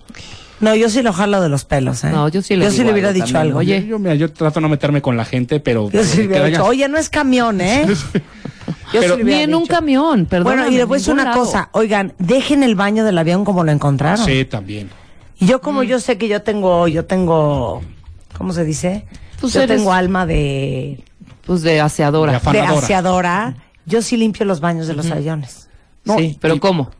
No, 0.62 0.74
yo 0.74 0.88
sí 0.88 1.02
lo 1.02 1.12
jalo 1.12 1.40
de 1.42 1.48
los 1.50 1.64
pelos, 1.66 2.02
¿eh? 2.04 2.10
No, 2.10 2.28
yo 2.28 2.40
sí 2.40 2.56
le 2.56 2.64
Yo 2.64 2.70
digo 2.70 2.84
le 2.84 2.92
hubiera 2.92 3.08
algo 3.08 3.14
dicho 3.20 3.32
también. 3.34 3.46
algo. 3.48 3.58
Oye, 3.58 3.86
Yo, 3.86 3.98
mira, 3.98 4.14
yo 4.14 4.32
trato 4.32 4.54
de 4.54 4.60
no 4.62 4.68
meterme 4.70 5.02
con 5.02 5.16
la 5.16 5.24
gente, 5.26 5.60
pero. 5.60 5.90
Yo 5.90 6.02
sí 6.04 6.18
le 6.22 6.26
hubiera 6.28 6.46
dicho, 6.46 6.64
oye, 6.64 6.88
no 6.88 6.96
es 6.98 7.10
camión, 7.10 7.60
¿eh? 7.60 7.84
Yo 8.92 9.00
Pero- 9.00 9.16
sí 9.16 9.24
Ni 9.24 9.34
en 9.34 9.54
un 9.54 9.62
dicho. 9.64 9.74
camión, 9.74 10.26
perdón. 10.26 10.44
Bueno, 10.44 10.68
y 10.70 10.76
le 10.76 10.84
voy 10.84 10.96
a 10.96 10.98
decir 10.98 11.12
una 11.12 11.32
cosa. 11.32 11.68
Oigan, 11.72 12.14
dejen 12.18 12.62
el 12.62 12.74
baño 12.76 13.04
del 13.04 13.18
avión 13.18 13.44
como 13.44 13.64
lo 13.64 13.72
encontraron. 13.72 14.24
Sí, 14.24 14.44
también. 14.44 14.88
Y 15.40 15.46
yo 15.46 15.58
Mm. 15.58 15.60
como 15.60 15.82
yo 15.82 15.98
sé 15.98 16.16
que 16.16 16.28
yo 16.28 16.42
tengo, 16.42 16.86
yo 16.88 17.04
tengo, 17.06 17.82
¿cómo 18.38 18.52
se 18.52 18.64
dice? 18.64 19.04
Pues 19.40 19.52
yo 19.54 19.62
eres- 19.62 19.78
tengo 19.78 19.92
alma 19.92 20.26
de, 20.26 21.02
Pues 21.44 21.62
de 21.62 21.80
aseadora. 21.80 22.38
De 22.38 22.52
de 22.52 22.60
aseadora. 22.60 23.56
Yo 23.84 24.00
sí 24.00 24.16
limpio 24.16 24.46
los 24.46 24.60
baños 24.60 24.86
de 24.86 24.94
los 24.94 25.10
aviones. 25.10 25.68
No, 26.04 26.16
sí, 26.18 26.38
pero 26.40 26.54
y- 26.54 26.60
¿cómo? 26.60 26.90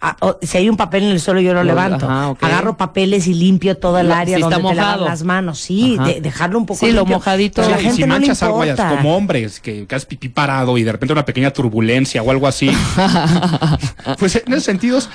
Ah, 0.00 0.16
o- 0.20 0.38
si 0.42 0.58
hay 0.58 0.68
un 0.68 0.76
papel 0.76 1.04
en 1.04 1.10
el 1.10 1.20
suelo, 1.20 1.40
yo 1.40 1.54
lo 1.54 1.60
Lo- 1.60 1.64
levanto. 1.64 2.04
ajá. 2.06 2.34
Agarro 2.40 2.76
papeles 2.76 3.26
y 3.26 3.32
limpio 3.34 3.76
toda 3.78 4.02
el 4.02 4.08
Lo- 4.08 4.14
área 4.14 4.36
si 4.36 4.42
donde 4.42 4.56
te 4.56 4.62
lavan 4.62 4.76
mojado. 4.76 5.04
las 5.06 5.22
manos. 5.22 5.60
Sí, 5.60 5.96
de- 6.04 6.20
dejarlo 6.20 6.58
un 6.58 6.66
poco 6.66 6.80
Sí, 6.80 6.92
lo 6.92 7.00
limpio. 7.02 7.16
mojadito. 7.16 7.62
Pero 7.62 7.68
a 7.68 7.70
la 7.70 7.76
Sí, 7.78 7.82
gente 7.84 7.96
si 7.96 8.02
no 8.02 8.06
le 8.14 8.20
manchas 8.20 8.42
algo, 8.42 8.64
importa. 8.64 8.90
como 8.96 9.16
hombres, 9.16 9.60
que, 9.60 9.86
que 9.86 9.94
haces 9.94 10.04
pipí 10.06 10.28
parado 10.28 10.76
y 10.76 10.82
de 10.82 10.92
repente 10.92 11.12
una 11.12 11.24
pequeña 11.24 11.52
turbulencia 11.52 12.22
o 12.22 12.30
algo 12.30 12.46
así. 12.46 12.70
pues 14.18 14.36
en 14.36 14.52
esos 14.52 14.64
sentidos, 14.64 15.08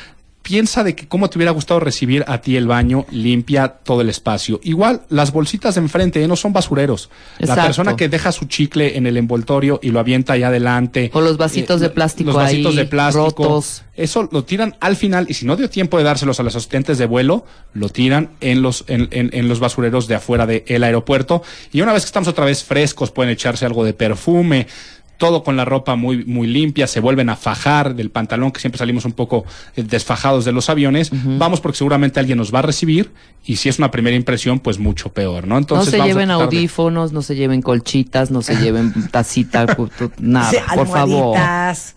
piensa 0.50 0.84
de 0.84 0.96
que 0.96 1.08
cómo 1.08 1.30
te 1.30 1.38
hubiera 1.38 1.52
gustado 1.52 1.80
recibir 1.80 2.26
a 2.28 2.42
ti 2.42 2.58
el 2.58 2.66
baño, 2.66 3.06
limpia 3.12 3.68
todo 3.68 4.02
el 4.02 4.10
espacio. 4.10 4.60
Igual, 4.64 5.04
las 5.10 5.32
bolsitas 5.32 5.76
de 5.76 5.82
enfrente 5.82 6.24
¿eh? 6.24 6.28
no 6.28 6.36
son 6.36 6.54
basureros. 6.54 7.12
La 7.38 7.44
Exacto. 7.46 7.64
persona 7.66 7.96
que 7.96 8.10
deja 8.10 8.32
su 8.32 8.46
chicle 8.46 8.98
en 8.98 9.06
el 9.06 9.16
envoltorio 9.18 9.80
y 9.84 9.92
lo 9.92 10.00
avienta 10.00 10.34
allá 10.34 10.48
adelante. 10.48 11.12
O 11.14 11.22
los 11.22 11.38
vasitos 11.38 11.80
de 11.82 11.92
plástico 11.92 12.32
Los 12.32 12.38
vasitos 12.38 12.72
ahí, 12.72 12.78
de 12.78 12.86
plástico. 12.86 13.26
rotos. 13.44 13.84
Eso 13.96 14.28
lo 14.32 14.44
tiran 14.44 14.76
al 14.80 14.96
final 14.96 15.28
y 15.30 15.36
si 15.36 15.46
no 15.46 15.56
dio 15.56 15.70
tiempo 15.70 15.98
de 16.00 16.04
dárselos 16.06 16.40
a 16.40 16.44
los 16.44 16.56
asistentes 16.56 16.98
de 16.98 17.06
vuelo, 17.06 17.46
lo 17.74 17.90
tiran 17.90 18.32
en 18.42 18.64
los, 18.64 18.86
en, 18.88 19.08
en- 19.12 19.30
en 19.34 19.48
los 19.50 19.60
basureros 19.60 20.08
de 20.08 20.16
afuera 20.16 20.48
del 20.48 20.84
aeropuerto. 20.84 21.44
Y 21.72 21.82
una 21.82 21.94
vez 21.94 22.04
que 22.04 22.08
estamos 22.08 22.28
otra 22.28 22.46
vez 22.46 22.64
frescos, 22.64 23.12
pueden 23.12 23.32
echarse 23.32 23.66
algo 23.68 23.84
de 23.84 23.94
perfume. 23.94 24.66
Todo 25.19 25.43
con 25.43 25.55
la 25.58 25.65
ropa 25.65 25.95
muy, 25.95 26.23
muy 26.25 26.47
limpia, 26.47 26.88
se 26.88 26.99
vuelven 27.01 27.29
a 27.29 27.36
fajar 27.36 27.93
del 27.93 28.10
pantalón, 28.10 28.51
que 28.51 28.60
siempre 28.62 28.79
salimos 28.79 29.03
un 29.05 29.12
poco 29.12 29.45
eh, 29.75 29.84
desfajados 29.84 30.45
de 30.45 30.51
los 30.53 30.69
aviones. 30.69 31.12
Vamos 31.13 31.60
porque 31.62 31.77
seguramente 31.77 32.19
alguien 32.19 32.38
nos 32.39 32.51
va 32.55 32.60
a 32.60 32.62
recibir 32.63 33.12
y 33.45 33.58
si 33.58 33.67
es 33.69 33.77
una 33.79 33.91
primera 33.91 34.15
impresión, 34.15 34.60
pues 34.60 34.79
mucho 34.79 35.10
peor, 35.12 35.45
¿no? 35.45 35.58
Entonces 35.58 35.88
no 35.88 35.91
se 35.91 35.97
vamos 35.97 36.10
a 36.10 36.13
lleven 36.13 36.27
de- 36.29 36.34
audífonos, 36.36 37.12
no 37.12 37.21
se 37.21 37.36
lleven 37.36 37.62
colchitas, 37.62 38.32
no 38.32 38.41
se 38.41 38.55
lleven 38.55 38.93
tacita, 39.12 39.65
nada, 40.19 40.49
Sí, 40.51 40.58
por 40.73 40.88
favor. 40.88 41.38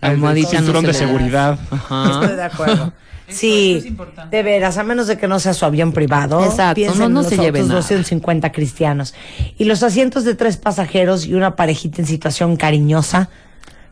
almohaditas. 0.01 0.51
Cinturón 0.51 0.83
se 0.83 0.89
de 0.89 0.95
seguridad. 0.95 1.59
Ajá. 1.71 2.11
Estoy 2.23 2.37
de 2.37 2.43
acuerdo. 2.43 2.93
Sí, 3.33 3.73
eso 3.73 3.79
es 3.81 3.87
importante. 3.87 4.37
de 4.37 4.43
veras, 4.43 4.79
a 4.79 4.85
menos 4.85 5.07
de 5.07 5.19
que 5.19 5.29
no 5.29 5.41
sea 5.41 5.55
su 5.55 5.65
avión 5.65 5.93
privado. 5.93 6.45
Exacto, 6.45 6.95
no, 6.97 7.09
no 7.09 7.23
en 7.23 7.29
se 7.29 7.37
los 7.37 7.45
lleve 7.45 7.61
otros 7.61 7.69
nada. 7.69 7.81
250 7.81 8.53
cristianos. 8.53 9.15
Y 9.59 9.65
los 9.65 9.83
asientos 9.83 10.25
de 10.25 10.35
tres 10.35 10.57
pasajeros 10.57 11.27
y 11.27 11.35
una 11.35 11.57
parejita 11.57 12.03
en 12.03 12.07
situación 12.07 12.57
cariñosa, 12.57 13.29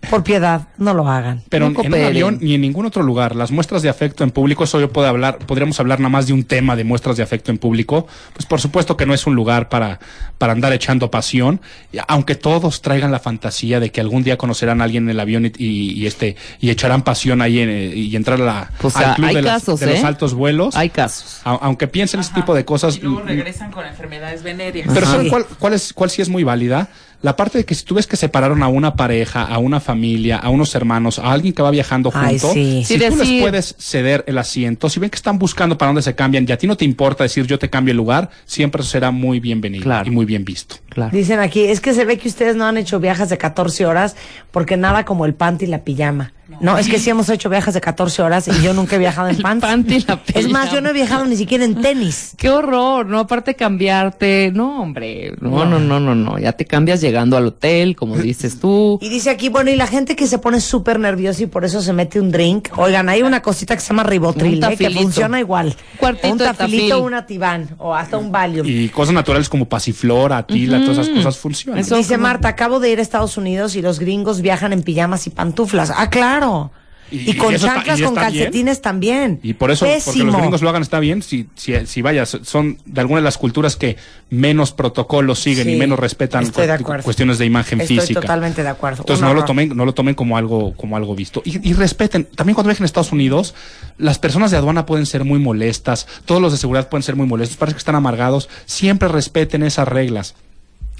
por 0.08 0.24
piedad, 0.24 0.68
no 0.78 0.94
lo 0.94 1.06
hagan. 1.08 1.42
Pero 1.50 1.68
No 1.68 1.82
en 1.82 1.92
un 1.92 2.00
avión 2.04 2.38
ni 2.40 2.54
en 2.54 2.62
ningún 2.62 2.86
otro 2.86 3.02
lugar. 3.02 3.36
Las 3.36 3.50
muestras 3.50 3.82
de 3.82 3.88
afecto 3.90 4.24
en 4.24 4.30
público, 4.30 4.64
eso 4.64 4.80
yo 4.80 4.90
puedo 4.90 5.06
hablar, 5.06 5.38
podríamos 5.38 5.78
hablar 5.78 6.00
nada 6.00 6.08
más 6.08 6.26
de 6.26 6.32
un 6.32 6.44
tema 6.44 6.74
de 6.74 6.84
muestras 6.84 7.16
de 7.18 7.22
afecto 7.22 7.50
en 7.50 7.58
público. 7.58 8.06
Pues 8.32 8.46
por 8.46 8.60
supuesto 8.60 8.96
que 8.96 9.04
no 9.04 9.12
es 9.12 9.26
un 9.26 9.34
lugar 9.34 9.68
para, 9.68 10.00
para 10.38 10.52
andar 10.54 10.72
echando 10.72 11.10
pasión. 11.10 11.60
Aunque 12.08 12.34
todos 12.34 12.80
traigan 12.80 13.12
la 13.12 13.18
fantasía 13.20 13.78
de 13.78 13.90
que 13.92 14.00
algún 14.00 14.22
día 14.22 14.38
conocerán 14.38 14.80
a 14.80 14.84
alguien 14.84 15.04
en 15.04 15.10
el 15.10 15.20
avión 15.20 15.44
y, 15.46 15.52
y- 15.58 15.92
y 15.92 16.06
este, 16.06 16.34
y 16.60 16.70
echarán 16.70 17.02
pasión 17.02 17.42
ahí 17.42 17.58
en, 17.60 17.68
eh, 17.68 17.86
y 17.94 18.16
entrar 18.16 18.40
a 18.40 18.44
la, 18.44 18.70
Pues, 18.80 18.96
al 18.96 19.14
club 19.16 19.28
hay 19.28 19.34
de, 19.34 19.42
las- 19.42 19.52
casos, 19.60 19.80
los 19.82 19.90
¿eh? 19.90 20.02
altos 20.04 20.32
vuelos. 20.34 20.76
Hay 20.76 20.88
casos. 20.90 21.40
A- 21.44 21.58
aunque 21.60 21.88
piensen 21.88 22.20
ese 22.20 22.32
tipo 22.32 22.54
de 22.54 22.64
cosas. 22.64 22.96
Y 22.96 23.00
luego 23.00 23.20
regresan 23.20 23.70
con 23.70 23.84
enfermedades 23.86 24.42
venéreas. 24.42 24.88
pero 24.92 25.04
Ajá. 25.04 25.16
¿saben 25.16 25.28
cuál, 25.28 25.44
cuál, 25.58 25.74
es, 25.74 25.92
cuál 25.92 26.08
sí 26.10 26.22
es 26.22 26.28
muy 26.30 26.42
válida? 26.42 26.88
La 27.22 27.36
parte 27.36 27.58
de 27.58 27.64
que 27.64 27.74
si 27.74 27.84
tú 27.84 27.94
ves 27.94 28.06
que 28.06 28.16
separaron 28.16 28.62
a 28.62 28.68
una 28.68 28.94
pareja, 28.96 29.42
a 29.42 29.58
una 29.58 29.78
familia, 29.80 30.38
a 30.38 30.48
unos 30.48 30.74
hermanos, 30.74 31.18
a 31.18 31.30
alguien 31.32 31.52
que 31.52 31.60
va 31.62 31.70
viajando 31.70 32.10
Ay, 32.14 32.38
junto, 32.38 32.54
sí. 32.54 32.82
si 32.84 32.94
Sí, 32.98 33.00
tú 33.10 33.16
les 33.16 33.40
puedes 33.42 33.74
ceder 33.78 34.24
el 34.26 34.38
asiento, 34.38 34.88
si 34.88 35.00
ven 35.00 35.10
que 35.10 35.16
están 35.16 35.38
buscando 35.38 35.76
para 35.76 35.88
dónde 35.90 36.02
se 36.02 36.14
cambian 36.14 36.46
y 36.48 36.52
a 36.52 36.56
ti 36.56 36.66
no 36.66 36.76
te 36.78 36.84
importa 36.86 37.24
decir 37.24 37.46
yo 37.46 37.58
te 37.58 37.68
cambio 37.68 37.92
el 37.92 37.98
lugar, 37.98 38.30
siempre 38.46 38.80
eso 38.82 38.90
será 38.90 39.10
muy 39.10 39.38
bienvenido 39.38 39.84
Claro. 39.84 40.08
y 40.08 40.14
muy 40.14 40.24
bien 40.24 40.44
visto. 40.44 40.76
Claro. 40.90 41.10
Dicen 41.16 41.40
aquí, 41.40 41.64
es 41.64 41.80
que 41.80 41.94
se 41.94 42.04
ve 42.04 42.18
que 42.18 42.28
ustedes 42.28 42.56
no 42.56 42.66
han 42.66 42.76
hecho 42.76 43.00
viajes 43.00 43.28
de 43.30 43.38
14 43.38 43.86
horas 43.86 44.16
porque 44.50 44.76
nada 44.76 45.04
como 45.04 45.24
el 45.24 45.34
panty 45.34 45.64
y 45.64 45.68
la 45.68 45.78
pijama. 45.84 46.32
No, 46.60 46.76
es 46.78 46.88
que 46.88 46.98
sí 46.98 47.08
hemos 47.08 47.28
hecho 47.28 47.48
viajes 47.48 47.74
de 47.74 47.80
14 47.80 48.22
horas 48.22 48.48
y 48.48 48.62
yo 48.62 48.74
nunca 48.74 48.96
he 48.96 48.98
viajado 48.98 49.28
en 49.28 49.38
pants. 49.42 49.64
Panty 49.64 50.00
la 50.00 50.20
es 50.34 50.48
más, 50.50 50.72
yo 50.72 50.80
no 50.80 50.90
he 50.90 50.92
viajado 50.92 51.24
ni 51.26 51.36
siquiera 51.36 51.64
en 51.64 51.80
tenis. 51.80 52.34
Qué 52.36 52.50
horror, 52.50 53.06
no, 53.06 53.20
aparte 53.20 53.54
cambiarte, 53.54 54.50
no, 54.52 54.82
hombre, 54.82 55.32
no, 55.40 55.64
no, 55.64 55.78
no, 55.78 56.00
no, 56.00 56.14
no, 56.14 56.38
ya 56.38 56.52
te 56.52 56.64
cambias 56.64 57.00
llegando 57.00 57.36
al 57.36 57.46
hotel, 57.46 57.94
como 57.94 58.16
dices 58.18 58.58
tú. 58.58 58.98
Y 59.00 59.08
dice 59.08 59.30
aquí, 59.30 59.48
bueno, 59.48 59.70
y 59.70 59.76
la 59.76 59.86
gente 59.86 60.16
que 60.16 60.26
se 60.26 60.38
pone 60.38 60.60
súper 60.60 60.98
nerviosa 60.98 61.44
y 61.44 61.46
por 61.46 61.64
eso 61.64 61.80
se 61.80 61.92
mete 61.92 62.20
un 62.20 62.32
drink. 62.32 62.68
Oigan, 62.76 63.08
hay 63.08 63.22
una 63.22 63.42
cosita 63.42 63.74
que 63.76 63.80
se 63.80 63.88
llama 63.88 64.02
ribotril, 64.02 64.62
Un 64.64 64.72
¿eh? 64.72 64.76
que 64.76 64.90
funciona 64.90 65.38
igual. 65.38 65.68
Un 65.68 65.98
cuartito 65.98 66.32
un 66.32 66.38
de 66.38 66.44
tafilito, 66.46 66.88
tafil. 66.88 67.06
un 67.06 67.14
ativán 67.14 67.68
o 67.78 67.94
hasta 67.94 68.18
un 68.18 68.32
Valium. 68.32 68.66
Y 68.68 68.88
cosas 68.88 69.14
naturales 69.14 69.48
como 69.48 69.66
pasiflora, 69.66 70.44
todas 70.80 70.98
esas 71.06 71.08
cosas 71.16 71.36
funcionan. 71.38 71.80
Eso- 71.80 71.96
Dice 71.96 72.14
como- 72.14 72.22
Marta, 72.24 72.48
acabo 72.48 72.80
de 72.80 72.90
ir 72.90 72.98
a 72.98 73.02
Estados 73.02 73.36
Unidos 73.36 73.76
y 73.76 73.82
los 73.82 73.98
gringos 73.98 74.40
viajan 74.40 74.72
en 74.72 74.82
pijamas 74.82 75.26
y 75.26 75.30
pantuflas. 75.30 75.92
Ah, 75.96 76.10
claro. 76.10 76.70
Y, 77.12 77.32
Y- 77.32 77.34
con 77.36 77.50
y 77.50 77.56
eso 77.56 77.66
está- 77.66 77.78
chanclas 77.78 77.98
y 77.98 78.02
con 78.04 78.14
bien. 78.14 78.24
calcetines 78.24 78.80
también. 78.82 79.40
Y 79.42 79.54
por 79.54 79.72
eso, 79.72 79.84
porque 79.84 79.96
Pésimo. 79.96 80.26
los 80.30 80.36
gringos 80.36 80.62
lo 80.62 80.68
hagan 80.68 80.82
está 80.82 81.00
bien, 81.00 81.22
si, 81.24 81.48
si, 81.56 81.74
si 81.84 82.02
vaya, 82.02 82.24
son 82.24 82.78
de 82.86 83.00
algunas 83.00 83.22
de 83.22 83.24
las 83.24 83.36
culturas 83.36 83.74
que 83.74 83.96
menos 84.30 84.70
protocolos 84.70 85.40
siguen 85.40 85.64
Sí, 85.66 85.72
y 85.72 85.76
menos 85.76 85.98
respetan 85.98 86.44
de 86.44 86.78
cuestiones 87.02 87.38
de 87.38 87.46
imagen 87.46 87.80
Estoy 87.80 87.98
física. 87.98 88.20
totalmente 88.20 88.62
de 88.62 88.68
acuerdo. 88.68 89.02
Entonces 89.02 89.22
Un 89.24 89.28
no 89.28 89.34
lo 89.34 89.44
tomen, 89.44 89.76
no 89.76 89.84
lo 89.84 89.92
tomen 89.92 90.14
como 90.14 90.36
algo, 90.36 90.72
como 90.76 90.96
algo 90.96 91.16
visto. 91.16 91.42
Y, 91.44 91.68
y 91.68 91.72
respeten, 91.72 92.26
también 92.26 92.54
cuando 92.54 92.68
viajen 92.68 92.84
a 92.84 92.86
Estados 92.86 93.10
Unidos, 93.10 93.56
las 93.98 94.20
personas 94.20 94.52
de 94.52 94.58
aduana 94.58 94.86
pueden 94.86 95.04
ser 95.06 95.24
muy 95.24 95.40
molestas, 95.40 96.06
todos 96.26 96.40
los 96.40 96.52
de 96.52 96.58
seguridad 96.58 96.88
pueden 96.88 97.02
ser 97.02 97.16
muy 97.16 97.26
molestos, 97.26 97.56
parece 97.56 97.74
que 97.74 97.80
están 97.80 97.96
amargados, 97.96 98.48
siempre 98.66 99.08
respeten 99.08 99.64
esas 99.64 99.88
reglas. 99.88 100.36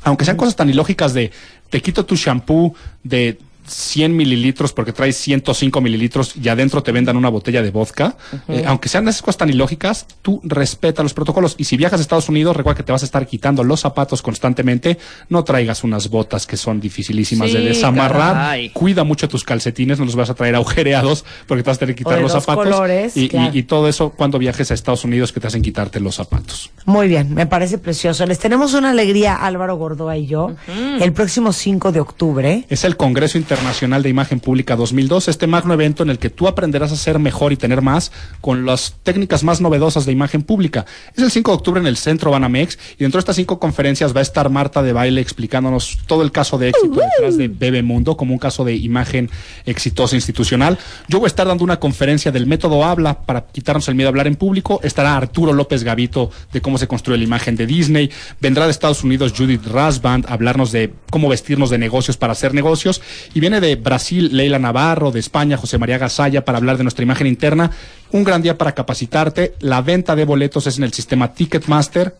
Aunque 0.02 0.24
sean 0.24 0.36
cosas 0.36 0.56
tan 0.56 0.70
ilógicas 0.70 1.14
de 1.14 1.30
te 1.68 1.80
quito 1.80 2.04
tu 2.04 2.16
shampoo 2.16 2.74
de 3.02 3.38
100 3.70 4.16
mililitros 4.16 4.72
porque 4.72 4.92
traes 4.92 5.16
105 5.16 5.80
mililitros 5.80 6.35
y 6.37 6.48
adentro 6.48 6.83
te 6.83 6.92
vendan 6.92 7.16
una 7.16 7.28
botella 7.28 7.62
de 7.62 7.70
vodka, 7.70 8.16
eh, 8.48 8.64
aunque 8.66 8.88
sean 8.88 9.06
esas 9.09 9.22
cosas 9.22 9.38
tan 9.38 9.50
ilógicas, 9.50 10.06
tú 10.22 10.40
respeta 10.44 11.02
los 11.02 11.14
protocolos. 11.14 11.54
Y 11.59 11.64
si 11.64 11.76
viajas 11.76 12.00
a 12.00 12.02
Estados 12.02 12.28
Unidos, 12.28 12.56
recuerda 12.56 12.76
que 12.78 12.83
te 12.83 12.92
vas 12.92 13.02
a 13.02 13.04
estar 13.04 13.26
quitando 13.26 13.62
los 13.64 13.80
zapatos 13.80 14.22
constantemente, 14.22 14.98
no 15.28 15.44
traigas 15.44 15.85
unas 15.85 16.09
botas 16.11 16.46
que 16.46 16.56
son 16.56 16.80
dificilísimas 16.80 17.52
de 17.52 17.61
desamarrar, 17.61 18.35
caray. 18.35 18.70
cuida 18.70 19.04
mucho 19.04 19.28
tus 19.28 19.44
calcetines, 19.44 19.98
no 19.98 20.04
los 20.04 20.16
vas 20.16 20.30
a 20.30 20.35
traer 20.35 20.54
agujereados 20.56 21.24
porque 21.46 21.62
te 21.62 21.70
vas 21.70 21.76
a 21.76 21.80
tener 21.80 21.94
que 21.94 22.02
O 22.02 22.06
quitar 22.06 22.16
de 22.16 22.22
los 22.22 22.33
dos 22.33 22.42
zapatos. 22.44 22.64
colores, 22.74 23.16
y, 23.16 23.24
y- 23.24 23.28
claro. 23.28 23.50
y 23.56 23.62
todo 23.62 23.88
eso 23.88 24.11
cuando 24.11 24.38
viajes 24.38 24.70
a 24.70 24.74
Estados 24.74 25.04
Unidos 25.04 25.33
que 25.33 25.40
te 25.40 25.46
hacen 25.46 25.62
quitarte 25.62 26.00
los 26.00 26.16
zapatos. 26.16 26.70
Muy 26.87 27.09
bien, 27.09 27.35
me 27.35 27.46
parece 27.46 27.78
precioso. 27.78 28.26
Les 28.26 28.38
tenemos 28.38 28.74
una 28.74 28.90
alegría, 28.90 29.37
Álvaro 29.37 29.76
Gordoa 29.76 30.16
y 30.16 30.26
yo, 30.26 30.52
el 31.00 31.12
próximo 31.12 31.52
5 31.52 31.92
de 31.92 32.00
octubre. 32.00 32.64
Es 32.68 32.85
el 32.85 32.96
Congreso 32.96 33.38
Internacional 33.38 33.60
de 33.61 34.09
Imagen 34.09 34.40
Pública 34.40 34.75
2002, 34.77 35.29
este 35.29 35.46
magno 35.46 35.75
evento 35.75 36.03
en 36.03 36.11
el 36.11 36.18
que 36.18 36.31
tú 36.31 36.49
aprenderás 36.49 36.92
a 36.92 36.96
ser 36.96 37.18
mejor 37.18 37.53
y 37.53 37.57
tener 37.57 37.83
más 37.83 38.12
con 38.40 38.64
las 38.64 38.96
técnicas 39.03 39.42
más 39.42 39.61
novedosas 39.61 40.07
de 40.07 40.12
imagen 40.12 40.42
pública. 40.42 40.87
Es 41.16 41.23
el 41.23 41.31
5 41.31 41.51
de 41.51 41.57
octubre 41.57 41.81
en 41.81 41.87
el 41.87 41.96
Centro 41.96 42.31
Banamex 42.31 42.79
y 42.99 43.05
dentro 43.05 43.18
de 43.18 43.20
estas 43.20 43.37
cinco 43.37 43.59
conferencias 43.59 44.14
va 44.14 44.20
a 44.20 44.23
estar 44.23 44.49
Marta 44.51 44.83
de 44.83 44.92
Baile 44.92 45.20
explicándonos 45.20 45.99
todo 46.07 46.23
el 46.23 46.33
caso 46.33 46.59
de 46.59 46.70
éxito 46.70 47.01
detrás 47.01 47.37
de 47.37 47.49
Bebemundo 47.49 48.16
como 48.16 48.33
un 48.33 48.38
caso 48.38 48.64
de 48.64 48.77
imagen 48.77 49.31
exitosa 49.66 50.14
institucional. 50.14 50.79
Yo 51.09 51.18
voy 51.18 51.27
a 51.27 51.29
estar 51.29 51.46
dando 51.46 51.64
una 51.64 51.79
conferencia 51.79 52.33
del 52.33 52.46
método 52.46 52.85
Habla 52.85 53.23
para 53.23 53.46
quitarnos 53.46 53.88
el 53.88 53.94
miedo 53.94 54.09
a 54.09 54.11
hablar 54.11 54.27
en 54.27 54.37
público. 54.37 54.81
Estará 54.83 55.16
Arturo 55.16 55.53
López 55.53 55.85
Gavito 55.85 56.31
de 56.53 56.61
cómo 56.61 56.79
se 56.79 56.87
construye 56.87 57.18
la 57.18 57.25
imagen 57.25 57.57
de 57.57 57.66
Disney. 57.66 58.11
Vendrá 58.40 58.64
de 58.64 58.70
Estados 58.70 59.05
Unidos 59.05 59.35
Judith 59.37 59.66
Rasband 59.66 60.27
a 60.27 60.35
hablarnos 60.35 60.73
de 60.73 60.92
cómo 61.11 61.29
vestirnos 61.29 61.70
de 61.70 61.79
negocios 61.79 62.16
para 62.16 62.33
hacer 62.33 62.55
negocios. 62.55 63.03
Y 63.35 63.39
viene 63.40 63.61
de 63.61 63.74
Brasil 63.76 64.37
Leila 64.37 64.59
Navarro, 64.59 65.11
de 65.11 65.18
España 65.18 65.57
José 65.57 65.79
María 65.79 65.98
Gasalla 65.98 66.44
para 66.44 66.59
hablar 66.59 66.76
de 66.76 66.85
nuestra 66.85 67.03
imagen 67.03 67.26
interna. 67.26 67.70
Un 68.12 68.22
gran 68.22 68.42
día 68.42 68.57
para 68.57 68.72
capacitarte. 68.72 69.55
La 69.61 69.83
venta 69.83 70.14
de 70.14 70.24
boletos 70.24 70.66
es 70.66 70.79
en 70.79 70.85
el 70.85 70.92
sistema 70.92 71.35
Ticketmaster. 71.35 72.14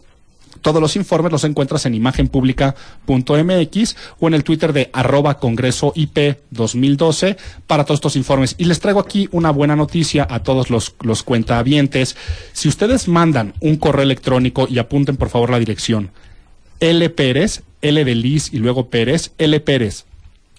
Todos 0.62 0.83
los 0.83 0.96
informes 0.96 1.33
los 1.33 1.44
encuentras 1.44 1.87
en 1.87 1.94
imagenpublica.mx 1.94 3.96
o 4.18 4.28
en 4.28 4.35
el 4.35 4.44
Twitter 4.44 4.72
de 4.72 4.90
arroba 4.92 5.38
Congreso 5.38 5.92
IP 5.94 6.38
2012 6.50 7.37
para 7.66 7.85
todos 7.85 7.98
estos 7.98 8.16
informes. 8.16 8.56
Y 8.59 8.64
les 8.64 8.80
traigo 8.80 9.00
aquí 9.00 9.28
una 9.33 9.52
buena 9.52 9.76
noticia 9.76 10.26
a 10.28 10.42
todos 10.42 10.70
los, 10.70 10.94
los 11.02 11.22
cuentavientes. 11.22 12.16
Si 12.52 12.68
ustedes 12.68 13.09
mandan 13.09 13.54
un 13.61 13.76
correo 13.76 14.02
electrónico 14.02 14.66
y 14.68 14.78
apunten 14.78 15.16
por 15.16 15.30
favor 15.30 15.50
la 15.50 15.59
dirección 15.59 16.11
L 16.80 17.09
Pérez, 17.11 17.62
L 17.80 18.04
de 18.04 18.14
Liz 18.14 18.52
y 18.52 18.59
luego 18.59 18.90
Pérez, 18.90 19.33
L 19.38 19.59
Pérez, 19.61 20.04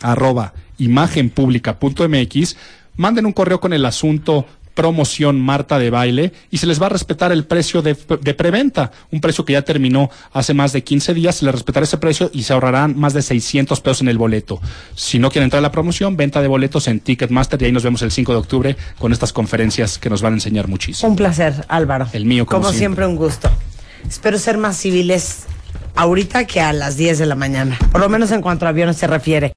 arroba 0.02 0.54
imagenpublica.mx, 0.78 2.58
manden 2.98 3.26
un 3.26 3.34
correo 3.34 3.60
con 3.60 3.74
el 3.74 3.86
asunto 3.86 4.46
promoción 4.74 5.40
Marta 5.40 5.80
de 5.80 5.90
baile 5.90 6.32
y 6.50 6.58
se 6.58 6.68
les 6.68 6.82
va 6.82 6.88
a 6.88 6.90
respetar 6.90 7.32
el 7.32 7.46
precio 7.46 7.82
de, 7.82 7.96
de 8.22 8.34
preventa, 8.34 8.92
un 9.12 9.22
precio 9.22 9.46
que 9.46 9.54
ya 9.54 9.62
terminó 9.62 10.10
hace 10.34 10.54
más 10.54 10.74
de 10.74 10.84
15 10.84 11.14
días, 11.14 11.36
se 11.36 11.46
les 11.46 11.54
respetará 11.54 11.84
ese 11.84 11.98
precio 11.98 12.32
y 12.34 12.44
se 12.44 12.54
ahorrarán 12.54 12.98
más 12.98 13.14
de 13.14 13.22
600 13.22 13.80
pesos 13.82 14.02
en 14.02 14.08
el 14.08 14.18
boleto. 14.18 14.60
Si 14.96 15.20
no 15.20 15.30
quieren 15.30 15.46
entrar 15.46 15.60
a 15.60 15.62
la 15.62 15.72
promoción, 15.72 16.18
venta 16.18 16.42
de 16.42 16.48
boletos 16.48 16.88
en 16.88 17.00
Ticketmaster 17.00 17.62
y 17.62 17.66
ahí 17.66 17.72
nos 17.72 17.84
vemos 17.84 18.02
el 18.02 18.12
5 18.12 18.32
de 18.32 18.38
octubre 18.38 18.78
con 18.98 19.12
estas 19.12 19.34
conferencias 19.34 19.98
que 19.98 20.10
nos 20.10 20.22
van 20.22 20.34
a 20.34 20.36
enseñar 20.38 20.68
muchísimo. 20.68 21.10
Un 21.10 21.16
placer, 21.16 21.66
Álvaro. 21.68 22.08
El 22.14 22.26
mío, 22.26 22.46
como 22.46 22.64
siempre. 22.64 22.78
siempre. 22.80 23.08
un 23.08 23.16
gusto. 23.16 23.52
Espero 24.08 24.40
ser 24.40 24.58
más 24.58 24.78
civiles 24.78 25.46
ahorita 25.96 26.46
que 26.46 26.62
a 26.62 26.74
las 26.74 26.98
10 26.98 27.20
de 27.20 27.26
la 27.26 27.36
mañana, 27.36 27.78
por 27.92 28.02
lo 28.02 28.10
menos 28.10 28.32
en 28.32 28.42
cuanto 28.42 28.66
a 28.66 28.70
aviones 28.70 28.98
se 28.98 29.08
refiere. 29.08 29.50